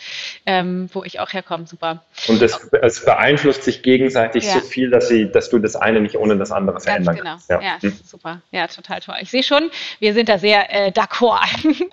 ähm, 0.45 0.89
wo 0.93 1.03
ich 1.03 1.19
auch 1.19 1.33
herkomme. 1.33 1.67
Super. 1.67 2.03
Und 2.27 2.41
es, 2.41 2.59
es 2.81 3.03
beeinflusst 3.03 3.63
sich 3.63 3.83
gegenseitig 3.83 4.28
ja. 4.35 4.53
so 4.53 4.59
viel, 4.61 4.89
dass, 4.89 5.07
sie, 5.07 5.31
dass 5.31 5.49
du 5.49 5.59
das 5.59 5.75
eine 5.75 6.01
nicht 6.01 6.17
ohne 6.17 6.37
das 6.37 6.51
andere 6.51 6.79
verändern 6.79 7.15
genau. 7.15 7.29
kannst. 7.31 7.49
Ja, 7.49 7.61
ja 7.61 7.81
hm. 7.81 7.93
super. 8.05 8.41
Ja, 8.51 8.67
total 8.67 8.99
toll. 8.99 9.15
Ich 9.21 9.29
sehe 9.29 9.43
schon, 9.43 9.69
wir 9.99 10.13
sind 10.13 10.29
da 10.29 10.37
sehr 10.37 10.69
äh, 10.73 10.91
d'accord. 10.91 11.47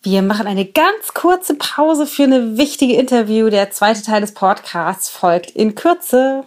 Wir 0.00 0.22
machen 0.22 0.46
eine 0.46 0.64
ganz 0.64 1.12
kurze 1.12 1.56
Pause 1.56 2.06
für 2.06 2.22
eine 2.22 2.56
wichtige 2.56 2.94
Interview. 2.94 3.50
Der 3.50 3.72
zweite 3.72 4.00
Teil 4.00 4.20
des 4.20 4.32
Podcasts 4.32 5.08
folgt 5.08 5.50
in 5.50 5.74
Kürze. 5.74 6.44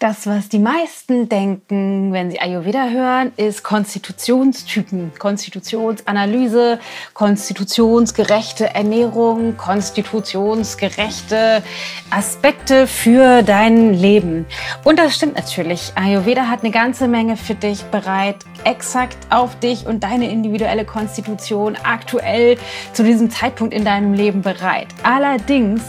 Das, 0.00 0.26
was 0.26 0.48
die 0.48 0.58
meisten 0.58 1.28
denken, 1.28 2.14
wenn 2.14 2.30
sie 2.30 2.40
Ayurveda 2.40 2.88
hören, 2.88 3.32
ist 3.36 3.62
Konstitutionstypen, 3.62 5.12
Konstitutionsanalyse, 5.18 6.78
konstitutionsgerechte 7.12 8.74
Ernährung, 8.74 9.58
konstitutionsgerechte 9.58 11.62
Aspekte 12.08 12.86
für 12.86 13.42
dein 13.42 13.92
Leben. 13.92 14.46
Und 14.84 14.98
das 14.98 15.16
stimmt 15.16 15.36
natürlich. 15.36 15.92
Ayurveda 15.96 16.48
hat 16.48 16.62
eine 16.62 16.72
ganze 16.72 17.06
Menge 17.06 17.36
für 17.36 17.54
dich 17.54 17.82
bereit, 17.82 18.36
exakt 18.64 19.18
auf 19.28 19.58
dich 19.58 19.86
und 19.86 20.02
deine 20.02 20.30
individuelle 20.30 20.86
Konstitution 20.86 21.76
aktuell 21.84 22.56
zu 22.94 23.02
diesem 23.02 23.30
Zeitpunkt 23.30 23.74
in 23.74 23.84
deinem 23.84 24.14
Leben 24.14 24.40
bereit. 24.40 24.88
Allerdings 25.02 25.82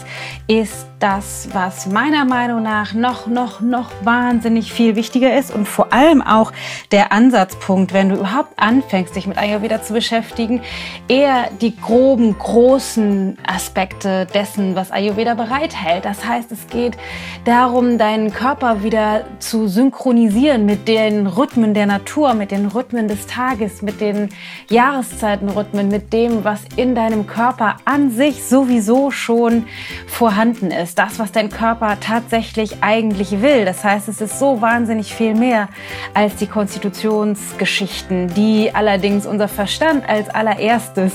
ist 0.48 0.86
das, 0.98 1.48
was 1.52 1.86
meiner 1.86 2.24
Meinung 2.24 2.62
nach 2.62 2.94
noch, 2.94 3.26
noch, 3.26 3.60
noch 3.60 3.90
wahnsinnig 4.04 4.72
viel 4.72 4.96
wichtiger 4.96 5.36
ist 5.36 5.54
und 5.54 5.68
vor 5.68 5.92
allem 5.92 6.22
auch 6.22 6.52
der 6.90 7.12
Ansatzpunkt, 7.12 7.92
wenn 7.92 8.08
du 8.08 8.16
überhaupt 8.16 8.58
anfängst, 8.58 9.14
dich 9.14 9.26
mit 9.26 9.38
Ayurveda 9.38 9.82
zu 9.82 9.92
beschäftigen, 9.92 10.62
eher 11.08 11.48
die 11.60 11.76
groben, 11.76 12.36
großen 12.38 13.38
Aspekte 13.46 14.26
dessen, 14.32 14.74
was 14.74 14.90
Ayurveda 14.90 15.34
bereithält. 15.34 16.04
Das 16.04 16.26
heißt, 16.26 16.50
es 16.52 16.66
geht 16.68 16.96
darum, 17.44 17.98
deinen 17.98 18.32
Körper 18.32 18.82
wieder 18.82 19.24
zu 19.38 19.68
synchronisieren 19.68 20.64
mit 20.64 20.88
den 20.88 21.26
Rhythmen 21.26 21.74
der 21.74 21.86
Natur, 21.86 22.34
mit 22.34 22.50
den 22.50 22.66
Rhythmen 22.66 23.08
des 23.08 23.26
Tages, 23.26 23.82
mit 23.82 24.00
den 24.00 24.30
Jahreszeitenrhythmen, 24.70 25.88
mit 25.88 26.12
dem, 26.12 26.44
was 26.44 26.62
in 26.76 26.94
deinem 26.94 27.26
Körper 27.26 27.76
an 27.84 28.10
sich 28.10 28.44
sowieso 28.44 29.10
schon 29.10 29.66
vorhanden 30.06 30.70
ist 30.70 30.98
das, 30.98 31.18
was 31.18 31.32
dein 31.32 31.48
Körper 31.48 31.98
tatsächlich 32.00 32.82
eigentlich 32.82 33.42
will. 33.42 33.64
Das 33.64 33.84
heißt, 33.84 33.91
es 33.96 34.20
ist 34.20 34.38
so 34.38 34.60
wahnsinnig 34.60 35.14
viel 35.14 35.34
mehr 35.34 35.68
als 36.14 36.36
die 36.36 36.46
Konstitutionsgeschichten, 36.46 38.34
die 38.34 38.70
allerdings 38.74 39.26
unser 39.26 39.46
Verstand 39.48 40.08
als 40.08 40.28
allererstes 40.28 41.12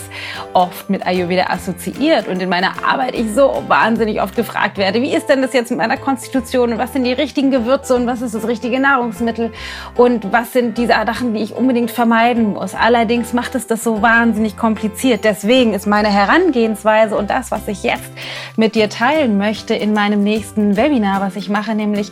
oft 0.53 0.89
mit 0.89 1.05
Ayurveda 1.05 1.47
assoziiert 1.49 2.27
und 2.27 2.41
in 2.41 2.49
meiner 2.49 2.83
Arbeit 2.87 3.15
ich 3.15 3.33
so 3.33 3.63
wahnsinnig 3.67 4.21
oft 4.21 4.35
gefragt 4.35 4.77
werde, 4.77 5.01
wie 5.01 5.13
ist 5.13 5.27
denn 5.27 5.41
das 5.41 5.53
jetzt 5.53 5.71
mit 5.71 5.79
meiner 5.79 5.97
Konstitution 5.97 6.73
und 6.73 6.77
was 6.77 6.93
sind 6.93 7.03
die 7.03 7.13
richtigen 7.13 7.51
Gewürze 7.51 7.95
und 7.95 8.07
was 8.07 8.21
ist 8.21 8.33
das 8.33 8.47
richtige 8.47 8.79
Nahrungsmittel 8.79 9.51
und 9.95 10.31
was 10.31 10.53
sind 10.53 10.77
diese 10.77 10.93
Sachen, 11.17 11.33
die 11.33 11.41
ich 11.41 11.55
unbedingt 11.55 11.91
vermeiden 11.91 12.53
muss. 12.53 12.75
Allerdings 12.75 13.33
macht 13.33 13.55
es 13.55 13.65
das 13.65 13.83
so 13.83 14.01
wahnsinnig 14.01 14.55
kompliziert. 14.55 15.23
Deswegen 15.23 15.73
ist 15.73 15.87
meine 15.87 16.09
Herangehensweise 16.09 17.17
und 17.17 17.29
das, 17.29 17.49
was 17.49 17.67
ich 17.67 17.81
jetzt 17.81 18.11
mit 18.55 18.75
dir 18.75 18.89
teilen 18.89 19.37
möchte 19.37 19.73
in 19.73 19.93
meinem 19.93 20.23
nächsten 20.23 20.77
Webinar, 20.77 21.21
was 21.21 21.35
ich 21.35 21.49
mache, 21.49 21.73
nämlich 21.73 22.11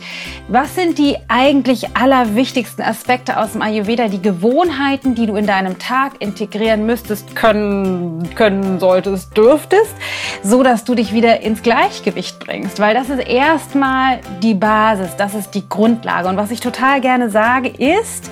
was 0.56 0.74
sind 0.74 0.96
die 0.96 1.18
eigentlich 1.28 1.94
allerwichtigsten 1.98 2.82
Aspekte 2.82 3.38
aus 3.38 3.52
dem 3.52 3.60
Ayurveda, 3.60 4.08
die 4.08 4.22
Gewohnheiten, 4.22 5.14
die 5.14 5.26
du 5.26 5.36
in 5.36 5.46
deinem 5.46 5.78
Tag 5.78 6.12
integrieren 6.20 6.86
müsstest, 6.86 7.36
können, 7.36 8.26
können 8.34 8.80
solltest, 8.80 9.36
dürftest, 9.36 9.94
so 10.42 10.62
dass 10.62 10.84
du 10.84 10.94
dich 10.94 11.12
wieder 11.12 11.42
ins 11.42 11.62
Gleichgewicht 11.62 12.38
bringst, 12.38 12.80
weil 12.80 12.94
das 12.94 13.10
ist 13.10 13.28
erstmal 13.28 14.20
die 14.42 14.54
Basis, 14.54 15.14
das 15.18 15.34
ist 15.34 15.50
die 15.50 15.68
Grundlage. 15.68 16.26
Und 16.26 16.38
was 16.38 16.50
ich 16.50 16.60
total 16.60 17.02
gerne 17.02 17.28
sage 17.28 17.68
ist, 17.68 18.30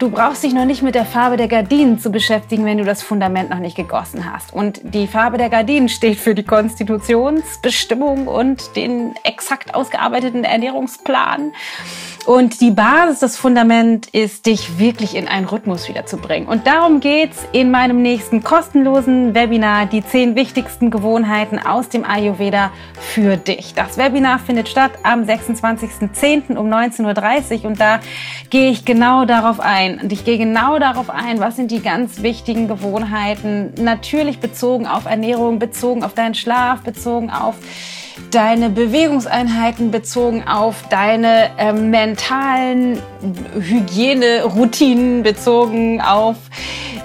du 0.00 0.10
brauchst 0.10 0.42
dich 0.42 0.52
noch 0.52 0.64
nicht 0.64 0.82
mit 0.82 0.96
der 0.96 1.04
Farbe 1.04 1.36
der 1.36 1.46
Gardinen 1.46 2.00
zu 2.00 2.10
beschäftigen, 2.10 2.64
wenn 2.64 2.78
du 2.78 2.84
das 2.84 3.00
Fundament 3.00 3.48
noch 3.48 3.60
nicht 3.60 3.76
gegossen 3.76 4.28
hast. 4.28 4.52
Und 4.52 4.80
die 4.82 5.06
Farbe 5.06 5.38
der 5.38 5.50
Gardinen 5.50 5.88
steht 5.88 6.18
für 6.18 6.34
die 6.34 6.42
Konstitutionsbestimmung 6.42 8.26
und 8.26 8.74
den 8.74 9.14
exakt 9.22 9.72
ausgearbeiteten 9.72 10.42
Ernährungsplan. 10.42 11.52
Und 12.26 12.60
die 12.60 12.70
Basis, 12.70 13.20
das 13.20 13.36
Fundament 13.36 14.06
ist, 14.08 14.46
dich 14.46 14.78
wirklich 14.78 15.16
in 15.16 15.26
einen 15.26 15.46
Rhythmus 15.46 15.88
wiederzubringen. 15.88 16.48
Und 16.48 16.66
darum 16.66 17.00
geht's 17.00 17.38
in 17.52 17.70
meinem 17.70 18.02
nächsten 18.02 18.44
kostenlosen 18.44 19.34
Webinar, 19.34 19.86
die 19.86 20.04
zehn 20.04 20.36
wichtigsten 20.36 20.90
Gewohnheiten 20.90 21.58
aus 21.58 21.88
dem 21.88 22.04
Ayurveda 22.04 22.72
für 23.00 23.36
dich. 23.36 23.74
Das 23.74 23.96
Webinar 23.96 24.38
findet 24.38 24.68
statt 24.68 24.92
am 25.02 25.22
26.10. 25.22 26.56
um 26.56 26.68
19.30 26.68 27.60
Uhr 27.60 27.64
und 27.64 27.80
da 27.80 28.00
gehe 28.50 28.70
ich 28.70 28.84
genau 28.84 29.24
darauf 29.24 29.58
ein. 29.58 29.98
Und 30.00 30.12
ich 30.12 30.24
gehe 30.24 30.38
genau 30.38 30.78
darauf 30.78 31.08
ein, 31.08 31.40
was 31.40 31.56
sind 31.56 31.70
die 31.70 31.80
ganz 31.80 32.22
wichtigen 32.22 32.68
Gewohnheiten, 32.68 33.72
natürlich 33.80 34.40
bezogen 34.40 34.86
auf 34.86 35.06
Ernährung, 35.06 35.58
bezogen 35.58 36.04
auf 36.04 36.14
deinen 36.14 36.34
Schlaf, 36.34 36.82
bezogen 36.82 37.30
auf 37.30 37.56
deine 38.30 38.70
Bewegungseinheiten 38.70 39.90
bezogen 39.90 40.46
auf 40.46 40.88
deine 40.88 41.50
äh, 41.58 41.72
mentalen 41.72 42.98
Hygieneroutinen 43.58 45.22
bezogen 45.22 46.00
auf 46.00 46.36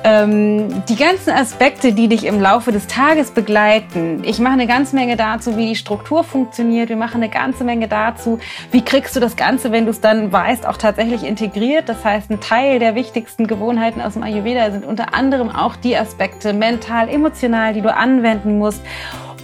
ähm, 0.06 0.84
die 0.88 0.96
ganzen 0.96 1.32
Aspekte, 1.32 1.92
die 1.92 2.08
dich 2.08 2.26
im 2.26 2.40
Laufe 2.40 2.72
des 2.72 2.86
Tages 2.88 3.32
begleiten. 3.32 4.24
Ich 4.24 4.40
mache 4.40 4.54
eine 4.54 4.68
ganze 4.68 4.96
Menge 4.96 5.18
dazu, 5.18 5.58
wie 5.58 5.68
die 5.70 5.76
Struktur 5.76 6.24
funktioniert. 6.24 6.90
Wir 6.90 6.96
machen 6.96 7.24
eine 7.24 7.30
ganze 7.30 7.64
Menge 7.64 7.88
dazu, 7.88 8.40
wie 8.72 8.84
kriegst 8.84 9.16
du 9.16 9.20
das 9.20 9.36
Ganze, 9.36 9.72
wenn 9.72 9.86
du 9.86 9.92
es 9.92 10.02
dann 10.02 10.32
weißt, 10.32 10.68
auch 10.68 10.78
tatsächlich 10.78 11.24
integriert. 11.24 11.90
Das 11.90 12.06
heißt, 12.06 12.30
ein 12.30 12.40
Teil 12.40 12.78
der 12.78 12.94
wichtigsten 12.94 13.48
Gewohnheiten 13.48 14.00
aus 14.00 14.14
dem 14.14 14.22
Ayurveda 14.22 14.70
sind 14.70 14.86
unter 14.86 15.16
anderem 15.16 15.50
auch 15.50 15.76
die 15.76 15.98
Aspekte 15.98 16.54
mental, 16.54 17.10
emotional, 17.10 17.74
die 17.74 17.82
du 17.82 17.92
anwenden 17.92 18.60
musst 18.60 18.82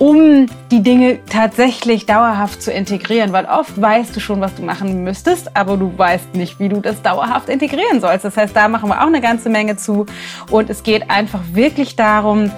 um 0.01 0.47
die 0.71 0.81
Dinge 0.81 1.19
tatsächlich 1.27 2.07
dauerhaft 2.07 2.63
zu 2.63 2.71
integrieren, 2.71 3.33
weil 3.33 3.45
oft 3.45 3.79
weißt 3.79 4.15
du 4.15 4.19
schon, 4.19 4.41
was 4.41 4.55
du 4.55 4.63
machen 4.63 5.03
müsstest, 5.03 5.55
aber 5.55 5.77
du 5.77 5.95
weißt 5.95 6.33
nicht, 6.33 6.59
wie 6.59 6.69
du 6.69 6.81
das 6.81 7.03
dauerhaft 7.03 7.49
integrieren 7.49 8.01
sollst. 8.01 8.25
Das 8.25 8.35
heißt, 8.35 8.55
da 8.55 8.67
machen 8.67 8.89
wir 8.89 8.99
auch 8.99 9.05
eine 9.05 9.21
ganze 9.21 9.49
Menge 9.49 9.77
zu 9.77 10.07
und 10.49 10.71
es 10.71 10.81
geht 10.81 11.11
einfach 11.11 11.41
wirklich 11.53 11.95
darum, 11.95 12.51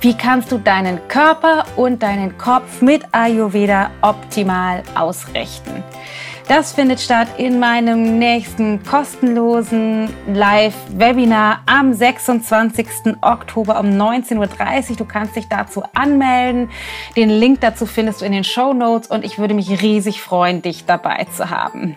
wie 0.00 0.16
kannst 0.16 0.50
du 0.52 0.56
deinen 0.56 1.06
Körper 1.08 1.66
und 1.76 2.02
deinen 2.02 2.38
Kopf 2.38 2.80
mit 2.80 3.02
Ayurveda 3.12 3.90
optimal 4.00 4.82
ausrichten. 4.94 5.84
Das 6.50 6.72
findet 6.72 6.98
statt 6.98 7.28
in 7.38 7.60
meinem 7.60 8.18
nächsten 8.18 8.82
kostenlosen 8.82 10.12
Live-Webinar 10.26 11.62
am 11.66 11.94
26. 11.94 13.14
Oktober 13.20 13.78
um 13.78 13.86
19.30 13.86 14.90
Uhr. 14.90 14.96
Du 14.96 15.04
kannst 15.04 15.36
dich 15.36 15.46
dazu 15.48 15.84
anmelden. 15.94 16.68
Den 17.14 17.30
Link 17.30 17.60
dazu 17.60 17.86
findest 17.86 18.20
du 18.20 18.24
in 18.24 18.32
den 18.32 18.42
Show 18.42 18.72
Notes 18.72 19.08
und 19.08 19.24
ich 19.24 19.38
würde 19.38 19.54
mich 19.54 19.80
riesig 19.80 20.22
freuen, 20.22 20.60
dich 20.60 20.86
dabei 20.86 21.28
zu 21.32 21.50
haben. 21.50 21.96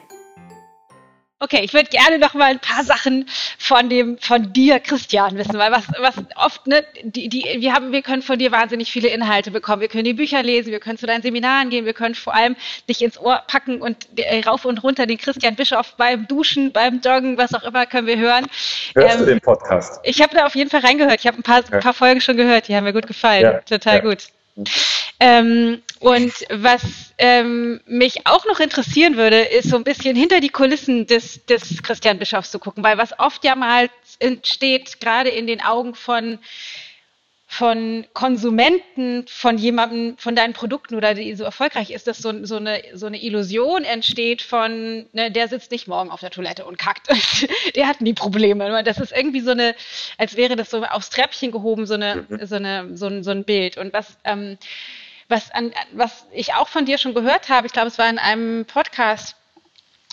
Okay, 1.43 1.60
ich 1.62 1.73
würde 1.73 1.89
gerne 1.89 2.19
noch 2.19 2.36
mal 2.36 2.51
ein 2.51 2.60
paar 2.60 2.86
Sachen 2.86 3.25
von 3.58 3.89
dem, 3.89 4.17
von 4.17 4.53
dir, 4.53 4.79
Christian, 4.79 5.38
wissen, 5.38 5.58
weil 5.58 5.73
was, 5.73 5.84
was 5.99 6.15
oft, 6.38 6.67
ne, 6.67 6.86
die, 7.03 7.27
die, 7.27 7.43
wir 7.60 7.73
haben, 7.73 7.91
wir 7.91 8.01
können 8.01 8.21
von 8.21 8.39
dir 8.39 8.53
wahnsinnig 8.53 8.89
viele 8.89 9.10
Inhalte 9.10 9.51
bekommen. 9.51 9.82
Wir 9.82 9.89
können 9.89 10.06
die 10.06 10.13
Bücher 10.13 10.41
lesen, 10.41 10.71
wir 10.71 10.79
können 10.79 10.97
zu 10.97 11.06
deinen 11.06 11.21
Seminaren 11.21 11.69
gehen, 11.69 11.84
wir 11.84 11.91
können 11.91 12.15
vor 12.15 12.34
allem 12.34 12.56
dich 12.88 13.01
ins 13.01 13.19
Ohr 13.19 13.43
packen 13.45 13.82
und 13.82 13.97
äh, 14.15 14.39
rauf 14.45 14.63
und 14.63 14.82
runter 14.84 15.06
den 15.06 15.17
Christian 15.17 15.58
Bischof 15.58 15.95
beim 15.97 16.27
Duschen, 16.27 16.71
beim 16.71 17.01
Joggen, 17.03 17.38
was 17.38 17.53
auch 17.53 17.63
immer, 17.63 17.86
können 17.88 18.08
wir 18.08 18.17
hören. 18.17 18.45
Hörst 18.95 19.15
ähm, 19.15 19.19
du 19.19 19.25
den 19.25 19.41
Podcast? 19.41 19.99
Ich 20.03 20.21
habe 20.21 20.34
da 20.34 20.45
auf 20.45 20.56
jeden 20.56 20.69
Fall 20.69 20.79
reingehört. 20.79 21.19
Ich 21.19 21.27
habe 21.27 21.39
ein 21.39 21.43
paar, 21.43 21.62
ja. 21.69 21.79
paar 21.79 21.93
Folgen 21.93 22.21
schon 22.21 22.38
gehört, 22.38 22.69
die 22.69 22.75
haben 22.77 22.86
mir 22.86 22.93
gut 22.93 23.08
gefallen. 23.08 23.43
Ja. 23.43 23.60
Total 23.60 23.97
ja. 23.97 24.01
gut. 24.01 24.29
Ähm, 25.26 25.82
und 26.02 26.34
was 26.50 27.14
ähm, 27.18 27.80
mich 27.86 28.28
auch 28.28 28.46
noch 28.46 28.60
interessieren 28.60 29.16
würde, 29.16 29.40
ist 29.40 29.70
so 29.70 29.78
ein 29.78 29.86
bisschen 29.86 30.18
hinter 30.18 30.42
die 30.42 30.50
Kulissen 30.50 31.08
des, 31.08 31.46
des 31.46 31.82
Christian 31.82 32.20
Bischofs 32.20 32.52
zu 32.52 32.60
gucken, 32.60 32.84
weil 32.84 32.98
was 32.98 33.18
oft 33.18 33.46
ja 33.46 33.56
mal 33.56 33.90
entsteht, 34.20 35.00
gerade 35.00 35.30
in 35.30 35.48
den 35.48 35.62
Augen 35.62 35.96
von 35.96 36.40
von 37.48 38.08
Konsumenten, 38.14 39.28
von 39.28 39.60
jemandem, 39.60 40.18
von 40.18 40.36
deinen 40.36 40.54
Produkten 40.54 40.96
oder 40.96 41.14
die 41.14 41.36
so 41.36 41.44
erfolgreich 41.44 41.92
ist, 41.92 42.08
dass 42.08 42.18
so, 42.18 42.44
so, 42.44 42.56
eine, 42.56 42.82
so 42.96 43.06
eine 43.06 43.22
Illusion 43.22 43.84
entsteht 43.84 44.42
von, 44.42 45.06
ne, 45.14 45.30
der 45.30 45.48
sitzt 45.48 45.70
nicht 45.70 45.88
morgen 45.88 46.10
auf 46.10 46.20
der 46.20 46.32
Toilette 46.32 46.66
und 46.66 46.80
kackt. 46.80 47.10
der 47.76 47.88
hat 47.88 48.02
nie 48.02 48.14
Probleme. 48.16 48.84
Das 48.84 48.98
ist 48.98 49.16
irgendwie 49.16 49.42
so 49.42 49.52
eine, 49.52 49.76
als 50.18 50.36
wäre 50.36 50.56
das 50.56 50.72
so 50.72 50.84
aufs 50.84 51.12
Treppchen 51.12 51.52
gehoben, 51.52 51.86
so, 51.86 51.94
eine, 51.94 52.26
mhm. 52.28 52.44
so, 52.44 52.56
eine, 52.56 52.98
so, 52.98 53.06
ein, 53.06 53.24
so 53.24 53.30
ein 53.30 53.44
Bild. 53.44 53.78
Und 53.78 53.94
was, 53.94 54.18
ähm, 54.24 54.58
was, 55.28 55.52
an, 55.52 55.74
was 55.94 56.26
ich 56.32 56.54
auch 56.54 56.68
von 56.68 56.86
dir 56.86 56.98
schon 56.98 57.14
gehört 57.14 57.50
habe, 57.50 57.68
ich 57.68 57.74
glaube, 57.74 57.88
es 57.88 57.98
war 57.98 58.10
in 58.10 58.20
einem 58.20 58.66
Podcast, 58.66 59.36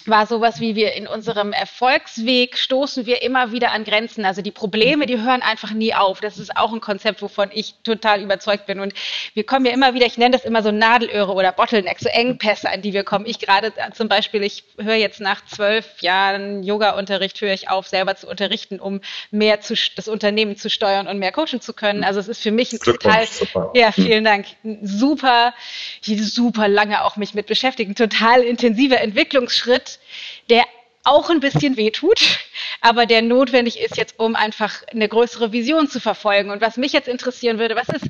war 0.06 0.26
sowas 0.26 0.60
wie 0.60 0.74
wir 0.74 0.92
in 0.94 1.06
unserem 1.06 1.52
Erfolgsweg 1.52 2.56
stoßen 2.58 3.06
wir 3.06 3.22
immer 3.22 3.52
wieder 3.52 3.72
an 3.72 3.84
Grenzen. 3.84 4.24
Also 4.24 4.42
die 4.42 4.50
Probleme, 4.50 5.06
die 5.06 5.20
hören 5.20 5.42
einfach 5.42 5.72
nie 5.72 5.94
auf. 5.94 6.20
Das 6.20 6.38
ist 6.38 6.56
auch 6.56 6.72
ein 6.72 6.80
Konzept, 6.80 7.22
wovon 7.22 7.50
ich 7.52 7.74
total 7.82 8.22
überzeugt 8.22 8.66
bin. 8.66 8.80
Und 8.80 8.94
wir 9.34 9.44
kommen 9.44 9.66
ja 9.66 9.72
immer 9.72 9.94
wieder, 9.94 10.06
ich 10.06 10.18
nenne 10.18 10.36
das 10.36 10.44
immer 10.44 10.62
so 10.62 10.70
Nadelöhre 10.70 11.32
oder 11.32 11.52
Bottlenecks, 11.52 12.02
so 12.02 12.08
Engpässe, 12.08 12.68
an 12.70 12.82
die 12.82 12.92
wir 12.92 13.04
kommen. 13.04 13.26
Ich 13.26 13.38
gerade 13.38 13.72
zum 13.94 14.08
Beispiel, 14.08 14.42
ich 14.42 14.64
höre 14.78 14.94
jetzt 14.94 15.20
nach 15.20 15.44
zwölf 15.46 16.00
Jahren 16.00 16.62
Yoga-Unterricht, 16.62 17.40
höre 17.40 17.52
ich 17.52 17.68
auf, 17.68 17.86
selber 17.86 18.16
zu 18.16 18.28
unterrichten, 18.28 18.80
um 18.80 19.00
mehr 19.30 19.60
zu, 19.60 19.74
das 19.96 20.08
Unternehmen 20.08 20.56
zu 20.56 20.70
steuern 20.70 21.06
und 21.06 21.18
mehr 21.18 21.32
coachen 21.32 21.60
zu 21.60 21.72
können. 21.72 22.04
Also 22.04 22.20
es 22.20 22.28
ist 22.28 22.42
für 22.42 22.50
mich 22.50 22.72
ein 22.72 22.78
total, 22.78 23.26
super. 23.26 23.70
ja, 23.74 23.92
vielen 23.92 24.24
Dank, 24.24 24.46
super, 24.82 25.54
super 26.02 26.68
lange 26.68 27.04
auch 27.04 27.16
mich 27.16 27.34
mit 27.34 27.46
beschäftigen, 27.46 27.94
total 27.94 28.42
intensiver 28.42 29.00
Entwicklungsschritt 29.00 29.99
der 30.50 30.64
auch 31.04 31.30
ein 31.30 31.40
bisschen 31.40 31.76
wehtut, 31.76 32.38
aber 32.80 33.06
der 33.06 33.22
notwendig 33.22 33.80
ist 33.80 33.96
jetzt, 33.96 34.18
um 34.18 34.36
einfach 34.36 34.82
eine 34.92 35.08
größere 35.08 35.52
Vision 35.52 35.88
zu 35.88 35.98
verfolgen. 35.98 36.50
Und 36.50 36.60
was 36.60 36.76
mich 36.76 36.92
jetzt 36.92 37.08
interessieren 37.08 37.58
würde, 37.58 37.74
was 37.74 37.88
ist 37.88 38.06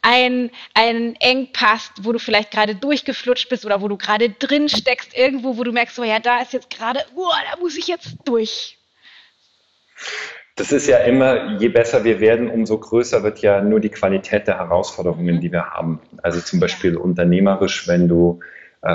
ein, 0.00 0.50
ein 0.74 1.16
Engpass, 1.16 1.92
wo 2.00 2.12
du 2.12 2.18
vielleicht 2.18 2.50
gerade 2.50 2.74
durchgeflutscht 2.74 3.48
bist 3.50 3.66
oder 3.66 3.82
wo 3.82 3.88
du 3.88 3.98
gerade 3.98 4.30
drin 4.30 4.68
steckst, 4.68 5.16
irgendwo, 5.16 5.58
wo 5.58 5.64
du 5.64 5.72
merkst, 5.72 5.96
so 5.96 6.04
ja, 6.04 6.18
da 6.18 6.40
ist 6.40 6.52
jetzt 6.54 6.70
gerade, 6.70 7.00
oh, 7.14 7.28
da 7.50 7.58
muss 7.60 7.76
ich 7.76 7.88
jetzt 7.88 8.16
durch. 8.24 8.78
Das 10.56 10.72
ist 10.72 10.86
ja 10.86 10.98
immer, 10.98 11.58
je 11.58 11.68
besser 11.68 12.04
wir 12.04 12.20
werden, 12.20 12.50
umso 12.50 12.78
größer 12.78 13.22
wird 13.22 13.40
ja 13.40 13.60
nur 13.60 13.80
die 13.80 13.88
Qualität 13.90 14.46
der 14.46 14.58
Herausforderungen, 14.58 15.40
die 15.40 15.52
wir 15.52 15.70
haben. 15.70 16.00
Also 16.22 16.40
zum 16.40 16.58
Beispiel 16.58 16.96
unternehmerisch, 16.96 17.86
wenn 17.86 18.08
du 18.08 18.40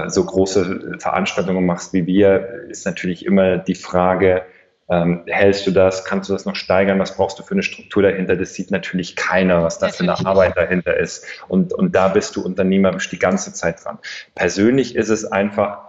so 0.07 0.25
große 0.25 0.97
Veranstaltungen 0.99 1.65
machst 1.65 1.93
wie 1.93 2.07
wir, 2.07 2.65
ist 2.69 2.85
natürlich 2.85 3.25
immer 3.25 3.57
die 3.59 3.75
Frage, 3.75 4.41
ähm, 4.87 5.23
hältst 5.25 5.65
du 5.65 5.71
das? 5.71 6.05
Kannst 6.05 6.29
du 6.29 6.33
das 6.33 6.45
noch 6.45 6.55
steigern? 6.55 6.99
Was 6.99 7.17
brauchst 7.17 7.39
du 7.39 7.43
für 7.43 7.53
eine 7.53 7.63
Struktur 7.63 8.03
dahinter? 8.03 8.35
Das 8.35 8.53
sieht 8.53 8.69
natürlich 8.69 9.15
keiner, 9.15 9.63
was 9.63 9.79
da 9.79 9.87
für 9.89 10.03
eine 10.03 10.17
Arbeit 10.25 10.55
dahinter 10.57 10.97
ist. 10.97 11.25
Und, 11.47 11.73
und 11.73 11.95
da 11.95 12.09
bist 12.09 12.35
du 12.35 12.43
unternehmerisch 12.43 13.09
die 13.09 13.17
ganze 13.17 13.53
Zeit 13.53 13.83
dran. 13.83 13.97
Persönlich 14.35 14.95
ist 14.95 15.09
es 15.09 15.25
einfach, 15.25 15.79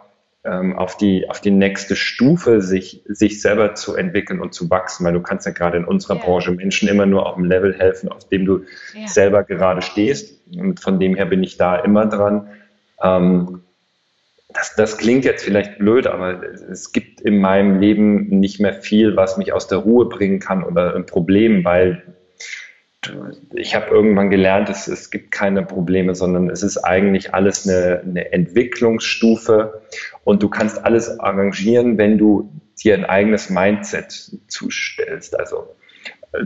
ähm, 0.44 0.78
auf, 0.78 0.96
die, 0.96 1.28
auf 1.28 1.40
die 1.40 1.50
nächste 1.50 1.96
Stufe 1.96 2.62
sich, 2.62 3.02
sich 3.06 3.42
selber 3.42 3.74
zu 3.74 3.96
entwickeln 3.96 4.40
und 4.40 4.54
zu 4.54 4.70
wachsen, 4.70 5.04
weil 5.04 5.12
du 5.12 5.20
kannst 5.20 5.44
ja 5.44 5.52
gerade 5.52 5.76
in 5.76 5.84
unserer 5.84 6.16
ja. 6.16 6.22
Branche 6.22 6.52
Menschen 6.52 6.88
immer 6.88 7.04
nur 7.04 7.26
auf 7.26 7.34
dem 7.34 7.44
Level 7.44 7.74
helfen, 7.74 8.10
auf 8.10 8.28
dem 8.28 8.46
du 8.46 8.64
ja. 8.94 9.08
selber 9.08 9.42
gerade 9.42 9.82
stehst. 9.82 10.40
Und 10.56 10.80
von 10.80 10.98
dem 11.00 11.16
her 11.16 11.26
bin 11.26 11.42
ich 11.42 11.58
da 11.58 11.76
immer 11.76 12.06
dran. 12.06 12.48
Ähm, 13.02 13.62
das, 14.48 14.74
das 14.76 14.98
klingt 14.98 15.24
jetzt 15.24 15.44
vielleicht 15.44 15.78
blöd, 15.78 16.06
aber 16.06 16.42
es 16.42 16.92
gibt 16.92 17.20
in 17.20 17.38
meinem 17.38 17.80
Leben 17.80 18.28
nicht 18.28 18.60
mehr 18.60 18.74
viel, 18.74 19.16
was 19.16 19.36
mich 19.36 19.52
aus 19.52 19.66
der 19.66 19.78
Ruhe 19.78 20.08
bringen 20.08 20.38
kann 20.38 20.62
oder 20.62 20.94
ein 20.94 21.06
Problem, 21.06 21.64
weil 21.64 22.14
ich 23.54 23.74
habe 23.74 23.94
irgendwann 23.94 24.30
gelernt, 24.30 24.68
es, 24.68 24.88
es 24.88 25.10
gibt 25.10 25.30
keine 25.30 25.62
Probleme, 25.62 26.14
sondern 26.14 26.50
es 26.50 26.62
ist 26.62 26.78
eigentlich 26.78 27.34
alles 27.34 27.68
eine, 27.68 28.00
eine 28.00 28.32
Entwicklungsstufe 28.32 29.82
und 30.24 30.42
du 30.42 30.48
kannst 30.48 30.84
alles 30.84 31.20
arrangieren, 31.20 31.98
wenn 31.98 32.18
du 32.18 32.50
dir 32.82 32.94
ein 32.94 33.04
eigenes 33.04 33.50
Mindset 33.50 34.32
zustellst. 34.48 35.38
Also 35.38 35.76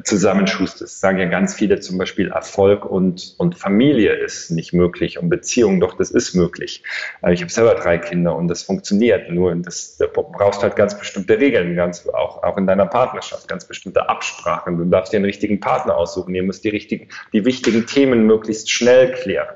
zusammenschustest. 0.05 1.01
Sagen 1.01 1.18
ja 1.18 1.26
ganz 1.26 1.55
viele 1.55 1.80
zum 1.80 1.99
Beispiel, 1.99 2.28
Erfolg 2.28 2.84
und, 2.84 3.34
und 3.38 3.59
Familie 3.59 4.12
ist 4.12 4.51
nicht 4.51 4.72
möglich 4.72 5.18
und 5.18 5.28
Beziehung, 5.28 5.80
doch 5.80 5.97
das 5.97 6.11
ist 6.11 6.34
möglich. 6.34 6.82
Ich 7.30 7.41
habe 7.41 7.51
selber 7.51 7.74
drei 7.74 7.99
Kinder 7.99 8.36
und 8.36 8.49
das 8.49 8.62
funktioniert. 8.62 9.30
Nur 9.30 9.55
das, 9.57 9.97
da 9.97 10.07
brauchst 10.07 10.62
halt 10.62 10.76
ganz 10.76 10.99
bestimmte 10.99 11.38
Regeln, 11.38 11.76
ganz, 11.76 12.07
auch, 12.09 12.43
auch 12.43 12.57
in 12.57 12.66
deiner 12.66 12.86
Partnerschaft, 12.86 13.49
ganz 13.49 13.64
bestimmte 13.64 14.09
Absprachen. 14.09 14.78
Du 14.78 14.84
darfst 14.84 15.12
dir 15.12 15.16
einen 15.16 15.26
richtigen 15.26 15.61
Partner 15.61 15.97
aussuchen. 15.97 16.34
Ihr 16.34 16.43
müsst 16.43 16.64
die, 16.64 16.70
richtigen, 16.70 17.09
die 17.32 17.45
wichtigen 17.45 17.86
Themen 17.86 18.26
möglichst 18.26 18.70
schnell 18.70 19.12
klären. 19.12 19.49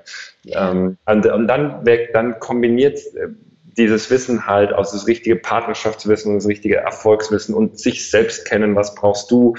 Ähm, 0.47 0.99
und, 1.07 1.26
und 1.26 1.47
dann, 1.47 1.85
dann 2.12 2.39
kombiniert 2.39 2.99
äh, 3.16 3.28
dieses 3.76 4.11
Wissen 4.11 4.47
halt 4.47 4.72
aus 4.72 4.93
das 4.93 5.07
richtige 5.07 5.37
Partnerschaftswissen, 5.37 6.35
das 6.35 6.47
richtige 6.47 6.76
Erfolgswissen 6.76 7.55
und 7.55 7.78
sich 7.78 8.09
selbst 8.11 8.47
kennen, 8.47 8.76
was 8.76 8.95
brauchst 8.95 9.30
du, 9.30 9.57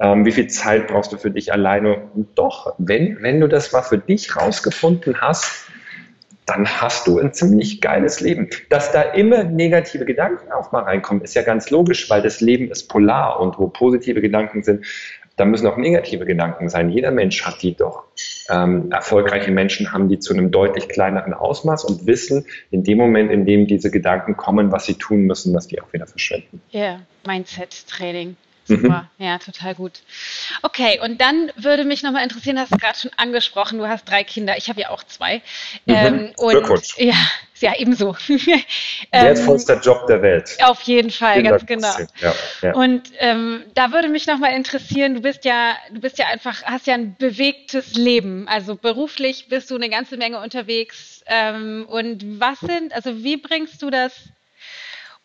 ähm, 0.00 0.24
wie 0.24 0.32
viel 0.32 0.48
Zeit 0.48 0.88
brauchst 0.88 1.12
du 1.12 1.16
für 1.16 1.30
dich 1.30 1.52
alleine? 1.52 2.08
Und 2.14 2.38
doch, 2.38 2.74
wenn, 2.78 3.22
wenn 3.22 3.40
du 3.40 3.48
das 3.48 3.72
mal 3.72 3.82
für 3.82 3.98
dich 3.98 4.36
rausgefunden 4.36 5.20
hast, 5.20 5.66
dann 6.46 6.68
hast 6.68 7.06
du 7.06 7.18
ein 7.18 7.32
ziemlich 7.32 7.80
geiles 7.80 8.20
Leben. 8.20 8.50
Dass 8.68 8.92
da 8.92 9.02
immer 9.02 9.44
negative 9.44 10.04
Gedanken 10.04 10.52
auch 10.52 10.72
mal 10.72 10.82
reinkommen, 10.82 11.22
ist 11.22 11.34
ja 11.34 11.42
ganz 11.42 11.70
logisch, 11.70 12.10
weil 12.10 12.22
das 12.22 12.40
Leben 12.40 12.70
ist 12.70 12.88
polar 12.88 13.40
und 13.40 13.58
wo 13.58 13.68
positive 13.68 14.20
Gedanken 14.20 14.62
sind, 14.62 14.84
da 15.36 15.44
müssen 15.44 15.66
auch 15.66 15.76
negative 15.76 16.26
Gedanken 16.26 16.68
sein. 16.68 16.90
Jeder 16.90 17.10
Mensch 17.10 17.44
hat 17.44 17.62
die 17.62 17.74
doch. 17.74 18.04
Ähm, 18.50 18.92
erfolgreiche 18.92 19.50
Menschen 19.50 19.92
haben 19.92 20.08
die 20.08 20.20
zu 20.20 20.32
einem 20.32 20.52
deutlich 20.52 20.88
kleineren 20.88 21.34
Ausmaß 21.34 21.84
und 21.84 22.06
wissen 22.06 22.46
in 22.70 22.84
dem 22.84 22.98
Moment, 22.98 23.32
in 23.32 23.44
dem 23.44 23.66
diese 23.66 23.90
Gedanken 23.90 24.36
kommen, 24.36 24.70
was 24.70 24.86
sie 24.86 24.94
tun 24.94 25.22
müssen, 25.22 25.52
dass 25.52 25.66
die 25.66 25.80
auch 25.80 25.92
wieder 25.92 26.06
verschwinden. 26.06 26.60
Ja, 26.70 26.80
yeah, 26.80 27.00
Mindset-Training. 27.26 28.36
Super, 28.66 29.10
mhm. 29.18 29.24
ja, 29.24 29.38
total 29.38 29.74
gut. 29.74 30.00
Okay, 30.62 30.98
und 31.02 31.20
dann 31.20 31.52
würde 31.56 31.84
mich 31.84 32.02
nochmal 32.02 32.22
interessieren, 32.22 32.58
hast 32.58 32.72
du 32.72 32.78
gerade 32.78 32.98
schon 32.98 33.10
angesprochen, 33.16 33.78
du 33.78 33.86
hast 33.86 34.08
drei 34.08 34.24
Kinder, 34.24 34.56
ich 34.56 34.68
habe 34.68 34.80
ja 34.80 34.90
auch 34.90 35.02
zwei. 35.04 35.42
Mhm. 35.84 35.94
Ähm, 35.94 36.32
und, 36.36 36.50
Glückwunsch. 36.50 36.96
Ja, 36.96 37.14
ja, 37.60 37.74
ebenso. 37.76 38.16
Wertvollster 39.12 39.74
ähm, 39.74 39.80
Job 39.82 40.06
der 40.06 40.22
Welt. 40.22 40.56
Auf 40.62 40.82
jeden 40.82 41.10
Fall, 41.10 41.36
Kinder 41.36 41.50
ganz 41.50 41.66
genau. 41.66 41.94
Ja, 42.20 42.34
ja. 42.62 42.74
Und 42.74 43.10
ähm, 43.18 43.64
da 43.74 43.92
würde 43.92 44.08
mich 44.08 44.26
nochmal 44.26 44.54
interessieren, 44.54 45.14
du 45.14 45.20
bist 45.20 45.44
ja, 45.44 45.76
du 45.92 46.00
bist 46.00 46.18
ja 46.18 46.26
einfach, 46.26 46.62
hast 46.64 46.86
ja 46.86 46.94
ein 46.94 47.16
bewegtes 47.18 47.94
Leben. 47.94 48.48
Also 48.48 48.76
beruflich 48.76 49.48
bist 49.48 49.70
du 49.70 49.76
eine 49.76 49.90
ganze 49.90 50.16
Menge 50.16 50.40
unterwegs. 50.40 51.22
Ähm, 51.26 51.86
und 51.88 52.40
was 52.40 52.60
sind, 52.60 52.94
also 52.94 53.22
wie 53.22 53.36
bringst 53.36 53.82
du 53.82 53.90
das 53.90 54.12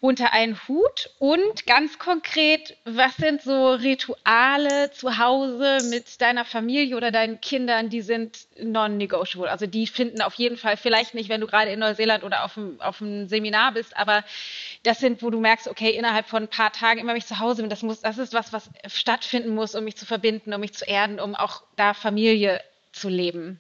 unter 0.02 0.32
einen 0.32 0.58
Hut 0.68 1.10
und 1.20 1.68
ganz 1.68 2.00
konkret, 2.00 2.78
was 2.86 3.18
sind 3.18 3.42
so 3.42 3.72
Rituale 3.72 4.92
zu 4.92 5.18
Hause 5.18 5.80
mit 5.90 6.22
deiner 6.22 6.46
Familie 6.46 6.96
oder 6.96 7.12
deinen 7.12 7.42
Kindern, 7.42 7.90
die 7.90 8.02
sind 8.02 8.48
non-negotiable? 8.62 9.52
Also 9.52 9.66
die 9.66 9.88
finden 9.88 10.22
auf 10.22 10.36
jeden 10.36 10.56
Fall, 10.56 10.78
vielleicht 10.78 11.16
nicht, 11.16 11.28
wenn 11.28 11.42
du 11.42 11.48
gerade 11.48 11.72
in 11.72 11.80
Neuseeland 11.80 12.24
oder 12.24 12.46
auf 12.46 12.58
einem, 12.58 12.80
auf 12.80 13.02
einem 13.02 13.28
Seminar 13.28 13.74
bist, 13.74 13.98
aber 13.98 14.24
das 14.84 15.00
sind, 15.00 15.22
wo 15.22 15.30
du 15.32 15.42
merkst, 15.42 15.68
okay, 15.68 15.90
innerhalb 15.90 16.28
von 16.28 16.44
ein 16.44 16.50
paar 16.50 16.72
Tagen, 16.72 17.02
immer 17.02 17.12
wenn 17.12 17.18
ich 17.18 17.28
zu 17.28 17.40
Hause 17.40 17.62
bin, 17.62 17.70
das, 17.70 17.84
muss, 17.84 18.00
das 18.00 18.18
ist 18.18 18.34
was, 18.34 18.54
was 18.54 18.70
stattfinden 18.88 19.54
muss, 19.54 19.76
um 19.76 19.84
mich 19.84 19.98
zu 19.98 20.06
verbinden, 20.06 20.54
um 20.54 20.62
mich 20.62 20.74
zu 20.74 20.86
erden, 20.86 21.20
um 21.20 21.36
auch 21.36 21.64
da 21.76 21.94
Familie 21.94 22.62
zu 22.94 23.10
leben. 23.10 23.60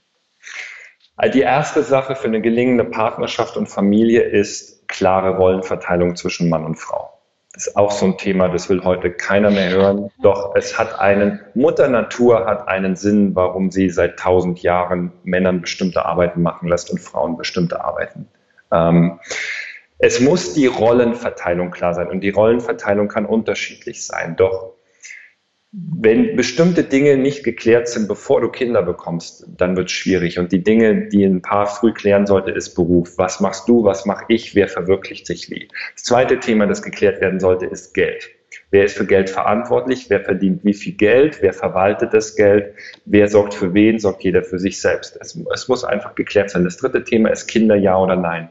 Also 1.18 1.34
die 1.34 1.42
erste 1.42 1.84
Sache 1.84 2.16
für 2.16 2.28
eine 2.28 2.40
gelingende 2.40 2.86
Partnerschaft 2.86 3.58
und 3.58 3.68
Familie 3.68 4.22
ist 4.22 4.79
klare 4.90 5.38
Rollenverteilung 5.38 6.18
zwischen 6.18 6.50
Mann 6.50 6.66
und 6.66 6.76
Frau. 6.76 7.14
Das 7.54 7.68
ist 7.68 7.78
auch 7.78 7.92
so 7.92 8.06
ein 8.06 8.18
Thema, 8.18 8.48
das 8.50 8.70
will 8.70 8.84
heute 8.84 9.12
keiner 9.12 9.50
mehr 9.50 9.70
hören. 9.70 10.12
Doch 10.22 10.56
es 10.56 10.78
hat 10.78 11.00
einen, 11.00 11.40
Mutter 11.56 11.88
Natur 11.88 12.46
hat 12.46 12.68
einen 12.68 12.96
Sinn, 12.96 13.36
warum 13.36 13.72
sie 13.72 13.90
seit 13.90 14.20
tausend 14.20 14.62
Jahren 14.62 15.12
Männern 15.24 15.62
bestimmte 15.62 16.06
Arbeiten 16.06 16.42
machen 16.42 16.68
lässt 16.68 16.92
und 16.92 17.00
Frauen 17.00 17.38
bestimmte 17.38 17.84
Arbeiten. 17.84 18.28
Ähm, 18.72 19.20
es 19.98 20.20
muss 20.20 20.54
die 20.54 20.68
Rollenverteilung 20.68 21.72
klar 21.72 21.94
sein 21.94 22.08
und 22.08 22.22
die 22.22 22.30
Rollenverteilung 22.30 23.08
kann 23.08 23.26
unterschiedlich 23.26 24.06
sein. 24.06 24.36
Doch 24.36 24.74
wenn 25.72 26.36
bestimmte 26.36 26.84
Dinge 26.84 27.18
nicht 27.18 27.44
geklärt 27.44 27.88
sind, 27.88 28.08
bevor 28.08 28.42
du 28.42 28.50
Kinder 28.50 28.82
bekommst, 28.82 29.46
dann 29.56 29.78
wird 29.78 29.88
es 29.88 29.92
schwierig. 29.92 30.40
Und 30.40 30.52
die 30.52 30.64
Dinge, 30.64 31.10
die 31.10 31.24
ein 31.24 31.44
Paar 31.44 31.68
früh 31.68 31.94
klären 31.94 32.26
sollte, 32.26 32.50
ist 32.52 32.74
Beruf. 32.74 33.18
Was 33.18 33.40
machst 33.40 33.70
du? 33.70 33.84
Was 33.84 34.06
mache 34.06 34.26
ich? 34.30 34.56
Wer 34.56 34.68
verwirklicht 34.68 35.28
sich 35.28 35.52
wie? 35.52 35.68
Das 35.94 36.04
zweite 36.06 36.40
Thema, 36.40 36.66
das 36.66 36.82
geklärt 36.82 37.22
werden 37.22 37.40
sollte, 37.40 37.68
ist 37.68 37.94
Geld. 37.94 38.30
Wer 38.72 38.86
ist 38.86 38.98
für 38.98 39.06
Geld 39.06 39.30
verantwortlich? 39.30 40.10
Wer 40.10 40.22
verdient 40.22 40.64
wie 40.64 40.74
viel 40.74 40.94
Geld? 40.94 41.40
Wer 41.42 41.54
verwaltet 41.54 42.16
das 42.16 42.36
Geld? 42.36 42.74
Wer 43.06 43.28
sorgt 43.28 43.54
für 43.54 43.76
wen? 43.76 44.00
Sorgt 44.00 44.24
jeder 44.24 44.42
für 44.42 44.58
sich 44.58 44.82
selbst? 44.82 45.18
Es, 45.22 45.40
es 45.54 45.68
muss 45.68 45.84
einfach 45.84 46.16
geklärt 46.16 46.50
sein. 46.50 46.64
Das 46.64 46.78
dritte 46.78 47.04
Thema 47.04 47.30
ist 47.30 47.46
Kinder, 47.46 47.76
ja 47.76 47.96
oder 47.96 48.16
nein. 48.16 48.50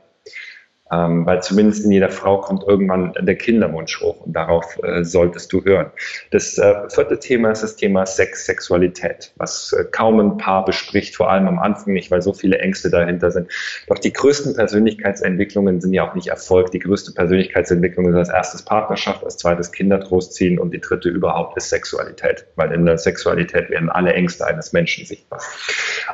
Ähm, 0.90 1.26
weil 1.26 1.42
zumindest 1.42 1.84
in 1.84 1.92
jeder 1.92 2.08
Frau 2.08 2.40
kommt 2.40 2.64
irgendwann 2.66 3.12
der 3.20 3.36
Kinderwunsch 3.36 4.00
hoch 4.00 4.22
und 4.22 4.32
darauf 4.34 4.78
äh, 4.82 5.04
solltest 5.04 5.52
du 5.52 5.62
hören. 5.62 5.90
Das 6.30 6.56
äh, 6.56 6.88
vierte 6.88 7.18
Thema 7.18 7.50
ist 7.50 7.62
das 7.62 7.76
Thema 7.76 8.06
Sex, 8.06 8.46
Sexualität, 8.46 9.32
was 9.36 9.74
äh, 9.74 9.84
kaum 9.84 10.18
ein 10.18 10.38
Paar 10.38 10.64
bespricht, 10.64 11.14
vor 11.14 11.30
allem 11.30 11.46
am 11.46 11.58
Anfang 11.58 11.92
nicht, 11.92 12.10
weil 12.10 12.22
so 12.22 12.32
viele 12.32 12.58
Ängste 12.58 12.88
dahinter 12.88 13.30
sind. 13.30 13.50
Doch 13.86 13.98
die 13.98 14.12
größten 14.12 14.54
Persönlichkeitsentwicklungen 14.54 15.80
sind 15.80 15.92
ja 15.92 16.08
auch 16.08 16.14
nicht 16.14 16.28
Erfolg. 16.28 16.70
Die 16.70 16.78
größte 16.78 17.12
Persönlichkeitsentwicklung 17.12 18.08
ist 18.08 18.16
als 18.16 18.30
erstes 18.30 18.62
Partnerschaft, 18.62 19.24
als 19.24 19.36
zweites 19.36 19.72
Kinder 19.72 19.98
großziehen 19.98 20.58
und 20.58 20.72
die 20.72 20.80
dritte 20.80 21.10
überhaupt 21.10 21.56
ist 21.58 21.68
Sexualität, 21.68 22.46
weil 22.56 22.72
in 22.72 22.86
der 22.86 22.96
Sexualität 22.96 23.68
werden 23.68 23.90
alle 23.90 24.14
Ängste 24.14 24.46
eines 24.46 24.72
Menschen 24.72 25.04
sichtbar. 25.04 25.40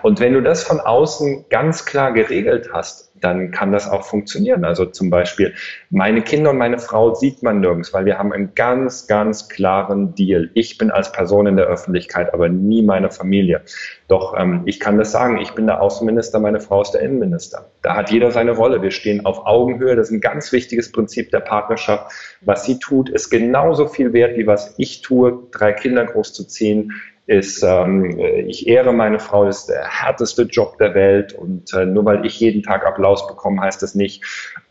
Und 0.02 0.18
wenn 0.18 0.34
du 0.34 0.42
das 0.42 0.64
von 0.64 0.80
außen 0.80 1.44
ganz 1.48 1.84
klar 1.84 2.12
geregelt 2.12 2.70
hast, 2.72 3.12
dann 3.24 3.50
kann 3.50 3.72
das 3.72 3.88
auch 3.88 4.04
funktionieren. 4.04 4.64
Also 4.64 4.84
zum 4.86 5.10
Beispiel, 5.10 5.54
meine 5.90 6.22
Kinder 6.22 6.50
und 6.50 6.58
meine 6.58 6.78
Frau 6.78 7.14
sieht 7.14 7.42
man 7.42 7.60
nirgends, 7.60 7.92
weil 7.92 8.04
wir 8.04 8.18
haben 8.18 8.32
einen 8.32 8.54
ganz, 8.54 9.06
ganz 9.06 9.48
klaren 9.48 10.14
Deal. 10.14 10.50
Ich 10.54 10.78
bin 10.78 10.90
als 10.90 11.10
Person 11.10 11.46
in 11.46 11.56
der 11.56 11.66
Öffentlichkeit, 11.66 12.34
aber 12.34 12.48
nie 12.48 12.82
meine 12.82 13.10
Familie. 13.10 13.62
Doch 14.08 14.34
ähm, 14.38 14.62
ich 14.66 14.78
kann 14.80 14.98
das 14.98 15.12
sagen, 15.12 15.38
ich 15.38 15.52
bin 15.52 15.66
der 15.66 15.80
Außenminister, 15.80 16.38
meine 16.38 16.60
Frau 16.60 16.82
ist 16.82 16.92
der 16.92 17.00
Innenminister. 17.00 17.70
Da 17.82 17.96
hat 17.96 18.10
jeder 18.10 18.30
seine 18.30 18.52
Rolle. 18.52 18.82
Wir 18.82 18.90
stehen 18.90 19.24
auf 19.24 19.46
Augenhöhe. 19.46 19.96
Das 19.96 20.08
ist 20.08 20.14
ein 20.14 20.20
ganz 20.20 20.52
wichtiges 20.52 20.92
Prinzip 20.92 21.30
der 21.30 21.40
Partnerschaft. 21.40 22.12
Was 22.42 22.64
sie 22.64 22.78
tut, 22.78 23.08
ist 23.08 23.30
genauso 23.30 23.88
viel 23.88 24.12
wert, 24.12 24.36
wie 24.36 24.46
was 24.46 24.74
ich 24.76 25.00
tue, 25.00 25.48
drei 25.50 25.72
Kinder 25.72 26.04
großzuziehen 26.04 26.92
ist, 27.26 27.62
ähm, 27.62 28.18
ich 28.46 28.66
ehre 28.66 28.92
meine 28.92 29.18
Frau, 29.18 29.48
ist 29.48 29.66
der 29.66 29.86
härteste 29.88 30.42
Job 30.42 30.76
der 30.78 30.94
Welt 30.94 31.32
und 31.32 31.72
äh, 31.72 31.86
nur 31.86 32.04
weil 32.04 32.26
ich 32.26 32.38
jeden 32.38 32.62
Tag 32.62 32.86
Applaus 32.86 33.26
bekomme, 33.26 33.62
heißt 33.62 33.82
das 33.82 33.94
nicht, 33.94 34.24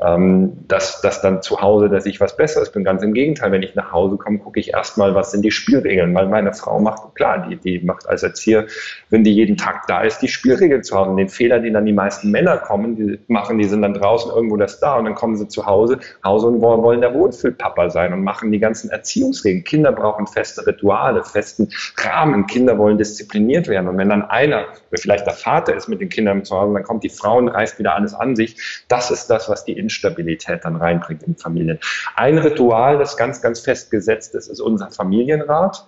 ähm, 0.03 0.51
dass, 0.67 1.01
dass 1.01 1.21
dann 1.21 1.41
zu 1.41 1.61
Hause, 1.61 1.89
dass 1.89 2.05
ich 2.05 2.19
was 2.19 2.35
Besseres 2.35 2.71
bin. 2.71 2.83
Ganz 2.83 3.03
im 3.03 3.13
Gegenteil, 3.13 3.51
wenn 3.51 3.63
ich 3.63 3.73
nach 3.75 3.91
Hause 3.91 4.17
komme, 4.17 4.39
gucke 4.39 4.59
ich 4.59 4.73
erstmal, 4.73 5.15
was 5.15 5.31
sind 5.31 5.43
die 5.43 5.51
Spielregeln, 5.51 6.13
weil 6.13 6.27
meine 6.27 6.53
Frau 6.53 6.79
macht, 6.79 7.15
klar, 7.15 7.47
die, 7.47 7.55
die 7.55 7.85
macht 7.85 8.07
als 8.07 8.23
Erzieherin, 8.23 9.23
die 9.23 9.33
jeden 9.33 9.55
Tag 9.55 9.87
da 9.87 10.01
ist, 10.01 10.19
die 10.19 10.27
Spielregeln 10.27 10.83
zu 10.83 10.97
Hause. 10.97 11.11
Und 11.11 11.17
den 11.17 11.29
Fehler, 11.29 11.59
den 11.59 11.73
dann 11.73 11.85
die 11.85 11.93
meisten 11.93 12.31
Männer 12.31 12.57
kommen, 12.57 12.95
die 12.95 13.19
machen, 13.27 13.57
die 13.57 13.63
sind 13.65 13.81
dann 13.81 13.93
draußen 13.93 14.31
irgendwo 14.31 14.57
das 14.57 14.79
da 14.79 14.97
und 14.97 15.05
dann 15.05 15.15
kommen 15.15 15.37
sie 15.37 15.47
zu 15.47 15.65
Hause, 15.65 15.99
Hause 16.23 16.47
und 16.47 16.61
wollen 16.61 17.01
der 17.01 17.13
Wohlfühlpapa 17.13 17.89
sein 17.89 18.11
und 18.11 18.23
machen 18.23 18.51
die 18.51 18.59
ganzen 18.59 18.89
Erziehungsregeln. 18.89 19.63
Kinder 19.63 19.91
brauchen 19.93 20.27
feste 20.27 20.65
Rituale, 20.67 21.23
festen 21.23 21.69
Rahmen, 21.97 22.45
Kinder 22.47 22.77
wollen 22.77 22.97
diszipliniert 22.97 23.67
werden. 23.67 23.87
Und 23.87 23.97
wenn 23.97 24.09
dann 24.09 24.23
einer, 24.23 24.65
vielleicht 24.93 25.25
der 25.25 25.33
Vater 25.33 25.73
ist 25.75 25.87
mit 25.87 26.01
den 26.01 26.09
Kindern 26.09 26.43
zu 26.43 26.55
Hause, 26.55 26.73
dann 26.73 26.83
kommt 26.83 27.03
die 27.03 27.09
Frau 27.09 27.37
und 27.37 27.47
reißt 27.47 27.79
wieder 27.79 27.95
alles 27.95 28.13
an 28.13 28.35
sich. 28.35 28.83
Das 28.89 29.11
ist 29.11 29.27
das, 29.27 29.47
was 29.49 29.63
die 29.63 29.77
Instabilität 29.93 30.61
dann 30.63 30.75
reinbringt 30.75 31.23
in 31.23 31.35
Familien. 31.35 31.79
Ein 32.15 32.37
Ritual, 32.37 32.97
das 32.97 33.15
ganz, 33.17 33.41
ganz 33.41 33.59
fest 33.59 33.91
gesetzt 33.91 34.33
ist, 34.35 34.47
ist 34.47 34.59
unser 34.59 34.89
Familienrat. 34.91 35.87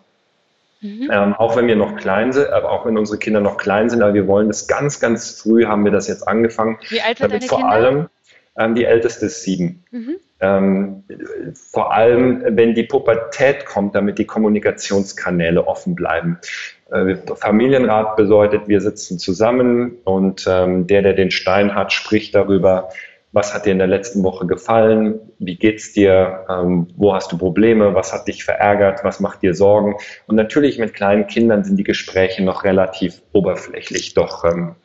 Mhm. 0.82 1.10
Ähm, 1.12 1.34
auch 1.34 1.56
wenn 1.56 1.68
wir 1.68 1.76
noch 1.76 1.96
klein 1.96 2.32
sind, 2.32 2.50
aber 2.50 2.70
auch 2.72 2.86
wenn 2.86 2.98
unsere 2.98 3.18
Kinder 3.18 3.40
noch 3.40 3.58
klein 3.58 3.90
sind, 3.90 4.04
aber 4.04 4.14
wir 4.14 4.28
wollen 4.28 4.48
das 4.48 4.68
ganz, 4.68 5.00
ganz 5.00 5.42
früh 5.42 5.66
haben 5.66 5.84
wir 5.84 5.92
das 5.92 6.08
jetzt 6.08 6.28
angefangen. 6.28 6.78
Wie 6.90 7.02
alt 7.02 7.18
sind 7.18 7.32
deine 7.32 7.46
vor 7.48 7.60
Kinder? 7.60 7.74
allem 7.74 8.10
ähm, 8.58 8.76
die 8.76 8.86
älteste 8.86 9.26
ist 9.26 9.44
sieben. 9.44 9.84
Mhm. 9.92 10.16
Ähm, 10.40 11.04
vor 11.54 11.94
allem, 11.94 12.44
wenn 12.46 12.76
die 12.76 12.84
Pubertät 12.84 13.66
kommt, 13.66 13.96
damit 13.96 14.20
die 14.20 14.26
Kommunikationskanäle 14.26 15.66
offen 15.66 15.96
bleiben. 15.96 16.40
Äh, 16.92 17.16
Familienrat 17.36 18.16
bedeutet, 18.16 18.68
wir 18.68 18.82
sitzen 18.82 19.18
zusammen 19.18 19.98
und 20.04 20.46
ähm, 20.48 20.88
der, 20.88 21.02
der 21.02 21.14
den 21.14 21.32
Stein 21.32 21.74
hat, 21.74 21.94
spricht 21.94 22.36
darüber, 22.36 22.90
was 23.36 23.54
hat 23.54 23.66
dir 23.66 23.74
in 23.74 23.80
der 23.80 23.88
letzten 23.88 24.24
Woche 24.24 24.48
gefallen, 24.48 25.20
wie 25.40 25.58
geht's 25.58 25.92
dir, 25.92 26.46
ähm, 26.50 26.88
wo 26.96 27.14
hast 27.14 27.34
du 27.34 27.38
Probleme, 27.38 27.94
was 27.94 28.14
hat 28.14 28.30
dich 28.30 28.46
verärgert, 28.46 29.04
was 29.04 29.20
macht 29.20 29.42
dir 29.42 29.54
Sorgen. 29.54 29.96
Und 30.26 30.38
natürlich 30.38 30.80
mit 30.80 30.94
kleinen 30.94 31.28
Kindern 31.28 31.66
sind 31.66 31.76
die 31.76 31.84
Gespräche 31.84 32.46
noch 32.46 32.64
relativ 32.64 33.22
oberflächlich, 33.34 34.14
doch 34.14 34.46
ähm, 34.46 34.76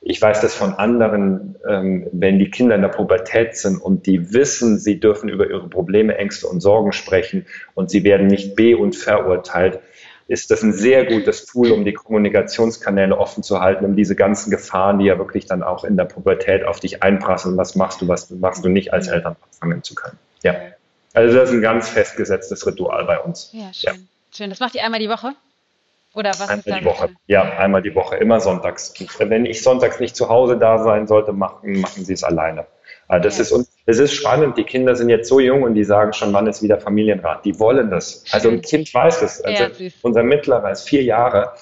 ich 0.00 0.20
weiß 0.20 0.40
das 0.40 0.56
von 0.56 0.74
anderen, 0.74 1.54
ähm, 1.68 2.08
wenn 2.10 2.40
die 2.40 2.50
Kinder 2.50 2.74
in 2.74 2.82
der 2.82 2.88
Pubertät 2.88 3.56
sind 3.56 3.80
und 3.80 4.06
die 4.06 4.34
wissen, 4.34 4.76
sie 4.76 4.98
dürfen 4.98 5.28
über 5.28 5.48
ihre 5.48 5.68
Probleme, 5.68 6.18
Ängste 6.18 6.48
und 6.48 6.60
Sorgen 6.60 6.90
sprechen 6.90 7.46
und 7.74 7.90
sie 7.90 8.02
werden 8.02 8.26
nicht 8.26 8.56
be- 8.56 8.76
und 8.76 8.96
verurteilt, 8.96 9.78
ist 10.26 10.50
das 10.50 10.62
ein 10.62 10.72
sehr 10.72 11.04
gutes 11.04 11.44
Tool, 11.46 11.70
um 11.70 11.84
die 11.84 11.92
Kommunikationskanäle 11.92 13.16
offen 13.16 13.42
zu 13.42 13.60
halten, 13.60 13.84
um 13.84 13.96
diese 13.96 14.16
ganzen 14.16 14.50
Gefahren, 14.50 14.98
die 14.98 15.06
ja 15.06 15.18
wirklich 15.18 15.46
dann 15.46 15.62
auch 15.62 15.84
in 15.84 15.96
der 15.96 16.04
Pubertät 16.04 16.64
auf 16.64 16.80
dich 16.80 17.02
einprasseln, 17.02 17.56
was 17.56 17.74
machst 17.74 18.00
du, 18.00 18.08
was 18.08 18.30
machst 18.30 18.64
du 18.64 18.68
nicht 18.68 18.92
als 18.92 19.08
Eltern 19.08 19.36
fangen 19.58 19.82
zu 19.82 19.94
können. 19.94 20.18
Ja. 20.42 20.54
Also 21.12 21.36
das 21.36 21.50
ist 21.50 21.56
ein 21.56 21.62
ganz 21.62 21.88
festgesetztes 21.88 22.66
Ritual 22.66 23.04
bei 23.04 23.20
uns. 23.20 23.50
Ja, 23.52 23.72
schön. 23.72 23.94
Ja. 23.94 24.00
Schön. 24.36 24.50
Das 24.50 24.60
macht 24.60 24.74
ihr 24.74 24.82
einmal 24.82 25.00
die 25.00 25.08
Woche? 25.08 25.34
Oder 26.14 26.30
was 26.30 26.48
einmal 26.48 26.58
ist 26.58 26.80
die 26.80 26.84
Woche. 26.84 27.10
Ja, 27.26 27.42
einmal 27.58 27.82
die 27.82 27.94
Woche, 27.94 28.16
immer 28.16 28.40
sonntags. 28.40 28.94
Wenn 29.18 29.46
ich 29.46 29.62
sonntags 29.62 30.00
nicht 30.00 30.16
zu 30.16 30.28
Hause 30.28 30.56
da 30.56 30.82
sein 30.82 31.06
sollte, 31.06 31.32
machen, 31.32 31.80
machen 31.80 32.04
sie 32.04 32.12
es 32.12 32.24
alleine. 32.24 32.66
Ah, 33.08 33.18
das, 33.18 33.36
ja. 33.36 33.42
ist, 33.42 33.52
und 33.52 33.68
es 33.86 33.98
ist 33.98 34.14
spannend. 34.14 34.56
Die 34.56 34.64
Kinder 34.64 34.94
sind 34.96 35.10
jetzt 35.10 35.28
so 35.28 35.40
jung 35.40 35.62
und 35.62 35.74
die 35.74 35.84
sagen 35.84 36.12
schon, 36.12 36.32
wann 36.32 36.46
ist 36.46 36.62
wieder 36.62 36.78
Familienrat. 36.78 37.44
Die 37.44 37.58
wollen 37.58 37.90
das. 37.90 38.24
Also 38.30 38.50
ein 38.50 38.62
Kind 38.62 38.92
weiß 38.92 39.20
das. 39.20 39.40
Also 39.42 39.64
ja, 39.64 39.90
unser 40.02 40.22
Mittlerer 40.22 40.70
ist 40.70 40.88
vier 40.88 41.02
Jahre. 41.02 41.52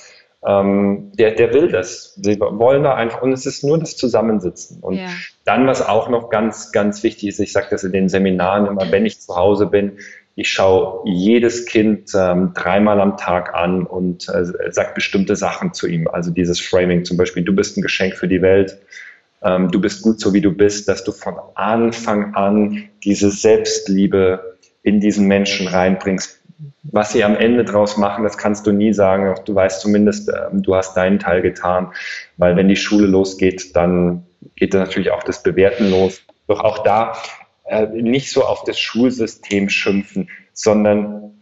Ähm, 0.45 1.13
der, 1.15 1.33
der 1.33 1.53
will 1.53 1.69
das. 1.69 2.15
Sie 2.21 2.39
wollen 2.41 2.83
da 2.83 2.95
einfach, 2.95 3.23
und 3.23 3.33
es 3.33 3.47
ist 3.47 3.63
nur 3.63 3.79
das 3.79 3.97
Zusammensitzen. 3.97 4.81
Und 4.81 4.97
ja. 4.97 5.09
dann, 5.45 5.67
was 5.67 5.87
auch 5.87 6.09
noch 6.09 6.31
ganz, 6.31 6.73
ganz 6.73 7.03
wichtig 7.03 7.29
ist, 7.29 7.39
ich 7.39 7.53
sage 7.53 7.69
das 7.71 7.85
in 7.85 7.93
den 7.93 8.09
Seminaren 8.09 8.67
immer, 8.67 8.91
wenn 8.91 9.07
ich 9.07 9.21
zu 9.21 9.37
Hause 9.37 9.67
bin, 9.67 9.99
ich 10.35 10.51
schaue 10.51 11.03
jedes 11.05 11.67
Kind 11.67 12.11
ähm, 12.17 12.53
dreimal 12.55 13.01
am 13.01 13.17
Tag 13.19 13.55
an 13.55 13.85
und 13.85 14.29
äh, 14.29 14.73
sage 14.73 14.93
bestimmte 14.95 15.37
Sachen 15.37 15.75
zu 15.75 15.87
ihm. 15.87 16.09
Also 16.09 16.31
dieses 16.31 16.59
Framing 16.61 17.05
zum 17.05 17.17
Beispiel, 17.17 17.45
du 17.45 17.55
bist 17.55 17.77
ein 17.77 17.83
Geschenk 17.83 18.17
für 18.17 18.29
die 18.29 18.43
Welt, 18.43 18.79
ähm, 19.43 19.71
du 19.71 19.81
bist 19.81 20.03
gut 20.03 20.21
so 20.21 20.33
wie 20.33 20.41
du 20.41 20.53
bist, 20.53 20.89
dass 20.89 21.05
du 21.05 21.13
von 21.13 21.35
Anfang 21.55 22.35
an 22.35 22.89
diese 23.05 23.31
Selbstliebe 23.31 24.59
in 24.83 25.01
diesen 25.01 25.27
Menschen 25.27 25.69
reinbringst. 25.69 26.41
Was 26.85 27.13
sie 27.13 27.25
am 27.25 27.37
Ende 27.37 27.65
draus 27.65 27.97
machen, 27.97 28.25
das 28.25 28.39
kannst 28.39 28.67
du 28.67 28.73
nie 28.73 28.93
sagen. 28.93 29.35
Du 29.45 29.55
weißt 29.55 29.81
zumindest, 29.81 30.29
ähm, 30.29 30.63
du 30.63 30.75
hast 30.75 30.95
deinen 30.97 31.19
Teil 31.19 31.43
getan, 31.43 31.93
weil 32.37 32.57
wenn 32.57 32.69
die 32.69 32.77
Schule 32.77 33.07
losgeht, 33.07 33.75
dann 33.77 34.27
geht 34.57 34.75
natürlich 34.75 35.11
auch 35.11 35.23
das 35.23 35.43
Bewerten 35.43 35.91
los. 35.91 36.23
Doch 36.49 36.61
auch 36.61 36.83
da 36.83 37.15
äh, 37.65 37.87
nicht 37.87 38.31
so 38.31 38.45
auf 38.45 38.65
das 38.65 38.79
Schulsystem 38.79 39.69
schimpfen, 39.69 40.29
sondern 40.53 41.42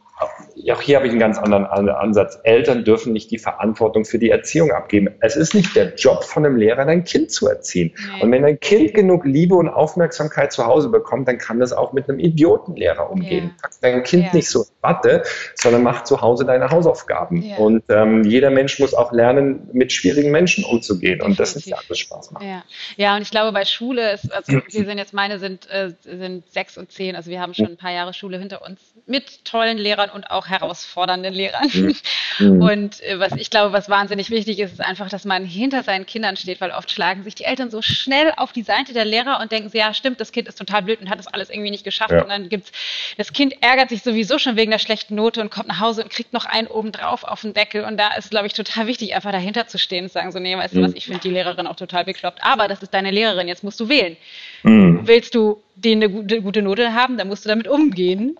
auch 0.72 0.80
hier 0.80 0.96
habe 0.96 1.06
ich 1.06 1.12
einen 1.12 1.20
ganz 1.20 1.38
anderen 1.38 1.66
Ansatz. 1.66 2.38
Eltern 2.44 2.84
dürfen 2.84 3.12
nicht 3.12 3.30
die 3.30 3.38
Verantwortung 3.38 4.04
für 4.04 4.18
die 4.18 4.30
Erziehung 4.30 4.72
abgeben. 4.72 5.08
Es 5.20 5.36
ist 5.36 5.54
nicht 5.54 5.74
der 5.76 5.94
Job 5.94 6.24
von 6.24 6.44
einem 6.44 6.56
Lehrer, 6.56 6.84
dein 6.84 7.04
Kind 7.04 7.30
zu 7.30 7.48
erziehen. 7.48 7.92
Nee. 7.94 8.22
Und 8.22 8.32
wenn 8.32 8.44
ein 8.44 8.58
Kind 8.60 8.94
genug 8.94 9.24
Liebe 9.24 9.54
und 9.54 9.68
Aufmerksamkeit 9.68 10.52
zu 10.52 10.66
Hause 10.66 10.88
bekommt, 10.88 11.28
dann 11.28 11.38
kann 11.38 11.60
das 11.60 11.72
auch 11.72 11.92
mit 11.92 12.08
einem 12.08 12.18
Idiotenlehrer 12.18 13.10
umgehen. 13.10 13.54
Pack 13.60 13.72
dein 13.80 14.02
Kind 14.02 14.26
ja. 14.26 14.34
nicht 14.34 14.48
so 14.48 14.62
in 14.62 14.68
Watte, 14.82 15.22
sondern 15.54 15.82
mach 15.82 16.04
zu 16.04 16.20
Hause 16.20 16.44
deine 16.44 16.70
Hausaufgaben. 16.70 17.42
Ja. 17.42 17.56
Und 17.56 17.84
ähm, 17.88 18.24
jeder 18.24 18.50
Mensch 18.50 18.78
muss 18.78 18.94
auch 18.94 19.12
lernen, 19.12 19.68
mit 19.72 19.92
schwierigen 19.92 20.30
Menschen 20.30 20.64
umzugehen. 20.64 21.22
Und 21.22 21.38
das 21.40 21.56
ist 21.56 21.66
ja 21.66 21.76
alles 21.76 21.98
Spaß 21.98 22.32
macht. 22.32 22.44
Ja. 22.44 22.64
ja, 22.96 23.16
und 23.16 23.22
ich 23.22 23.30
glaube, 23.30 23.52
bei 23.52 23.64
Schule 23.64 24.12
ist, 24.12 24.32
also 24.32 24.52
wir 24.52 24.84
sind 24.84 24.98
jetzt, 24.98 25.12
meine 25.12 25.38
sind, 25.38 25.68
äh, 25.70 25.92
sind 26.02 26.50
sechs 26.50 26.76
und 26.76 26.90
zehn, 26.92 27.16
also 27.16 27.30
wir 27.30 27.40
haben 27.40 27.54
schon 27.54 27.66
ein 27.66 27.76
paar 27.76 27.92
Jahre 27.92 28.12
Schule 28.12 28.38
hinter 28.38 28.62
uns 28.62 28.80
mit 29.06 29.44
tollen 29.44 29.78
Lehrern 29.78 30.10
und 30.10 30.30
auch 30.30 30.46
herausfordernden 30.50 31.32
Lehrern. 31.32 31.68
Mhm. 31.72 31.96
mhm. 32.38 32.62
Und 32.62 33.02
äh, 33.02 33.18
was 33.18 33.32
ich 33.32 33.50
glaube, 33.50 33.72
was 33.72 33.88
wahnsinnig 33.88 34.30
wichtig 34.30 34.58
ist, 34.58 34.72
ist 34.72 34.80
einfach, 34.80 35.08
dass 35.08 35.24
man 35.24 35.44
hinter 35.44 35.82
seinen 35.82 36.06
Kindern 36.06 36.36
steht, 36.36 36.60
weil 36.60 36.70
oft 36.70 36.90
schlagen 36.90 37.22
sich 37.22 37.34
die 37.34 37.44
Eltern 37.44 37.70
so 37.70 37.82
schnell 37.82 38.32
auf 38.36 38.52
die 38.52 38.62
Seite 38.62 38.92
der 38.92 39.04
Lehrer 39.04 39.40
und 39.40 39.52
denken, 39.52 39.70
ja, 39.72 39.94
stimmt, 39.94 40.20
das 40.20 40.32
Kind 40.32 40.48
ist 40.48 40.56
total 40.56 40.82
blöd 40.82 41.00
und 41.00 41.10
hat 41.10 41.18
das 41.18 41.26
alles 41.26 41.50
irgendwie 41.50 41.70
nicht 41.70 41.84
geschafft. 41.84 42.12
Ja. 42.12 42.22
Und 42.22 42.28
dann 42.28 42.48
gibt's, 42.48 42.72
das 43.16 43.32
Kind 43.32 43.54
ärgert 43.62 43.88
sich 43.90 44.02
sowieso 44.02 44.38
schon 44.38 44.56
wegen 44.56 44.70
der 44.70 44.78
schlechten 44.78 45.14
Note 45.14 45.40
und 45.40 45.50
kommt 45.50 45.68
nach 45.68 45.80
Hause 45.80 46.02
und 46.02 46.10
kriegt 46.10 46.32
noch 46.32 46.46
einen 46.46 46.66
obendrauf 46.68 47.24
auf 47.24 47.42
den 47.42 47.54
Deckel. 47.54 47.84
Und 47.84 47.96
da 47.96 48.14
ist, 48.14 48.30
glaube 48.30 48.46
ich, 48.46 48.52
total 48.52 48.86
wichtig, 48.86 49.14
einfach 49.14 49.32
dahinter 49.32 49.66
zu 49.66 49.78
stehen 49.78 50.04
und 50.04 50.12
sagen 50.12 50.32
so, 50.32 50.38
nee, 50.38 50.56
weißt 50.56 50.74
du 50.74 50.82
was, 50.82 50.90
mhm. 50.90 50.96
ich 50.96 51.06
finde 51.06 51.20
die 51.20 51.30
Lehrerin 51.30 51.66
auch 51.66 51.76
total 51.76 52.04
bekloppt. 52.04 52.40
Aber 52.42 52.68
das 52.68 52.82
ist 52.82 52.94
deine 52.94 53.10
Lehrerin, 53.10 53.48
jetzt 53.48 53.64
musst 53.64 53.80
du 53.80 53.88
wählen. 53.88 54.16
Mhm. 54.62 55.00
Willst 55.04 55.34
du 55.34 55.62
denen 55.74 56.02
eine 56.02 56.12
gute, 56.12 56.42
gute 56.42 56.62
Note 56.62 56.94
haben, 56.94 57.16
dann 57.16 57.28
musst 57.28 57.44
du 57.44 57.48
damit 57.48 57.68
umgehen 57.68 58.36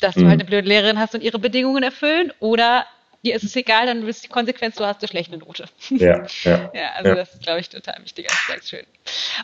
dass 0.00 0.14
du 0.14 0.20
halt 0.20 0.26
mhm. 0.26 0.30
halt 0.30 0.40
eine 0.40 0.48
blöde 0.48 0.68
Lehrerin 0.68 0.98
hast 0.98 1.14
und 1.14 1.22
ihre 1.22 1.38
Bedingungen 1.38 1.82
erfüllen 1.82 2.32
oder 2.40 2.86
dir 3.26 3.34
ist 3.34 3.44
es 3.44 3.56
egal, 3.56 3.86
dann 3.86 4.06
ist 4.06 4.24
die 4.24 4.28
Konsequenz, 4.28 4.76
du 4.76 4.86
hast 4.86 5.00
eine 5.00 5.08
schlechte 5.08 5.36
Note. 5.36 5.64
Ja, 5.90 6.24
ja, 6.44 6.70
ja 6.74 6.92
also 6.96 7.10
ja. 7.10 7.14
das 7.16 7.34
ist, 7.34 7.42
glaube 7.42 7.60
ich, 7.60 7.68
total 7.68 7.96
wichtig. 8.02 8.28
Sehr 8.46 8.62
schön. 8.62 8.86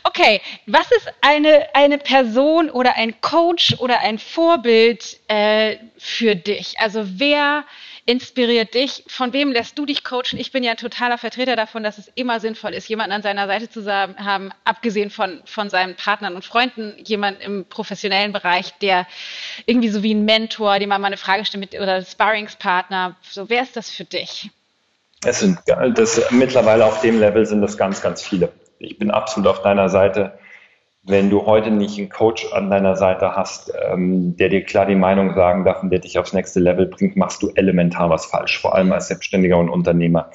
Okay, 0.03 0.41
was 0.65 0.89
ist 0.91 1.13
eine, 1.21 1.67
eine 1.73 1.97
Person 1.97 2.69
oder 2.69 2.95
ein 2.95 3.19
Coach 3.21 3.75
oder 3.79 3.99
ein 3.99 4.17
Vorbild 4.19 5.19
äh, 5.27 5.77
für 5.97 6.35
dich? 6.35 6.79
Also 6.79 7.03
wer 7.19 7.65
inspiriert 8.05 8.73
dich? 8.73 9.03
Von 9.07 9.33
wem 9.33 9.51
lässt 9.51 9.77
du 9.77 9.85
dich 9.85 10.03
coachen? 10.03 10.37
Ich 10.37 10.51
bin 10.51 10.63
ja 10.63 10.71
ein 10.71 10.77
totaler 10.77 11.17
Vertreter 11.17 11.55
davon, 11.55 11.83
dass 11.83 11.97
es 11.97 12.11
immer 12.15 12.39
sinnvoll 12.39 12.73
ist, 12.73 12.89
jemanden 12.89 13.13
an 13.13 13.21
seiner 13.21 13.47
Seite 13.47 13.69
zu 13.69 13.85
haben, 13.85 14.51
abgesehen 14.65 15.09
von, 15.09 15.41
von 15.45 15.69
seinen 15.69 15.95
Partnern 15.95 16.35
und 16.35 16.43
Freunden, 16.43 16.95
jemand 17.05 17.41
im 17.41 17.65
professionellen 17.65 18.33
Bereich, 18.33 18.73
der 18.79 19.07
irgendwie 19.65 19.89
so 19.89 20.03
wie 20.03 20.13
ein 20.13 20.25
Mentor, 20.25 20.79
dem 20.79 20.89
man 20.89 21.01
mal 21.01 21.07
eine 21.07 21.17
Frage 21.17 21.45
stellt 21.45 21.79
oder 21.79 22.01
Sparringspartner. 22.01 23.15
So, 23.21 23.49
wer 23.49 23.63
ist 23.63 23.77
das 23.77 23.89
für 23.89 24.05
dich? 24.05 24.49
Es 25.25 25.39
sind 25.39 25.59
das, 25.65 26.21
mittlerweile 26.31 26.85
auf 26.85 26.99
dem 27.01 27.19
Level 27.19 27.45
sind 27.45 27.61
das 27.61 27.77
ganz, 27.77 28.01
ganz 28.01 28.21
viele. 28.21 28.51
Ich 28.79 28.99
bin 28.99 29.11
absolut 29.11 29.47
auf 29.47 29.61
deiner 29.61 29.87
Seite 29.87 30.37
wenn 31.05 31.29
du 31.29 31.45
heute 31.45 31.69
nicht 31.69 31.99
einen 31.99 32.09
Coach 32.09 32.53
an 32.53 32.69
deiner 32.69 32.95
Seite 32.95 33.35
hast, 33.35 33.73
ähm, 33.91 34.37
der 34.37 34.47
dir 34.47 34.63
klar 34.63 34.85
die 34.85 34.95
Meinung 34.95 35.35
sagen 35.35 35.65
darf 35.65 35.83
und 35.83 35.89
der 35.89 35.99
dich 35.99 36.17
aufs 36.17 36.31
nächste 36.31 36.61
Level 36.61 36.85
bringt, 36.85 37.17
machst 37.17 37.43
du 37.43 37.51
elementar 37.55 38.09
was 38.09 38.25
falsch, 38.25 38.59
vor 38.59 38.73
allem 38.73 38.91
als 38.93 39.09
Selbstständiger 39.09 39.57
und 39.57 39.69
Unternehmer. 39.69 40.29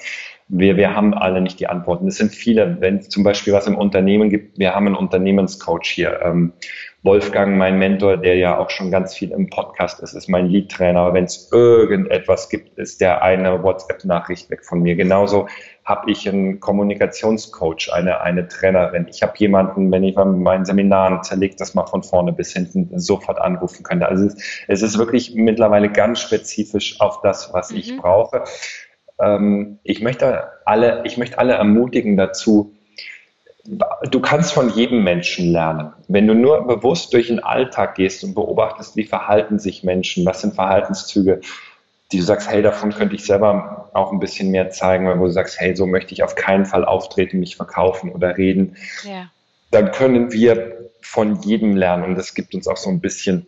Wir, 0.48 0.76
wir 0.76 0.94
haben 0.94 1.14
alle 1.14 1.40
nicht 1.40 1.60
die 1.60 1.68
Antworten. 1.68 2.08
Es 2.08 2.16
sind 2.16 2.34
viele, 2.34 2.80
wenn 2.80 2.98
es 2.98 3.08
zum 3.08 3.22
Beispiel 3.22 3.52
was 3.52 3.66
im 3.66 3.76
Unternehmen 3.76 4.28
gibt, 4.28 4.58
wir 4.58 4.74
haben 4.74 4.86
einen 4.86 4.96
Unternehmenscoach 4.96 5.86
hier. 5.86 6.20
Ähm, 6.22 6.52
Wolfgang, 7.02 7.56
mein 7.56 7.78
Mentor, 7.78 8.16
der 8.16 8.36
ja 8.36 8.58
auch 8.58 8.70
schon 8.70 8.90
ganz 8.90 9.14
viel 9.14 9.30
im 9.30 9.48
Podcast 9.48 10.00
ist, 10.00 10.14
ist 10.14 10.28
mein 10.28 10.48
Lead-Trainer. 10.48 11.14
Wenn 11.14 11.24
es 11.24 11.48
irgendetwas 11.52 12.48
gibt, 12.48 12.76
ist 12.76 13.00
der 13.00 13.22
eine 13.22 13.62
WhatsApp-Nachricht 13.62 14.50
weg 14.50 14.64
von 14.64 14.80
mir. 14.80 14.96
Genauso 14.96 15.48
habe 15.88 16.10
ich 16.10 16.28
einen 16.28 16.60
Kommunikationscoach, 16.60 17.90
eine, 17.92 18.20
eine 18.20 18.46
Trainerin. 18.46 19.06
Ich 19.08 19.22
habe 19.22 19.32
jemanden, 19.38 19.90
wenn 19.90 20.04
ich 20.04 20.14
bei 20.14 20.24
meinen 20.26 20.66
Seminaren 20.66 21.22
zerlegt 21.22 21.60
das 21.62 21.72
mal 21.72 21.86
von 21.86 22.02
vorne 22.02 22.32
bis 22.34 22.52
hinten 22.52 22.98
sofort 22.98 23.40
anrufen 23.40 23.84
könnte. 23.84 24.06
Also 24.06 24.28
es 24.66 24.82
ist 24.82 24.98
wirklich 24.98 25.34
mittlerweile 25.34 25.90
ganz 25.90 26.20
spezifisch 26.20 27.00
auf 27.00 27.22
das, 27.22 27.54
was 27.54 27.70
mhm. 27.70 27.78
ich 27.78 27.96
brauche. 27.96 28.44
ähm, 29.18 29.78
ich 29.82 30.02
möchte 30.02 30.48
alle, 30.66 31.02
ich 31.06 31.16
möchte 31.16 31.38
alle 31.38 31.54
ermutigen 31.54 32.18
dazu, 32.18 32.74
du 33.64 34.20
kannst 34.20 34.52
von 34.52 34.68
jedem 34.70 35.04
Menschen 35.04 35.52
lernen. 35.52 35.92
Wenn 36.06 36.26
du 36.26 36.34
nur 36.34 36.66
bewusst 36.66 37.14
durch 37.14 37.28
den 37.28 37.42
Alltag 37.42 37.94
gehst 37.94 38.24
und 38.24 38.34
beobachtest, 38.34 38.96
wie 38.96 39.04
verhalten 39.04 39.58
sich 39.58 39.84
Menschen, 39.84 40.26
was 40.26 40.42
sind 40.42 40.54
Verhaltenszüge, 40.54 41.40
die 42.12 42.18
du 42.18 42.22
sagst, 42.22 42.50
hey, 42.50 42.62
davon 42.62 42.92
könnte 42.92 43.14
ich 43.14 43.24
selber 43.24 43.90
auch 43.92 44.12
ein 44.12 44.18
bisschen 44.18 44.50
mehr 44.50 44.70
zeigen, 44.70 45.06
wo 45.18 45.24
du 45.24 45.30
sagst, 45.30 45.60
hey, 45.60 45.76
so 45.76 45.86
möchte 45.86 46.14
ich 46.14 46.22
auf 46.22 46.34
keinen 46.34 46.64
Fall 46.64 46.84
auftreten, 46.84 47.40
mich 47.40 47.56
verkaufen 47.56 48.10
oder 48.10 48.36
reden, 48.38 48.76
ja. 49.04 49.30
dann 49.70 49.92
können 49.92 50.32
wir 50.32 50.90
von 51.00 51.40
jedem 51.42 51.76
lernen 51.76 52.04
und 52.04 52.14
das 52.16 52.34
gibt 52.34 52.54
uns 52.54 52.66
auch 52.66 52.76
so 52.76 52.90
ein 52.90 53.00
bisschen 53.00 53.46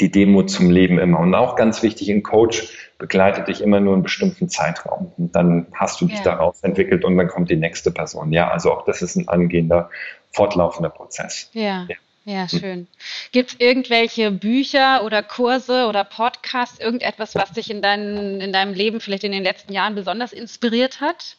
die 0.00 0.10
Demo 0.10 0.42
zum 0.42 0.70
Leben 0.70 0.98
immer. 0.98 1.20
Und 1.20 1.34
auch 1.34 1.54
ganz 1.54 1.82
wichtig, 1.82 2.10
ein 2.10 2.22
Coach 2.22 2.90
begleitet 2.98 3.48
dich 3.48 3.60
immer 3.60 3.80
nur 3.80 3.94
einen 3.94 4.02
bestimmten 4.02 4.48
Zeitraum. 4.48 5.12
Und 5.16 5.34
dann 5.36 5.66
hast 5.72 6.00
du 6.00 6.06
dich 6.06 6.18
ja. 6.18 6.24
darauf 6.24 6.62
entwickelt 6.62 7.04
und 7.04 7.16
dann 7.16 7.28
kommt 7.28 7.50
die 7.50 7.56
nächste 7.56 7.90
Person. 7.90 8.32
Ja, 8.32 8.50
also 8.50 8.72
auch 8.72 8.84
das 8.84 9.02
ist 9.02 9.16
ein 9.16 9.28
angehender, 9.28 9.90
fortlaufender 10.32 10.90
Prozess. 10.90 11.50
Ja. 11.52 11.86
ja. 11.88 11.96
Ja, 12.24 12.46
hm. 12.50 12.58
schön. 12.58 12.86
Gibt 13.32 13.50
es 13.50 13.60
irgendwelche 13.60 14.30
Bücher 14.30 15.04
oder 15.04 15.22
Kurse 15.22 15.86
oder 15.86 16.04
Podcasts, 16.04 16.78
irgendetwas, 16.78 17.34
was 17.34 17.52
dich 17.52 17.70
in, 17.70 17.82
dein, 17.82 18.40
in 18.40 18.52
deinem 18.52 18.74
Leben 18.74 19.00
vielleicht 19.00 19.24
in 19.24 19.32
den 19.32 19.42
letzten 19.42 19.72
Jahren 19.72 19.94
besonders 19.94 20.32
inspiriert 20.32 21.00
hat? 21.00 21.36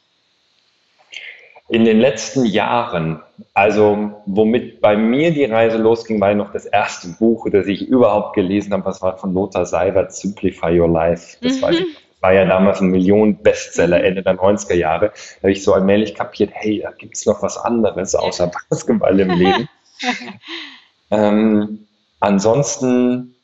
In 1.70 1.86
den 1.86 2.02
letzten 2.02 2.46
Jahren, 2.46 3.22
also 3.54 4.22
womit 4.26 4.82
bei 4.82 4.98
mir 4.98 5.32
die 5.32 5.46
Reise 5.46 5.78
losging, 5.78 6.20
war 6.20 6.30
ja 6.30 6.36
noch 6.36 6.52
das 6.52 6.66
erste 6.66 7.08
Buch, 7.08 7.48
das 7.50 7.68
ich 7.68 7.88
überhaupt 7.88 8.36
gelesen 8.36 8.74
habe, 8.74 8.84
das 8.84 9.02
war 9.02 9.18
von 9.18 9.34
Lothar 9.34 9.66
Seibert, 9.66 10.14
Simplify 10.14 10.78
Your 10.78 10.90
Life. 10.90 11.38
Das 11.42 11.58
mhm. 11.58 11.62
war, 11.62 11.72
war, 12.20 12.34
ja 12.34 12.46
damals 12.46 12.82
ein 12.82 12.88
Millionen-Bestseller 12.88 14.00
mhm. 14.00 14.04
Ende 14.04 14.24
der 14.24 14.36
90er 14.36 14.76
Jahre. 14.76 15.14
Da 15.38 15.44
habe 15.44 15.54
ich 15.54 15.64
so 15.64 15.74
allmählich 15.74 16.14
kapiert, 16.14 16.50
hey, 16.54 16.82
da 16.84 16.92
gibt 16.92 17.16
es 17.16 17.26
noch 17.26 17.42
was 17.42 17.58
anderes 17.58 18.14
außer 18.14 18.52
Basketball 18.70 19.18
im 19.18 19.32
Leben. 19.32 19.70
ähm, 21.12 21.88
ansonsten 22.20 23.36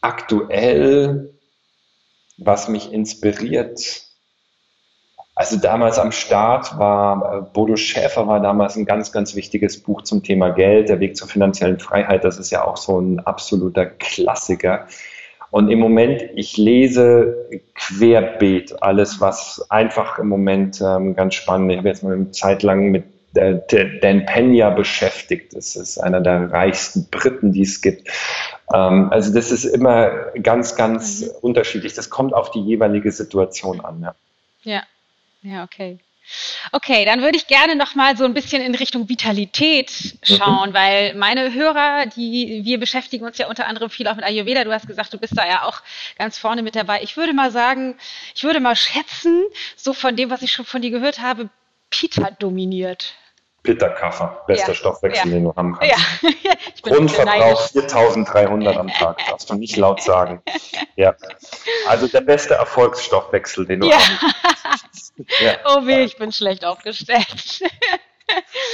aktuell, 0.00 1.34
was 2.38 2.68
mich 2.68 2.92
inspiriert, 2.92 4.12
also 5.34 5.56
damals 5.56 5.98
am 5.98 6.12
Start 6.12 6.78
war, 6.78 7.38
äh, 7.38 7.40
Bodo 7.52 7.76
Schäfer 7.76 8.26
war 8.26 8.40
damals 8.40 8.76
ein 8.76 8.84
ganz, 8.84 9.12
ganz 9.12 9.34
wichtiges 9.34 9.82
Buch 9.82 10.02
zum 10.02 10.22
Thema 10.22 10.50
Geld, 10.50 10.90
der 10.90 11.00
Weg 11.00 11.16
zur 11.16 11.26
finanziellen 11.26 11.78
Freiheit. 11.78 12.24
Das 12.24 12.38
ist 12.38 12.50
ja 12.50 12.64
auch 12.64 12.76
so 12.76 13.00
ein 13.00 13.20
absoluter 13.20 13.86
Klassiker. 13.86 14.86
Und 15.50 15.70
im 15.70 15.80
Moment, 15.80 16.22
ich 16.34 16.56
lese 16.56 17.48
querbeet 17.74 18.82
alles, 18.82 19.20
was 19.20 19.66
einfach 19.70 20.18
im 20.18 20.28
Moment 20.28 20.80
ähm, 20.80 21.14
ganz 21.14 21.34
spannend. 21.34 21.72
Ich 21.72 21.78
habe 21.78 21.88
jetzt 21.88 22.02
mal 22.02 22.14
eine 22.14 22.30
Zeit 22.30 22.62
lang 22.62 22.90
mit 22.90 23.04
Dan 23.34 24.26
Pena 24.26 24.70
beschäftigt. 24.70 25.54
Das 25.54 25.76
ist 25.76 25.98
einer 25.98 26.20
der 26.20 26.52
reichsten 26.52 27.08
Briten, 27.10 27.52
die 27.52 27.62
es 27.62 27.80
gibt. 27.80 28.08
Ähm, 28.72 29.08
also 29.10 29.32
das 29.32 29.50
ist 29.50 29.64
immer 29.64 30.32
ganz, 30.42 30.76
ganz 30.76 31.22
mhm. 31.22 31.30
unterschiedlich. 31.40 31.94
Das 31.94 32.10
kommt 32.10 32.34
auf 32.34 32.50
die 32.50 32.60
jeweilige 32.60 33.10
Situation 33.10 33.80
an. 33.80 34.02
Ja. 34.02 34.14
ja. 34.62 34.82
Ja, 35.42 35.64
okay. 35.64 35.98
Okay, 36.70 37.04
dann 37.04 37.20
würde 37.20 37.36
ich 37.36 37.48
gerne 37.48 37.74
noch 37.74 37.94
mal 37.96 38.16
so 38.16 38.24
ein 38.24 38.32
bisschen 38.32 38.62
in 38.62 38.74
Richtung 38.74 39.08
Vitalität 39.08 40.16
schauen, 40.22 40.70
mhm. 40.70 40.74
weil 40.74 41.14
meine 41.14 41.52
Hörer, 41.52 42.06
die 42.06 42.60
wir 42.64 42.78
beschäftigen 42.78 43.24
uns 43.24 43.38
ja 43.38 43.48
unter 43.48 43.66
anderem 43.66 43.90
viel 43.90 44.06
auch 44.06 44.14
mit 44.14 44.24
Ayurveda. 44.24 44.62
Du 44.64 44.72
hast 44.72 44.86
gesagt, 44.86 45.12
du 45.12 45.18
bist 45.18 45.36
da 45.36 45.46
ja 45.46 45.64
auch 45.64 45.82
ganz 46.16 46.38
vorne 46.38 46.62
mit 46.62 46.76
dabei. 46.76 47.02
Ich 47.02 47.16
würde 47.16 47.34
mal 47.34 47.50
sagen, 47.50 47.96
ich 48.34 48.44
würde 48.44 48.60
mal 48.60 48.76
schätzen, 48.76 49.42
so 49.76 49.92
von 49.92 50.14
dem, 50.14 50.30
was 50.30 50.42
ich 50.42 50.52
schon 50.52 50.64
von 50.64 50.80
dir 50.80 50.90
gehört 50.90 51.20
habe, 51.20 51.50
Pita 51.90 52.30
dominiert. 52.30 53.14
Pitta-Kaffer, 53.62 54.42
bester 54.46 54.68
ja. 54.68 54.74
Stoffwechsel, 54.74 55.28
ja. 55.28 55.34
den 55.34 55.44
du 55.44 55.54
haben 55.54 55.78
kannst. 55.78 56.22
Ja. 56.22 56.30
Grundverbrauch 56.82 57.68
4300 57.68 58.76
am 58.76 58.88
Tag, 58.88 59.18
darfst 59.28 59.50
du 59.50 59.54
nicht 59.54 59.76
laut 59.76 60.02
sagen. 60.02 60.42
Ja. 60.96 61.14
Also 61.86 62.08
der 62.08 62.22
beste 62.22 62.54
Erfolgsstoffwechsel, 62.54 63.66
den 63.66 63.80
du 63.80 63.88
ja. 63.88 63.96
haben 63.96 64.32
kannst. 64.62 65.14
Ja. 65.40 65.52
Oh 65.66 65.86
weh, 65.86 66.02
ich 66.02 66.16
bin 66.16 66.32
schlecht 66.32 66.64
aufgestellt. 66.64 67.62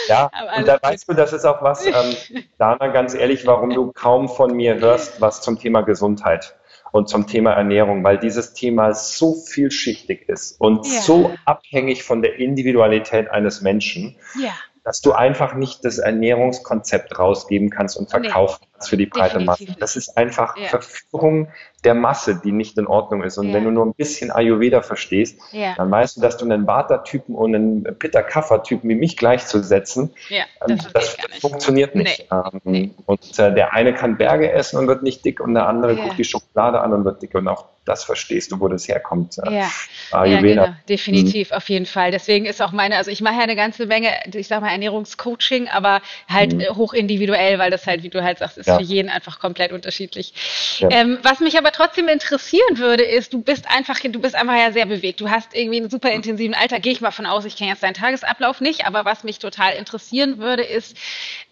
Ja, 0.08 0.30
und 0.56 0.68
da 0.68 0.78
weißt 0.80 1.08
du, 1.08 1.14
das 1.14 1.32
ist 1.32 1.44
auch 1.44 1.62
was, 1.62 1.84
ähm, 1.84 2.46
Dana, 2.58 2.88
ganz 2.88 3.14
ehrlich, 3.14 3.46
warum 3.46 3.70
du 3.70 3.92
kaum 3.92 4.28
von 4.28 4.54
mir 4.54 4.78
hörst, 4.78 5.20
was 5.20 5.42
zum 5.42 5.58
Thema 5.58 5.80
Gesundheit 5.82 6.54
und 6.92 7.08
zum 7.08 7.26
Thema 7.26 7.52
Ernährung, 7.52 8.04
weil 8.04 8.18
dieses 8.18 8.54
Thema 8.54 8.94
so 8.94 9.34
vielschichtig 9.34 10.28
ist 10.28 10.60
und 10.60 10.86
ja. 10.86 11.00
so 11.00 11.34
abhängig 11.44 12.04
von 12.04 12.22
der 12.22 12.36
Individualität 12.36 13.30
eines 13.30 13.60
Menschen. 13.60 14.16
Ja 14.40 14.52
dass 14.88 15.02
du 15.02 15.12
einfach 15.12 15.52
nicht 15.52 15.84
das 15.84 15.98
Ernährungskonzept 15.98 17.18
rausgeben 17.18 17.68
kannst 17.68 17.98
und 17.98 18.08
verkaufen 18.08 18.60
nee, 18.62 18.68
kannst 18.72 18.88
für 18.88 18.96
die 18.96 19.04
breite 19.04 19.38
Masse. 19.38 19.66
Das 19.78 19.96
ist 19.96 20.16
einfach 20.16 20.56
ja. 20.56 20.68
Verführung 20.68 21.48
der 21.84 21.92
Masse, 21.92 22.40
die 22.42 22.52
nicht 22.52 22.78
in 22.78 22.86
Ordnung 22.86 23.22
ist. 23.22 23.36
Und 23.36 23.48
ja. 23.48 23.54
wenn 23.54 23.64
du 23.64 23.70
nur 23.70 23.84
ein 23.84 23.92
bisschen 23.92 24.30
Ayurveda 24.30 24.80
verstehst, 24.80 25.38
ja. 25.52 25.74
dann 25.76 25.90
weißt 25.90 26.16
du, 26.16 26.20
dass 26.22 26.38
du 26.38 26.46
einen 26.46 26.66
Vata-Typen 26.66 27.34
und 27.34 27.54
einen 27.54 27.82
Pitta-Kapha-Typen 27.98 28.88
wie 28.88 28.94
mich 28.94 29.18
gleichzusetzen, 29.18 30.14
ja, 30.30 30.44
ähm, 30.66 30.78
das, 30.94 31.18
das 31.18 31.38
funktioniert 31.38 31.94
nicht. 31.94 32.26
Nee. 32.64 32.64
Ähm, 32.64 32.94
und 33.04 33.38
äh, 33.38 33.54
der 33.54 33.74
eine 33.74 33.92
kann 33.92 34.16
Berge 34.16 34.50
essen 34.50 34.78
und 34.78 34.88
wird 34.88 35.02
nicht 35.02 35.22
dick 35.22 35.40
und 35.40 35.52
der 35.52 35.68
andere 35.68 35.96
guckt 35.96 36.16
die 36.16 36.24
Schokolade 36.24 36.80
an 36.80 36.94
und 36.94 37.04
wird 37.04 37.20
dick. 37.20 37.34
Und 37.34 37.46
auch 37.46 37.66
das 37.88 38.04
verstehst 38.04 38.52
du, 38.52 38.60
wo 38.60 38.68
das 38.68 38.86
herkommt. 38.86 39.38
Äh, 39.38 39.60
ja, 39.60 39.70
Ayurveda. 40.12 40.62
ja 40.62 40.66
genau, 40.66 40.78
definitiv, 40.88 41.50
mhm. 41.50 41.56
auf 41.56 41.68
jeden 41.68 41.86
Fall. 41.86 42.10
Deswegen 42.10 42.44
ist 42.44 42.60
auch 42.60 42.72
meine, 42.72 42.96
also 42.96 43.10
ich 43.10 43.20
mache 43.20 43.36
ja 43.36 43.42
eine 43.42 43.56
ganze 43.56 43.86
Menge, 43.86 44.10
ich 44.32 44.46
sage 44.46 44.60
mal 44.60 44.70
Ernährungscoaching, 44.70 45.68
aber 45.68 46.02
halt 46.28 46.52
mhm. 46.54 46.76
hoch 46.76 46.92
individuell, 46.92 47.58
weil 47.58 47.70
das 47.70 47.86
halt, 47.86 48.02
wie 48.02 48.10
du 48.10 48.22
halt 48.22 48.38
sagst, 48.38 48.58
ist 48.58 48.66
ja. 48.66 48.76
für 48.76 48.82
jeden 48.82 49.08
einfach 49.08 49.38
komplett 49.38 49.72
unterschiedlich. 49.72 50.34
Ja. 50.78 50.90
Ähm, 50.90 51.18
was 51.22 51.40
mich 51.40 51.56
aber 51.56 51.72
trotzdem 51.72 52.08
interessieren 52.08 52.76
würde, 52.78 53.04
ist, 53.04 53.32
du 53.32 53.42
bist 53.42 53.66
einfach, 53.70 53.98
du 54.00 54.20
bist 54.20 54.34
einfach 54.34 54.56
ja 54.56 54.70
sehr 54.70 54.86
bewegt. 54.86 55.20
Du 55.20 55.30
hast 55.30 55.54
irgendwie 55.54 55.78
einen 55.78 55.90
super 55.90 56.10
intensiven 56.10 56.54
Alter, 56.54 56.80
gehe 56.80 56.92
ich 56.92 57.00
mal 57.00 57.10
von 57.10 57.26
aus, 57.26 57.44
ich 57.46 57.56
kenne 57.56 57.70
jetzt 57.70 57.82
deinen 57.82 57.94
Tagesablauf 57.94 58.60
nicht, 58.60 58.86
aber 58.86 59.04
was 59.04 59.24
mich 59.24 59.38
total 59.38 59.74
interessieren 59.74 60.38
würde, 60.38 60.62
ist 60.62 60.96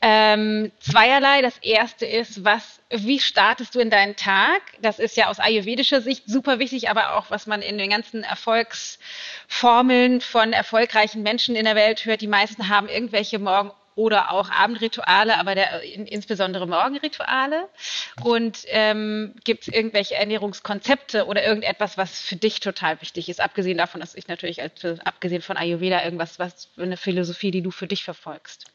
ähm, 0.03 0.71
zweierlei. 0.81 1.41
Das 1.41 1.57
erste 1.63 2.05
ist, 2.05 2.45
was 2.45 2.81
wie 2.91 3.19
startest 3.19 3.75
du 3.75 3.81
in 3.81 3.91
deinen 3.91 4.17
Tag? 4.17 4.63
Das 4.81 4.99
ist 4.99 5.17
ja 5.17 5.29
aus 5.29 5.41
ayurvedischer 5.41 6.01
Sicht 6.01 6.25
super 6.27 6.59
wichtig, 6.59 6.89
aber 6.89 7.17
auch 7.17 7.31
was 7.31 7.47
man 7.47 7.63
in 7.63 7.79
den 7.79 7.91
ganzen 7.91 8.23
Erfolgsformeln 8.23 10.21
von 10.21 10.53
erfolgreichen 10.53 11.23
Menschen 11.23 11.57
in 11.57 11.65
der 11.65 11.75
Welt 11.75 12.05
hört. 12.05 12.21
Die 12.21 12.29
meisten 12.29 12.69
haben 12.69 12.89
irgendwelche 12.89 13.39
Morgen- 13.39 13.73
oder 13.97 14.31
auch 14.31 14.51
Abendrituale, 14.51 15.39
aber 15.39 15.55
der, 15.55 15.83
in, 15.83 16.07
insbesondere 16.07 16.69
Morgenrituale. 16.69 17.69
Und 18.23 18.65
ähm, 18.67 19.35
gibt 19.43 19.63
es 19.67 19.75
irgendwelche 19.75 20.15
Ernährungskonzepte 20.15 21.25
oder 21.25 21.45
irgendetwas, 21.45 21.97
was 21.97 22.21
für 22.21 22.37
dich 22.37 22.61
total 22.61 23.01
wichtig 23.01 23.29
ist, 23.31 23.41
abgesehen 23.41 23.79
davon, 23.79 24.01
dass 24.01 24.15
ich 24.15 24.29
natürlich, 24.29 24.61
als, 24.61 24.85
abgesehen 25.01 25.43
von 25.43 25.57
Ayurveda, 25.57 26.05
irgendwas, 26.05 26.39
was 26.39 26.69
eine 26.79 26.99
Philosophie, 26.99 27.51
die 27.51 27.63
du 27.63 27.71
für 27.71 27.87
dich 27.87 28.05
verfolgst? 28.05 28.67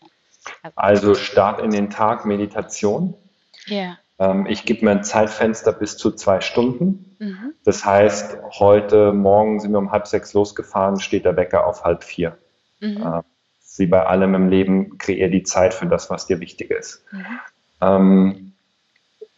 Also, 0.64 1.12
also 1.12 1.16
Start 1.16 1.62
in 1.62 1.70
den 1.70 1.92
Tag, 1.92 2.26
Meditation. 2.26 3.14
Ja. 3.66 3.98
Ähm, 4.20 4.46
ich 4.48 4.66
gebe 4.66 4.86
mir 4.86 4.92
ein 4.92 5.04
Zeitfenster 5.04 5.72
bis 5.72 5.98
zu 5.98 6.12
zwei 6.12 6.42
Stunden. 6.42 7.16
Mhm. 7.20 7.54
Das 7.64 7.86
heißt, 7.86 8.38
heute 8.60 9.14
Morgen 9.14 9.60
sind 9.60 9.72
wir 9.72 9.80
um 9.80 9.92
halb 9.92 10.08
sechs 10.08 10.34
losgefahren, 10.34 11.00
steht 11.00 11.26
der 11.26 11.36
Wecker 11.36 11.66
auf 11.66 11.84
halb 11.84 12.04
vier. 12.04 12.38
Mhm. 12.80 12.98
Äh, 12.98 13.22
wie 13.78 13.88
bei 13.88 14.06
allem 14.06 14.36
im 14.36 14.50
Leben, 14.50 14.98
kreier 14.98 15.30
die 15.30 15.44
Zeit 15.44 15.74
für 15.74 15.88
das, 15.88 16.10
was 16.10 16.28
dir 16.28 16.40
wichtig 16.40 16.72
ist. 16.72 17.04
Mhm. 17.12 17.26
Ähm, 17.82 18.54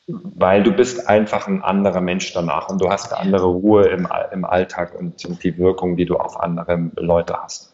weil 0.07 0.63
du 0.63 0.71
bist 0.73 1.07
einfach 1.07 1.47
ein 1.47 1.63
anderer 1.63 2.01
Mensch 2.01 2.33
danach 2.33 2.67
und 2.67 2.81
du 2.81 2.89
hast 2.89 3.13
eine 3.13 3.21
andere 3.21 3.45
Ruhe 3.45 3.85
im, 3.87 4.07
im 4.31 4.43
Alltag 4.43 4.95
und, 4.95 5.23
und 5.23 5.43
die 5.43 5.57
Wirkung, 5.57 5.95
die 5.95 6.05
du 6.05 6.17
auf 6.17 6.37
andere 6.41 6.91
Leute 6.97 7.41
hast. 7.41 7.73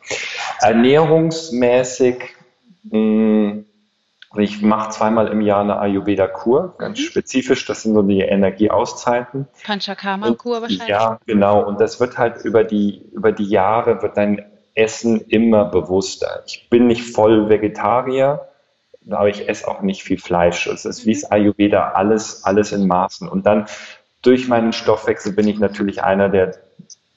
Ernährungsmäßig 0.60 2.36
mh, 2.84 3.64
mm, 4.34 4.40
ich 4.40 4.62
mache 4.62 4.90
zweimal 4.92 5.28
im 5.28 5.42
Jahr 5.42 5.62
eine 5.62 5.80
Ayurveda-Kur, 5.80 6.76
ganz 6.78 7.00
mhm. 7.00 7.04
spezifisch. 7.04 7.66
Das 7.66 7.84
sind 7.84 7.94
so 7.94 8.02
die 8.02 8.22
Energieauszeiten. 8.22 9.48
Panchakarma-Kur 9.64 10.62
wahrscheinlich. 10.62 10.88
Ja, 10.88 11.20
genau. 11.26 11.66
Und 11.66 11.80
das 11.80 12.00
wird 12.00 12.18
halt 12.18 12.44
über 12.44 12.64
die, 12.64 13.02
über 13.12 13.32
die 13.32 13.48
Jahre 13.50 14.02
wird 14.02 14.18
dein 14.18 14.46
Essen 14.76 15.22
immer 15.22 15.66
bewusster. 15.66 16.44
Ich 16.46 16.70
bin 16.70 16.88
nicht 16.88 17.14
voll 17.14 17.50
Vegetarier, 17.50 18.48
aber 19.10 19.30
ich 19.30 19.50
esse 19.50 19.68
auch 19.68 19.82
nicht 19.82 20.04
viel 20.04 20.20
Fleisch. 20.20 20.68
Es 20.68 20.86
ist 20.86 21.06
wie 21.06 21.12
es 21.12 21.24
mhm. 21.24 21.34
Ayurveda 21.34 21.92
alles, 21.92 22.44
alles 22.44 22.72
in 22.72 22.88
Maßen. 22.88 23.28
Und 23.28 23.46
dann 23.46 23.66
durch 24.22 24.48
meinen 24.48 24.74
Stoffwechsel 24.74 25.34
bin 25.34 25.48
ich 25.48 25.60
natürlich 25.60 26.04
einer, 26.04 26.30
der 26.30 26.56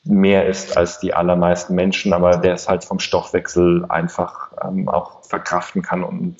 mehr 0.04 0.46
ist 0.46 0.76
als 0.76 0.98
die 0.98 1.14
allermeisten 1.14 1.74
Menschen, 1.74 2.12
aber 2.12 2.36
der 2.36 2.54
es 2.54 2.68
halt 2.68 2.84
vom 2.84 2.98
Stoffwechsel 2.98 3.84
einfach 3.88 4.50
ähm, 4.64 4.88
auch 4.88 5.22
verkraften 5.22 5.82
kann 5.82 6.02
und, 6.02 6.36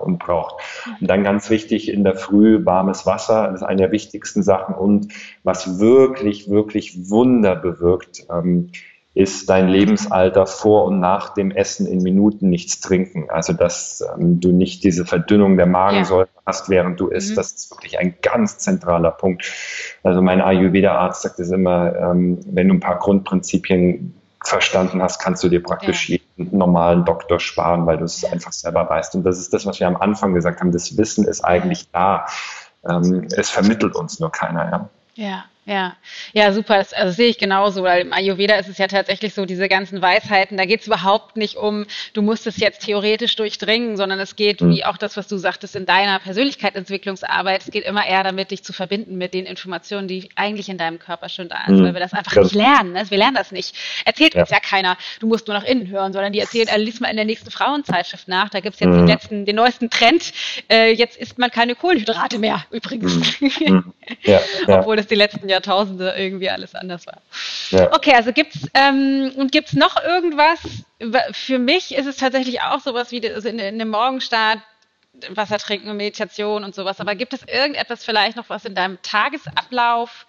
und 0.00 0.18
braucht. 0.18 0.56
Und 1.00 1.08
dann 1.08 1.24
ganz 1.24 1.48
wichtig 1.48 1.90
in 1.90 2.04
der 2.04 2.14
Früh 2.14 2.64
warmes 2.64 3.06
Wasser, 3.06 3.48
das 3.48 3.62
ist 3.62 3.66
eine 3.66 3.82
der 3.82 3.92
wichtigsten 3.92 4.42
Sachen 4.42 4.74
und 4.74 5.12
was 5.44 5.78
wirklich, 5.78 6.50
wirklich 6.50 7.08
Wunder 7.10 7.56
bewirkt, 7.56 8.26
ähm, 8.30 8.70
ist 9.16 9.48
dein 9.48 9.68
Lebensalter 9.68 10.46
vor 10.46 10.84
und 10.84 11.00
nach 11.00 11.32
dem 11.32 11.50
Essen 11.50 11.86
in 11.86 12.02
Minuten 12.02 12.50
nichts 12.50 12.80
trinken. 12.80 13.30
Also 13.30 13.54
dass 13.54 14.04
ähm, 14.14 14.40
du 14.40 14.52
nicht 14.52 14.84
diese 14.84 15.06
Verdünnung 15.06 15.56
der 15.56 15.64
Magensäure 15.64 16.28
ja. 16.34 16.42
hast, 16.44 16.68
während 16.68 17.00
du 17.00 17.08
isst. 17.08 17.30
Mhm. 17.30 17.36
Das 17.36 17.52
ist 17.52 17.70
wirklich 17.70 17.98
ein 17.98 18.14
ganz 18.20 18.58
zentraler 18.58 19.10
Punkt. 19.10 19.50
Also 20.02 20.20
mein 20.20 20.42
Ayurveda-Arzt 20.42 21.22
sagt 21.22 21.40
es 21.40 21.50
immer, 21.50 21.96
ähm, 21.96 22.40
wenn 22.44 22.68
du 22.68 22.74
ein 22.74 22.80
paar 22.80 22.98
Grundprinzipien 22.98 24.14
verstanden 24.44 25.00
hast, 25.00 25.18
kannst 25.18 25.42
du 25.42 25.48
dir 25.48 25.62
praktisch 25.62 26.10
ja. 26.10 26.18
jeden 26.36 26.58
normalen 26.58 27.06
Doktor 27.06 27.40
sparen, 27.40 27.86
weil 27.86 27.96
du 27.96 28.04
es 28.04 28.22
einfach 28.22 28.52
selber 28.52 28.86
weißt. 28.86 29.14
Und 29.14 29.24
das 29.24 29.38
ist 29.38 29.50
das, 29.54 29.64
was 29.64 29.80
wir 29.80 29.86
am 29.86 29.96
Anfang 29.96 30.34
gesagt 30.34 30.60
haben. 30.60 30.72
Das 30.72 30.98
Wissen 30.98 31.24
ist 31.26 31.42
eigentlich 31.42 31.88
da. 31.90 32.26
Ähm, 32.86 33.28
es 33.34 33.48
vermittelt 33.48 33.96
uns 33.96 34.20
nur 34.20 34.30
keiner. 34.30 34.70
Ja. 34.70 34.90
Ja, 35.14 35.44
ja, 35.66 35.96
ja, 36.32 36.52
super. 36.52 36.78
Das, 36.78 36.92
also 36.92 37.12
sehe 37.12 37.28
ich 37.28 37.38
genauso, 37.38 37.82
weil 37.82 38.02
im 38.02 38.12
Ayurveda 38.12 38.54
ist 38.54 38.68
es 38.68 38.78
ja 38.78 38.86
tatsächlich 38.86 39.34
so, 39.34 39.46
diese 39.46 39.68
ganzen 39.68 40.00
Weisheiten, 40.00 40.56
da 40.56 40.64
geht 40.64 40.82
es 40.82 40.86
überhaupt 40.86 41.36
nicht 41.36 41.56
um, 41.56 41.86
du 42.12 42.22
musst 42.22 42.46
es 42.46 42.58
jetzt 42.58 42.84
theoretisch 42.84 43.34
durchdringen, 43.34 43.96
sondern 43.96 44.20
es 44.20 44.36
geht, 44.36 44.60
mhm. 44.60 44.70
wie 44.70 44.84
auch 44.84 44.96
das, 44.96 45.16
was 45.16 45.26
du 45.26 45.36
sagtest, 45.38 45.74
in 45.74 45.84
deiner 45.84 46.20
Persönlichkeitsentwicklungsarbeit, 46.20 47.62
es 47.62 47.72
geht 47.72 47.84
immer 47.84 48.06
eher 48.06 48.22
damit, 48.22 48.52
dich 48.52 48.62
zu 48.62 48.72
verbinden 48.72 49.18
mit 49.18 49.34
den 49.34 49.44
Informationen, 49.44 50.06
die 50.06 50.28
eigentlich 50.36 50.68
in 50.68 50.78
deinem 50.78 51.00
Körper 51.00 51.28
schon 51.28 51.48
da 51.48 51.58
sind, 51.66 51.80
mhm. 51.80 51.84
weil 51.86 51.94
wir 51.94 52.00
das 52.00 52.12
einfach 52.12 52.36
ja. 52.36 52.42
nicht 52.42 52.54
lernen. 52.54 52.92
Ne? 52.92 53.02
Wir 53.10 53.18
lernen 53.18 53.34
das 53.34 53.50
nicht. 53.50 53.74
Erzählt 54.04 54.34
ja. 54.34 54.42
uns 54.42 54.50
ja 54.50 54.60
keiner, 54.60 54.96
du 55.18 55.26
musst 55.26 55.48
nur 55.48 55.56
nach 55.56 55.64
innen 55.64 55.88
hören, 55.88 56.12
sondern 56.12 56.32
die 56.32 56.38
erzählt, 56.38 56.72
äh, 56.72 56.78
lies 56.78 57.00
mal 57.00 57.08
in 57.08 57.16
der 57.16 57.24
nächsten 57.24 57.50
Frauenzeitschrift 57.50 58.28
nach, 58.28 58.50
da 58.50 58.60
gibt 58.60 58.74
es 58.74 58.80
jetzt 58.80 58.90
mhm. 58.90 58.98
den 58.98 59.06
letzten, 59.08 59.44
den 59.46 59.56
neuesten 59.56 59.90
Trend, 59.90 60.32
äh, 60.70 60.92
jetzt 60.92 61.16
isst 61.16 61.38
man 61.38 61.50
keine 61.50 61.74
Kohlenhydrate 61.74 62.38
mehr, 62.38 62.64
übrigens. 62.70 63.16
Mhm. 63.66 63.66
Mhm. 63.66 63.92
Ja, 64.22 64.40
Obwohl 64.68 64.98
es 64.98 65.06
die 65.06 65.14
letzten 65.14 65.48
Jahrtausende 65.56 66.14
irgendwie 66.16 66.50
alles 66.50 66.74
anders 66.74 67.06
war. 67.06 67.20
Ja. 67.70 67.92
Okay, 67.94 68.14
also 68.14 68.32
gibt's 68.32 68.68
ähm, 68.74 69.32
und 69.36 69.52
gibt's 69.52 69.72
noch 69.72 70.02
irgendwas? 70.02 70.60
Für 71.32 71.58
mich 71.58 71.94
ist 71.94 72.06
es 72.06 72.16
tatsächlich 72.16 72.62
auch 72.62 72.80
sowas 72.80 73.10
wie 73.10 73.28
also 73.28 73.48
in, 73.48 73.58
in 73.58 73.78
dem 73.78 73.88
Morgenstart 73.88 74.60
Wasser 75.30 75.58
trinken, 75.58 75.96
Meditation 75.96 76.64
und 76.64 76.74
sowas. 76.74 77.00
Aber 77.00 77.14
gibt 77.14 77.32
es 77.32 77.42
irgendetwas 77.42 78.04
vielleicht 78.04 78.36
noch, 78.36 78.48
was 78.48 78.64
in 78.64 78.74
deinem 78.74 79.00
Tagesablauf? 79.02 80.26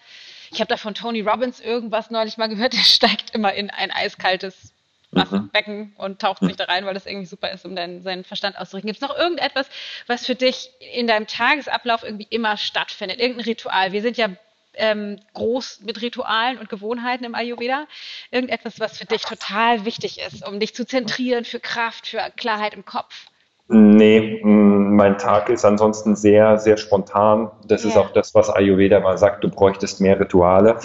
Ich 0.52 0.60
habe 0.60 0.70
da 0.70 0.78
von 0.78 0.94
Tony 0.94 1.22
Robbins 1.22 1.60
irgendwas 1.60 2.10
neulich 2.10 2.38
mal 2.38 2.48
gehört. 2.48 2.74
Der 2.78 2.84
steigt 2.84 3.32
immer 3.32 3.54
in 3.54 3.70
ein 3.70 3.92
eiskaltes 3.92 4.74
Wasserbecken 5.12 5.78
mhm. 5.78 5.94
und 5.98 6.20
taucht 6.20 6.42
sich 6.42 6.56
da 6.56 6.66
rein, 6.66 6.86
weil 6.86 6.94
das 6.94 7.06
irgendwie 7.06 7.26
super 7.26 7.52
ist, 7.52 7.66
um 7.66 7.76
deinen, 7.76 8.02
seinen 8.02 8.24
Verstand 8.24 8.58
auszurichten. 8.58 8.88
Gibt 8.92 9.02
es 9.02 9.08
noch 9.08 9.18
irgendetwas, 9.18 9.68
was 10.06 10.26
für 10.26 10.36
dich 10.36 10.70
in 10.94 11.08
deinem 11.08 11.28
Tagesablauf 11.28 12.04
irgendwie 12.04 12.28
immer 12.30 12.58
stattfindet? 12.58 13.20
Irgendein 13.20 13.46
Ritual? 13.46 13.92
Wir 13.94 14.02
sind 14.02 14.18
ja 14.18 14.30
ähm, 14.78 15.20
groß 15.34 15.82
mit 15.86 16.02
Ritualen 16.02 16.58
und 16.58 16.70
Gewohnheiten 16.70 17.24
im 17.24 17.36
Ayurveda? 17.36 17.86
Irgendetwas, 18.32 18.80
was 18.80 18.98
für 18.98 19.06
dich 19.06 19.24
total 19.24 19.86
wichtig 19.86 20.20
ist, 20.20 20.48
um 20.48 20.60
dich 20.60 20.74
zu 20.74 20.86
zentrieren 20.86 21.46
für 21.46 21.60
Kraft, 21.60 22.08
für 22.08 22.20
Klarheit 22.36 22.74
im 22.74 22.86
Kopf? 22.86 23.28
Nee, 23.70 24.40
mein 24.44 25.18
Tag 25.18 25.50
ist 25.50 25.66
ansonsten 25.66 26.16
sehr, 26.16 26.58
sehr 26.58 26.78
spontan. 26.78 27.52
Das 27.66 27.84
ja. 27.84 27.90
ist 27.90 27.98
auch 27.98 28.12
das, 28.12 28.34
was 28.34 28.50
Ayurveda 28.50 29.02
mal 29.02 29.18
sagt, 29.18 29.44
du 29.44 29.50
bräuchtest 29.50 30.00
mehr 30.00 30.18
Rituale. 30.18 30.80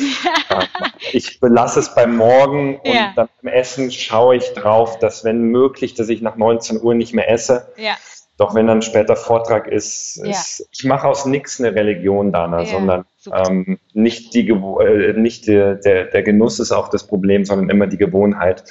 ich 1.13 1.39
belasse 1.39 1.79
es 1.79 1.95
beim 1.95 2.17
Morgen 2.17 2.81
und 2.81 2.93
ja. 2.93 3.13
dann 3.15 3.29
beim 3.41 3.53
Essen 3.53 3.93
schaue 3.93 4.35
ich 4.35 4.53
drauf, 4.55 4.99
dass 4.99 5.23
wenn 5.23 5.43
möglich, 5.43 5.95
dass 5.95 6.09
ich 6.09 6.23
nach 6.23 6.35
19 6.35 6.83
Uhr 6.83 6.95
nicht 6.95 7.15
mehr 7.15 7.31
esse. 7.31 7.73
Ja. 7.77 7.95
Doch 8.39 8.55
wenn 8.55 8.67
dann 8.67 8.83
später 8.83 9.15
Vortrag 9.15 9.69
ist, 9.69 10.17
ist 10.17 10.69
ich 10.73 10.85
mache 10.85 11.07
aus 11.07 11.27
nichts 11.27 11.61
eine 11.61 11.75
Religion, 11.75 12.33
Dana, 12.33 12.65
sondern 12.65 13.05
ähm, 13.31 13.79
nicht, 13.93 14.35
die, 14.35 14.49
äh, 14.49 15.13
nicht 15.13 15.47
der, 15.47 15.77
der, 15.77 16.07
der 16.07 16.23
Genuss 16.23 16.59
ist 16.59 16.73
auch 16.73 16.89
das 16.89 17.07
Problem, 17.07 17.45
sondern 17.45 17.69
immer 17.69 17.87
die 17.87 17.99
Gewohnheit. 17.99 18.65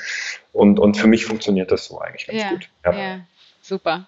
Und, 0.52 0.80
und 0.80 0.98
für 0.98 1.08
mich 1.08 1.26
funktioniert 1.26 1.72
das 1.72 1.86
so 1.86 2.00
eigentlich 2.00 2.28
ganz 2.28 2.50
gut. 2.50 2.70
Ja, 2.86 3.20
super. 3.62 4.08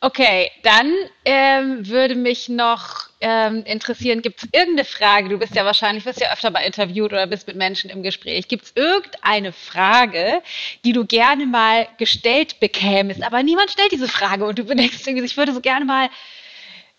Okay, 0.00 0.50
dann 0.62 0.92
ähm, 1.24 1.86
würde 1.88 2.14
mich 2.14 2.48
noch 2.48 3.09
ähm, 3.20 3.64
interessieren, 3.64 4.22
gibt 4.22 4.42
es 4.42 4.48
irgendeine 4.52 4.84
Frage, 4.84 5.28
du 5.28 5.38
bist 5.38 5.54
ja 5.54 5.64
wahrscheinlich, 5.64 6.06
wirst 6.06 6.20
ja 6.20 6.32
öfter 6.32 6.50
mal 6.50 6.60
interviewt 6.60 7.12
oder 7.12 7.26
bist 7.26 7.46
mit 7.46 7.56
Menschen 7.56 7.90
im 7.90 8.02
Gespräch, 8.02 8.48
gibt 8.48 8.64
es 8.64 8.72
irgendeine 8.74 9.52
Frage, 9.52 10.42
die 10.84 10.92
du 10.92 11.04
gerne 11.04 11.46
mal 11.46 11.86
gestellt 11.98 12.60
bekämest, 12.60 13.22
aber 13.22 13.42
niemand 13.42 13.70
stellt 13.70 13.92
diese 13.92 14.08
Frage 14.08 14.44
und 14.44 14.58
du 14.58 14.64
denkst 14.64 15.06
irgendwie, 15.06 15.26
ich 15.26 15.36
würde 15.36 15.52
so 15.52 15.60
gerne 15.60 15.84
mal 15.84 16.08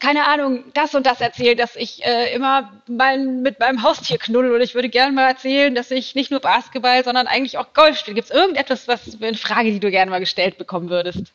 keine 0.02 0.28
Ahnung, 0.28 0.64
das 0.74 0.96
und 0.96 1.06
das 1.06 1.22
erzählen, 1.22 1.56
dass 1.56 1.76
ich 1.76 2.04
äh, 2.04 2.34
immer 2.34 2.72
mein, 2.88 3.44
mit 3.44 3.60
meinem 3.60 3.84
Haustier 3.84 4.18
knuddel 4.18 4.56
und 4.56 4.62
ich 4.62 4.74
würde 4.74 4.90
gerne 4.90 5.12
mal 5.12 5.28
erzählen, 5.28 5.76
dass 5.76 5.92
ich 5.92 6.16
nicht 6.16 6.32
nur 6.32 6.40
Basketball, 6.40 7.04
sondern 7.04 7.28
eigentlich 7.28 7.60
auch 7.60 7.72
Golf 7.74 8.00
spiele. 8.00 8.16
Gibt 8.16 8.32
es 8.32 8.36
irgendetwas, 8.36 8.88
was 8.88 9.22
eine 9.22 9.38
Frage, 9.38 9.70
die 9.72 9.80
du 9.80 9.92
gerne 9.92 10.10
mal 10.10 10.20
gestellt 10.20 10.58
bekommen 10.58 10.90
würdest? 10.90 11.32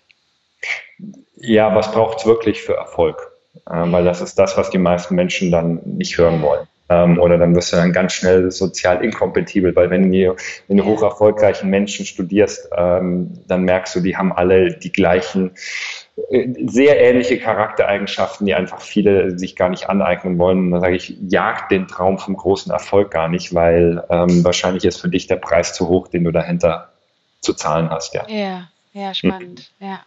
Ja, 1.37 1.72
was 1.76 1.93
braucht 1.93 2.18
es 2.18 2.26
wirklich 2.26 2.61
für 2.61 2.74
Erfolg? 2.74 3.36
Ähm, 3.71 3.93
weil 3.93 4.05
das 4.05 4.21
ist 4.21 4.39
das, 4.39 4.57
was 4.57 4.71
die 4.71 4.79
meisten 4.79 5.15
Menschen 5.15 5.51
dann 5.51 5.81
nicht 5.85 6.19
hören 6.19 6.43
wollen. 6.43 6.67
Ähm, 6.89 7.19
oder 7.19 7.37
dann 7.37 7.55
wirst 7.57 7.73
du 7.73 7.77
dann 7.77 7.93
ganz 7.93 8.13
schnell 8.13 8.51
sozial 8.53 9.03
inkompatibel, 9.03 9.75
weil 9.75 9.91
wenn 9.91 10.13
du, 10.13 10.37
wenn 10.69 10.77
du 10.77 10.85
hoch 10.85 11.03
erfolgreichen 11.03 11.69
Menschen 11.69 12.07
studierst, 12.07 12.69
ähm, 12.77 13.33
dann 13.49 13.65
merkst 13.65 13.97
du, 13.97 14.01
die 14.01 14.17
haben 14.17 14.33
alle 14.33 14.71
die 14.71 14.93
gleichen 14.93 15.53
äh, 16.31 16.47
sehr 16.67 17.01
ähnliche 17.01 17.39
Charaktereigenschaften, 17.39 18.47
die 18.47 18.55
einfach 18.55 18.81
viele 18.81 19.37
sich 19.37 19.57
gar 19.57 19.69
nicht 19.69 19.89
aneignen 19.89 20.39
wollen. 20.39 20.59
Und 20.59 20.71
da 20.71 20.81
sage 20.81 20.95
ich, 20.95 21.17
jag 21.29 21.69
den 21.71 21.89
Traum 21.89 22.19
vom 22.19 22.37
großen 22.37 22.71
Erfolg 22.71 23.11
gar 23.11 23.29
nicht, 23.29 23.53
weil 23.53 24.05
ähm, 24.09 24.45
wahrscheinlich 24.45 24.85
ist 24.85 25.01
für 25.01 25.09
dich 25.09 25.27
der 25.27 25.37
Preis 25.37 25.75
zu 25.75 25.89
hoch, 25.89 26.07
den 26.07 26.23
du 26.23 26.31
dahinter 26.31 26.91
zu 27.41 27.53
zahlen 27.53 27.91
hast. 27.91 28.15
Ja, 28.15 28.27
ja, 28.29 28.69
ja 28.93 29.13
spannend. 29.13 29.71
Hm. 29.81 29.89
Ja. 29.89 30.01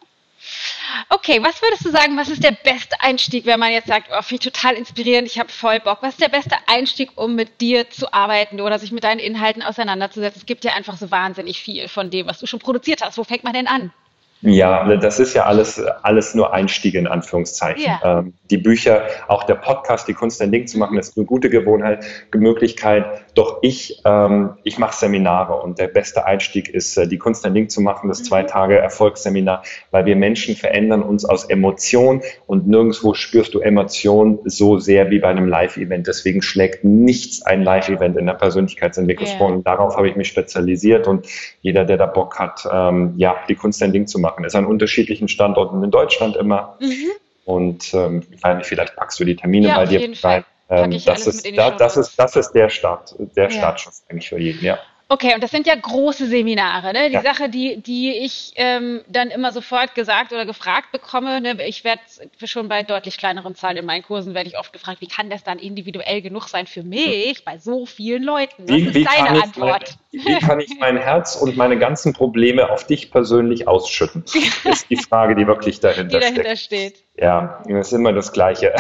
Okay, 1.10 1.44
was 1.44 1.62
würdest 1.62 1.86
du 1.86 1.92
sagen, 1.92 2.18
was 2.18 2.30
ist 2.30 2.44
der 2.44 2.52
beste 2.52 3.00
Einstieg, 3.02 3.46
wenn 3.46 3.60
man 3.60 3.72
jetzt 3.72 3.88
sagt, 3.88 4.10
oh, 4.12 4.22
finde 4.22 4.36
ich 4.46 4.52
total 4.52 4.76
inspirierend, 4.76 5.28
ich 5.28 5.40
habe 5.40 5.50
voll 5.50 5.80
Bock. 5.80 6.00
Was 6.02 6.14
ist 6.14 6.22
der 6.22 6.30
beste 6.30 6.56
Einstieg, 6.68 7.12
um 7.16 7.36
mit 7.36 7.62
dir 7.62 7.90
zu 7.90 8.14
arbeiten 8.14 8.62
oder 8.62 8.80
sich 8.80 8.92
mit 8.92 9.04
deinen 9.04 9.20
Inhalten 9.20 9.62
auseinanderzusetzen? 9.62 10.40
Es 10.40 10.46
gibt 10.46 10.64
ja 10.64 10.74
einfach 10.74 10.98
so 10.98 11.12
wahnsinnig 11.12 11.62
viel 11.62 11.88
von 11.88 12.10
dem, 12.10 12.28
was 12.28 12.40
du 12.40 12.48
schon 12.48 12.60
produziert 12.60 13.02
hast. 13.02 13.18
Wo 13.18 13.24
fängt 13.24 13.44
man 13.44 13.54
denn 13.54 13.68
an? 13.68 13.94
Ja, 14.42 14.96
das 14.96 15.20
ist 15.20 15.34
ja 15.34 15.44
alles, 15.44 15.82
alles 16.02 16.34
nur 16.34 16.54
Einstiege 16.54 16.98
in 16.98 17.08
Anführungszeichen. 17.08 17.84
Ja. 17.84 18.20
Ähm, 18.20 18.34
die 18.50 18.58
Bücher, 18.58 19.04
auch 19.28 19.44
der 19.44 19.56
Podcast, 19.56 20.08
die 20.08 20.14
Kunst 20.14 20.42
ein 20.42 20.52
Ding 20.52 20.66
zu 20.66 20.78
machen, 20.78 20.98
ist 20.98 21.18
eine 21.18 21.26
gute 21.26 21.50
Gewohnheit, 21.50 22.06
Möglichkeit. 22.34 23.06
Doch 23.36 23.60
ich, 23.62 24.02
ähm, 24.06 24.52
ich 24.64 24.78
mache 24.78 24.96
Seminare 24.96 25.56
und 25.62 25.78
der 25.78 25.90
beste 25.90 26.26
Einstieg 26.26 26.70
ist, 26.70 26.96
äh, 26.98 27.08
die 27.08 27.18
Kunst 27.18 27.46
ein 27.46 27.54
Ding 27.54 27.68
zu 27.68 27.82
machen, 27.82 28.08
das 28.08 28.24
zwei 28.24 28.44
mhm. 28.44 28.48
Tage 28.48 28.78
Erfolgsseminar, 28.78 29.64
weil 29.92 30.06
wir 30.06 30.16
Menschen 30.16 30.56
verändern 30.56 31.04
uns 31.04 31.26
aus 31.26 31.46
Emotion 31.46 32.22
und 32.48 32.66
nirgendwo 32.66 33.14
spürst 33.14 33.54
du 33.54 33.60
Emotion 33.60 34.40
so 34.46 34.80
sehr 34.80 35.10
wie 35.10 35.20
bei 35.20 35.28
einem 35.28 35.48
Live-Event. 35.50 36.08
Deswegen 36.08 36.42
schlägt 36.42 36.86
nichts 36.86 37.42
ein 37.42 37.64
Live-Event 37.64 38.16
in 38.16 38.26
der 38.26 38.34
Persönlichkeitsentwicklung 38.34 39.28
vor. 39.38 39.48
Und 39.48 39.68
darauf 39.68 39.98
habe 39.98 40.08
ich 40.08 40.16
mich 40.16 40.30
spezialisiert 40.30 41.08
und 41.08 41.28
jeder, 41.62 41.84
der 41.84 41.98
da 41.98 42.06
Bock 42.06 42.40
hat, 42.40 42.66
ähm, 42.72 43.16
ja, 43.18 43.36
die 43.50 43.56
Kunst 43.56 43.84
ein 43.84 43.92
Ding 43.92 44.08
zu 44.08 44.18
machen, 44.18 44.29
machen. 44.30 44.46
Ist 44.46 44.56
an 44.56 44.66
unterschiedlichen 44.66 45.28
Standorten 45.28 45.84
in 45.84 45.92
Deutschland 45.92 46.36
immer. 46.36 46.78
Mhm. 46.80 47.12
Und 47.46 47.94
ähm, 47.94 48.24
vielleicht 48.62 48.96
packst 48.96 49.20
du 49.20 49.26
die 49.26 49.36
Termine 49.36 49.70
ja, 49.70 49.76
bei 49.78 49.86
dir 49.86 50.12
rein. 50.24 50.46
Ähm, 50.70 50.92
das, 51.04 51.26
ist, 51.26 51.58
da, 51.58 51.72
das, 51.72 51.98
ist, 51.98 52.16
das 52.18 52.36
ist 52.36 52.52
der 52.52 52.70
Start, 52.70 53.16
der 53.36 53.46
ja. 53.46 53.50
Startschuss 53.50 54.04
eigentlich 54.08 54.30
für 54.30 54.38
jeden, 54.38 54.64
ja. 54.64 54.78
Okay, 55.12 55.34
und 55.34 55.42
das 55.42 55.50
sind 55.50 55.66
ja 55.66 55.74
große 55.74 56.28
Seminare. 56.28 56.94
Ne? 56.94 57.08
Die 57.10 57.16
ja. 57.16 57.24
Sache, 57.24 57.50
die, 57.50 57.82
die 57.82 58.12
ich 58.12 58.54
ähm, 58.58 59.02
dann 59.08 59.32
immer 59.32 59.52
sofort 59.52 59.96
gesagt 59.96 60.32
oder 60.32 60.46
gefragt 60.46 60.92
bekomme, 60.92 61.42
ne? 61.42 61.58
ich 61.66 61.84
werde 61.84 62.02
schon 62.46 62.70
bei 62.70 62.84
deutlich 62.84 63.18
kleineren 63.18 63.56
Zahlen 63.56 63.78
in 63.78 63.88
meinen 63.88 64.04
Kursen, 64.04 64.36
werde 64.36 64.48
ich 64.48 64.60
oft 64.60 64.72
gefragt, 64.72 65.02
wie 65.02 65.08
kann 65.08 65.32
das 65.32 65.44
dann 65.44 65.58
individuell 65.58 66.22
genug 66.22 66.48
sein 66.48 66.68
für 66.68 66.84
mich 66.84 67.44
bei 67.44 67.58
so 67.58 67.88
vielen 67.88 68.22
Leuten? 68.22 68.66
Was 68.68 68.76
wie, 68.76 68.86
ist 68.86 68.94
wie 68.94 69.04
deine 69.04 69.42
Antwort? 69.42 69.98
Mein, 70.12 70.26
wie 70.26 70.40
kann 70.40 70.60
ich 70.60 70.78
mein 70.80 70.98
Herz 70.98 71.36
und 71.36 71.58
meine 71.58 71.80
ganzen 71.80 72.14
Probleme 72.14 72.70
auf 72.70 72.86
dich 72.86 73.10
persönlich 73.10 73.68
ausschütten? 73.68 74.24
Das 74.26 74.64
ist 74.76 74.92
die 74.92 74.98
Frage, 74.98 75.36
die 75.36 75.48
wirklich 75.48 75.80
dahinter, 75.80 76.20
die 76.20 76.26
dahinter 76.26 76.56
steht. 76.56 76.98
steht. 76.98 77.04
Ja, 77.22 77.62
das 77.68 77.88
ist 77.88 77.94
immer 77.94 78.14
das 78.14 78.32
Gleiche. 78.32 78.74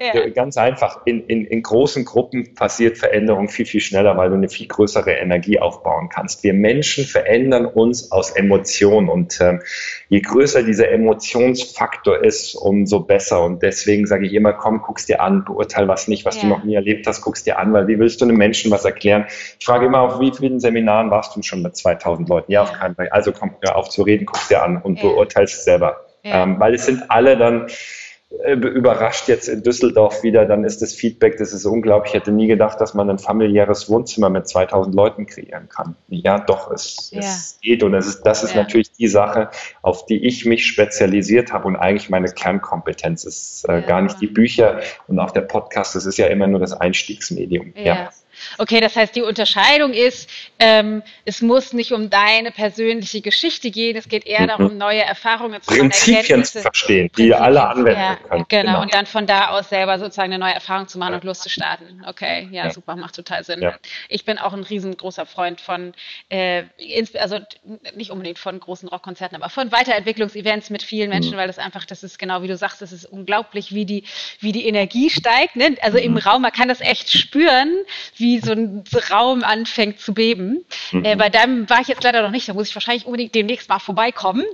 Ja. 0.00 0.28
Ganz 0.34 0.56
einfach, 0.56 1.02
in, 1.04 1.24
in, 1.26 1.44
in 1.44 1.62
großen 1.62 2.04
Gruppen 2.04 2.54
passiert 2.54 2.98
Veränderung 2.98 3.48
viel, 3.48 3.64
viel 3.64 3.80
schneller, 3.80 4.16
weil 4.16 4.30
du 4.30 4.34
eine 4.34 4.48
viel 4.48 4.66
größere 4.66 5.12
Energie 5.12 5.60
aufbauen 5.60 6.08
kannst. 6.08 6.42
Wir 6.42 6.52
Menschen 6.52 7.04
verändern 7.04 7.64
uns 7.64 8.10
aus 8.10 8.32
Emotionen 8.32 9.08
und 9.08 9.40
ähm, 9.40 9.60
je 10.08 10.20
größer 10.20 10.64
dieser 10.64 10.90
Emotionsfaktor 10.90 12.24
ist, 12.24 12.56
umso 12.56 13.00
besser. 13.00 13.44
Und 13.44 13.62
deswegen 13.62 14.06
sage 14.06 14.26
ich 14.26 14.34
immer, 14.34 14.52
komm, 14.52 14.82
guck's 14.82 15.06
dir 15.06 15.20
an, 15.20 15.44
beurteil 15.44 15.86
was 15.86 16.08
nicht, 16.08 16.24
was 16.24 16.36
ja. 16.36 16.42
du 16.42 16.48
noch 16.48 16.64
nie 16.64 16.74
erlebt 16.74 17.06
hast, 17.06 17.20
guck's 17.20 17.44
dir 17.44 17.58
an, 17.58 17.72
weil 17.72 17.86
wie 17.86 18.00
willst 18.00 18.20
du 18.20 18.24
einem 18.24 18.36
Menschen 18.36 18.70
was 18.72 18.84
erklären? 18.84 19.26
Ich 19.28 19.64
frage 19.64 19.86
immer, 19.86 20.00
auf 20.00 20.18
wie 20.18 20.32
vielen 20.32 20.58
Seminaren 20.58 21.10
warst 21.12 21.36
du 21.36 21.42
schon 21.42 21.62
mit 21.62 21.76
2000 21.76 22.28
Leuten? 22.28 22.50
Ja, 22.50 22.62
auf 22.62 22.72
keinen 22.72 22.96
Fall. 22.96 23.08
Also 23.10 23.30
komm, 23.30 23.52
hör 23.60 23.76
auf 23.76 23.90
zu 23.90 24.02
reden, 24.02 24.26
guck's 24.26 24.48
dir 24.48 24.64
an 24.64 24.82
und 24.82 24.96
ja. 24.96 25.08
beurteilst 25.08 25.62
selber. 25.62 26.05
Ja. 26.26 26.42
Ähm, 26.42 26.58
weil 26.58 26.74
es 26.74 26.86
sind 26.86 27.10
alle 27.10 27.36
dann 27.36 27.68
äh, 28.44 28.54
überrascht 28.54 29.28
jetzt 29.28 29.48
in 29.48 29.62
Düsseldorf 29.62 30.24
wieder, 30.24 30.46
dann 30.46 30.64
ist 30.64 30.82
das 30.82 30.92
Feedback, 30.92 31.38
das 31.38 31.52
ist 31.52 31.64
unglaublich. 31.64 32.12
Ich 32.12 32.20
hätte 32.20 32.32
nie 32.32 32.48
gedacht, 32.48 32.80
dass 32.80 32.92
man 32.92 33.08
ein 33.08 33.20
familiäres 33.20 33.88
Wohnzimmer 33.88 34.28
mit 34.28 34.48
2000 34.48 34.94
Leuten 34.94 35.26
kreieren 35.26 35.68
kann. 35.68 35.94
Ja, 36.08 36.40
doch, 36.40 36.72
es, 36.72 37.10
ja. 37.12 37.20
es 37.20 37.58
geht 37.62 37.84
und 37.84 37.94
es 37.94 38.06
ist, 38.06 38.22
das 38.22 38.42
ist 38.42 38.54
ja. 38.54 38.62
natürlich 38.62 38.90
die 38.92 39.06
Sache, 39.06 39.50
auf 39.82 40.06
die 40.06 40.26
ich 40.26 40.44
mich 40.44 40.66
spezialisiert 40.66 41.52
habe 41.52 41.68
und 41.68 41.76
eigentlich 41.76 42.10
meine 42.10 42.28
Kernkompetenz 42.28 43.24
ist 43.24 43.64
äh, 43.68 43.82
gar 43.82 44.02
nicht 44.02 44.20
die 44.20 44.26
Bücher 44.26 44.80
und 45.06 45.20
auch 45.20 45.30
der 45.30 45.42
Podcast, 45.42 45.94
das 45.94 46.04
ist 46.04 46.18
ja 46.18 46.26
immer 46.26 46.48
nur 46.48 46.58
das 46.58 46.72
Einstiegsmedium. 46.72 47.72
ja. 47.76 48.10
Okay, 48.58 48.80
das 48.80 48.96
heißt, 48.96 49.14
die 49.14 49.22
Unterscheidung 49.22 49.92
ist, 49.92 50.30
ähm, 50.58 51.02
es 51.24 51.42
muss 51.42 51.72
nicht 51.72 51.92
um 51.92 52.10
deine 52.10 52.50
persönliche 52.50 53.20
Geschichte 53.20 53.70
gehen, 53.70 53.96
es 53.96 54.08
geht 54.08 54.26
eher 54.26 54.42
mhm. 54.42 54.48
darum, 54.48 54.78
neue 54.78 55.02
Erfahrungen 55.02 55.60
zu 55.62 55.70
machen. 55.70 55.90
Prinzipien 55.90 56.44
zu 56.44 56.62
verstehen, 56.62 57.10
Prinzipien, 57.10 57.26
die 57.26 57.34
alle 57.34 57.66
anwenden 57.66 58.00
ja, 58.00 58.16
können. 58.16 58.44
Genau. 58.48 58.62
genau, 58.62 58.82
und 58.82 58.94
dann 58.94 59.06
von 59.06 59.26
da 59.26 59.48
aus 59.48 59.68
selber 59.68 59.98
sozusagen 59.98 60.32
eine 60.32 60.38
neue 60.38 60.54
Erfahrung 60.54 60.88
zu 60.88 60.98
machen 60.98 61.12
ja. 61.12 61.16
und 61.16 61.24
loszustarten. 61.24 62.04
Okay, 62.06 62.48
ja, 62.50 62.66
ja, 62.66 62.70
super, 62.70 62.96
macht 62.96 63.14
total 63.14 63.44
Sinn. 63.44 63.66
Ich 64.08 64.24
bin 64.24 64.38
auch 64.38 64.52
ein 64.52 64.62
riesengroßer 64.62 65.26
Freund 65.26 65.60
von, 65.60 65.92
äh, 66.28 66.64
also 67.18 67.38
nicht 67.94 68.10
unbedingt 68.10 68.38
von 68.38 68.58
großen 68.58 68.88
Rockkonzerten, 68.88 69.36
aber 69.36 69.50
von 69.50 69.72
Weiterentwicklungsevents 69.72 70.70
mit 70.70 70.82
vielen 70.82 71.10
Menschen, 71.10 71.32
mhm. 71.32 71.38
weil 71.38 71.46
das 71.46 71.58
einfach, 71.58 71.84
das 71.84 72.02
ist 72.02 72.18
genau 72.18 72.42
wie 72.42 72.48
du 72.48 72.56
sagst, 72.56 72.82
das 72.82 72.92
ist 72.92 73.04
unglaublich, 73.04 73.74
wie 73.74 73.84
die, 73.84 74.04
wie 74.40 74.52
die 74.52 74.66
Energie 74.66 75.10
steigt. 75.10 75.56
Ne? 75.56 75.76
Also 75.82 75.98
mhm. 75.98 76.04
im 76.04 76.16
Raum, 76.16 76.42
man 76.42 76.52
kann 76.52 76.68
das 76.68 76.80
echt 76.80 77.10
spüren, 77.10 77.72
wie 78.16 78.40
so 78.46 78.52
ein 78.52 78.84
Raum 79.10 79.44
anfängt 79.44 80.00
zu 80.00 80.14
beben. 80.14 80.64
Mhm. 80.92 81.04
Äh, 81.04 81.16
bei 81.16 81.28
deinem 81.28 81.68
war 81.68 81.80
ich 81.80 81.88
jetzt 81.88 82.02
leider 82.02 82.22
noch 82.22 82.30
nicht, 82.30 82.48
da 82.48 82.54
muss 82.54 82.68
ich 82.68 82.74
wahrscheinlich 82.74 83.04
unbedingt 83.04 83.34
demnächst 83.34 83.68
mal 83.68 83.78
vorbeikommen. 83.78 84.44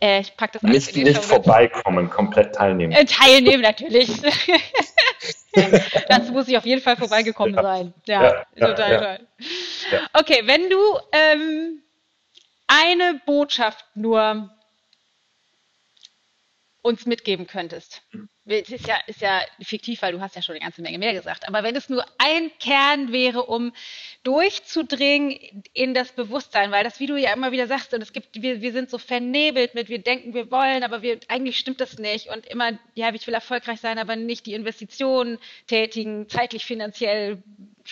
Äh, 0.00 0.20
ich 0.20 0.36
packe 0.36 0.54
das 0.54 0.64
alles 0.64 0.86
Nicht, 0.86 0.96
in 0.96 1.04
nicht 1.04 1.24
vorbeikommen, 1.24 2.08
komplett 2.08 2.54
teilnehmen. 2.54 2.92
Äh, 2.92 3.04
teilnehmen 3.04 3.62
natürlich. 3.62 4.10
Dazu 6.08 6.32
muss 6.32 6.48
ich 6.48 6.56
auf 6.56 6.64
jeden 6.64 6.80
Fall 6.80 6.96
vorbeigekommen 6.96 7.54
ja. 7.56 7.62
sein. 7.62 7.94
Ja, 8.06 8.22
ja 8.54 8.66
total 8.68 8.92
ja, 8.92 9.16
toll. 9.16 9.26
Okay, 10.14 10.42
wenn 10.44 10.70
du 10.70 10.78
ähm, 11.12 11.82
eine 12.66 13.20
Botschaft 13.26 13.84
nur 13.94 14.50
uns 16.82 17.04
mitgeben 17.06 17.46
könntest. 17.46 18.02
Das 18.50 18.68
ist 18.68 18.88
ja, 18.88 18.96
ist 19.06 19.20
ja 19.20 19.40
fiktiv, 19.62 20.02
weil 20.02 20.12
du 20.12 20.20
hast 20.20 20.34
ja 20.34 20.42
schon 20.42 20.56
eine 20.56 20.64
ganze 20.64 20.82
Menge 20.82 20.98
mehr 20.98 21.12
gesagt. 21.12 21.46
Aber 21.46 21.62
wenn 21.62 21.76
es 21.76 21.88
nur 21.88 22.04
ein 22.18 22.50
Kern 22.58 23.12
wäre, 23.12 23.44
um 23.44 23.72
durchzudringen 24.24 25.38
in 25.72 25.94
das 25.94 26.10
Bewusstsein, 26.10 26.72
weil 26.72 26.82
das, 26.82 26.98
wie 26.98 27.06
du 27.06 27.16
ja 27.16 27.32
immer 27.32 27.52
wieder 27.52 27.68
sagst, 27.68 27.94
und 27.94 28.02
es 28.02 28.12
gibt, 28.12 28.42
wir, 28.42 28.60
wir 28.60 28.72
sind 28.72 28.90
so 28.90 28.98
vernebelt 28.98 29.76
mit, 29.76 29.88
wir 29.88 30.00
denken, 30.00 30.34
wir 30.34 30.50
wollen, 30.50 30.82
aber 30.82 31.00
wir, 31.00 31.20
eigentlich 31.28 31.58
stimmt 31.58 31.80
das 31.80 31.98
nicht. 31.98 32.26
Und 32.26 32.44
immer, 32.46 32.72
ja, 32.96 33.14
ich 33.14 33.24
will 33.28 33.34
erfolgreich 33.34 33.80
sein, 33.80 33.98
aber 33.98 34.16
nicht 34.16 34.46
die 34.46 34.54
Investitionen 34.54 35.38
tätigen, 35.68 36.28
zeitlich, 36.28 36.64
finanziell, 36.64 37.40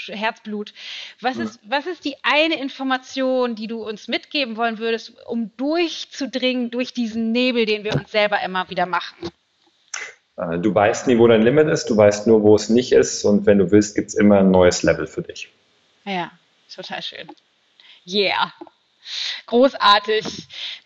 Herzblut. 0.06 0.74
Was 1.20 1.38
ist, 1.38 1.60
was 1.64 1.86
ist 1.86 2.04
die 2.04 2.16
eine 2.22 2.60
Information, 2.60 3.54
die 3.54 3.66
du 3.66 3.82
uns 3.82 4.06
mitgeben 4.06 4.56
wollen 4.56 4.78
würdest, 4.78 5.14
um 5.26 5.50
durchzudringen 5.56 6.70
durch 6.70 6.92
diesen 6.92 7.32
Nebel, 7.32 7.66
den 7.66 7.84
wir 7.84 7.94
uns 7.94 8.12
selber 8.12 8.40
immer 8.42 8.68
wieder 8.70 8.86
machen? 8.86 9.30
Äh, 10.38 10.58
du 10.58 10.74
weißt 10.74 11.06
nie, 11.08 11.18
wo 11.18 11.26
dein 11.26 11.42
Limit 11.42 11.68
ist, 11.68 11.90
du 11.90 11.96
weißt 11.96 12.26
nur, 12.26 12.42
wo 12.42 12.54
es 12.54 12.68
nicht 12.68 12.92
ist 12.92 13.24
und 13.24 13.46
wenn 13.46 13.58
du 13.58 13.70
willst, 13.70 13.94
gibt 13.94 14.08
es 14.08 14.14
immer 14.14 14.38
ein 14.38 14.50
neues 14.50 14.82
Level 14.82 15.06
für 15.06 15.22
dich. 15.22 15.50
Ja, 16.04 16.30
total 16.74 17.02
schön. 17.02 17.28
Yeah. 18.06 18.52
Großartig. 19.46 20.24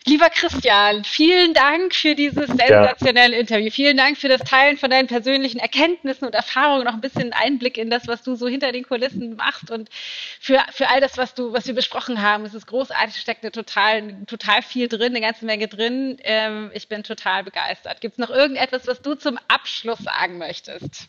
Lieber 0.06 0.30
Christian, 0.30 1.04
vielen 1.04 1.54
Dank 1.54 1.94
für 1.94 2.14
dieses 2.14 2.46
sensationelle 2.46 3.34
ja. 3.34 3.40
Interview. 3.40 3.70
Vielen 3.70 3.96
Dank 3.96 4.18
für 4.18 4.28
das 4.28 4.40
Teilen 4.42 4.78
von 4.78 4.90
deinen 4.90 5.06
persönlichen 5.06 5.58
Erkenntnissen 5.58 6.26
und 6.26 6.34
Erfahrungen, 6.34 6.84
noch 6.84 6.94
ein 6.94 7.00
bisschen 7.00 7.32
Einblick 7.32 7.78
in 7.78 7.90
das, 7.90 8.06
was 8.08 8.22
du 8.22 8.34
so 8.34 8.48
hinter 8.48 8.72
den 8.72 8.84
Kulissen 8.84 9.36
machst 9.36 9.70
und 9.70 9.88
für, 10.40 10.60
für 10.72 10.88
all 10.88 11.00
das, 11.00 11.18
was 11.18 11.34
du, 11.34 11.52
was 11.52 11.66
wir 11.66 11.74
besprochen 11.74 12.22
haben. 12.22 12.44
Es 12.44 12.54
ist 12.54 12.66
großartig, 12.66 13.16
steckt 13.16 13.44
eine 13.44 13.52
total, 13.52 14.24
total 14.26 14.62
viel 14.62 14.88
drin, 14.88 15.12
eine 15.12 15.20
ganze 15.20 15.44
Menge 15.44 15.68
drin. 15.68 16.18
Ähm, 16.24 16.70
ich 16.74 16.88
bin 16.88 17.02
total 17.02 17.44
begeistert. 17.44 18.00
Gibt 18.00 18.14
es 18.14 18.18
noch 18.18 18.30
irgendetwas, 18.30 18.86
was 18.86 19.02
du 19.02 19.14
zum 19.14 19.38
Abschluss 19.48 19.98
sagen 19.98 20.38
möchtest? 20.38 21.08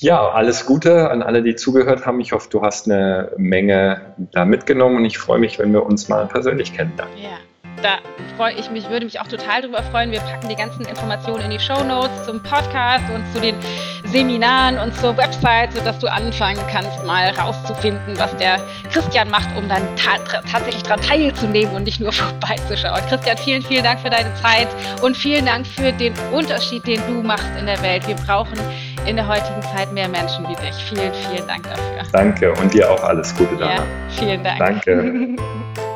Ja, 0.00 0.28
alles 0.28 0.64
Gute 0.64 1.10
an 1.10 1.22
alle, 1.22 1.42
die 1.42 1.56
zugehört 1.56 2.06
haben. 2.06 2.20
Ich 2.20 2.32
hoffe, 2.32 2.48
du 2.50 2.62
hast 2.62 2.88
eine 2.88 3.32
Menge 3.36 4.14
da 4.32 4.44
mitgenommen 4.44 4.96
und 4.96 5.04
ich 5.04 5.18
freue 5.18 5.38
mich, 5.38 5.58
wenn 5.58 5.72
wir 5.72 5.84
uns 5.84 6.08
mal 6.08 6.26
persönlich 6.26 6.72
kennenlernen. 6.72 7.16
Ja 7.18 7.38
da 7.82 7.98
freue 8.36 8.54
ich 8.54 8.70
mich, 8.70 8.88
würde 8.88 9.04
mich 9.04 9.20
auch 9.20 9.26
total 9.26 9.62
darüber 9.62 9.82
freuen. 9.82 10.10
Wir 10.12 10.20
packen 10.20 10.48
die 10.48 10.54
ganzen 10.54 10.84
Informationen 10.84 11.44
in 11.44 11.50
die 11.50 11.58
Show 11.58 11.82
Notes 11.82 12.24
zum 12.24 12.42
Podcast 12.42 13.04
und 13.14 13.24
zu 13.32 13.40
den 13.40 13.56
Seminaren 14.04 14.78
und 14.78 14.94
zur 14.96 15.16
Website, 15.16 15.72
sodass 15.72 15.98
du 15.98 16.06
anfangen 16.06 16.60
kannst, 16.70 17.04
mal 17.04 17.30
rauszufinden, 17.30 18.18
was 18.18 18.34
der 18.36 18.58
Christian 18.92 19.28
macht, 19.30 19.48
um 19.56 19.68
dann 19.68 19.82
ta 19.96 20.18
tatsächlich 20.50 20.82
daran 20.82 21.00
teilzunehmen 21.00 21.74
und 21.74 21.84
nicht 21.84 22.00
nur 22.00 22.12
vorbeizuschauen. 22.12 23.00
Christian, 23.08 23.36
vielen, 23.38 23.62
vielen 23.62 23.84
Dank 23.84 24.00
für 24.00 24.10
deine 24.10 24.32
Zeit 24.34 24.68
und 25.02 25.16
vielen 25.16 25.46
Dank 25.46 25.66
für 25.66 25.92
den 25.92 26.14
Unterschied, 26.32 26.86
den 26.86 27.00
du 27.06 27.22
machst 27.22 27.50
in 27.58 27.66
der 27.66 27.80
Welt. 27.82 28.06
Wir 28.06 28.16
brauchen 28.16 28.58
in 29.06 29.16
der 29.16 29.26
heutigen 29.26 29.62
Zeit 29.62 29.92
mehr 29.92 30.08
Menschen 30.08 30.46
wie 30.48 30.54
dich. 30.54 30.74
Vielen, 30.88 31.12
vielen 31.12 31.46
Dank 31.46 31.64
dafür. 31.64 32.02
Danke 32.12 32.52
und 32.52 32.72
dir 32.72 32.90
auch 32.90 33.02
alles 33.02 33.34
Gute, 33.36 33.56
Dana. 33.56 33.74
Ja, 33.74 33.82
vielen 34.10 34.44
Dank. 34.44 34.58
Danke. 34.58 35.36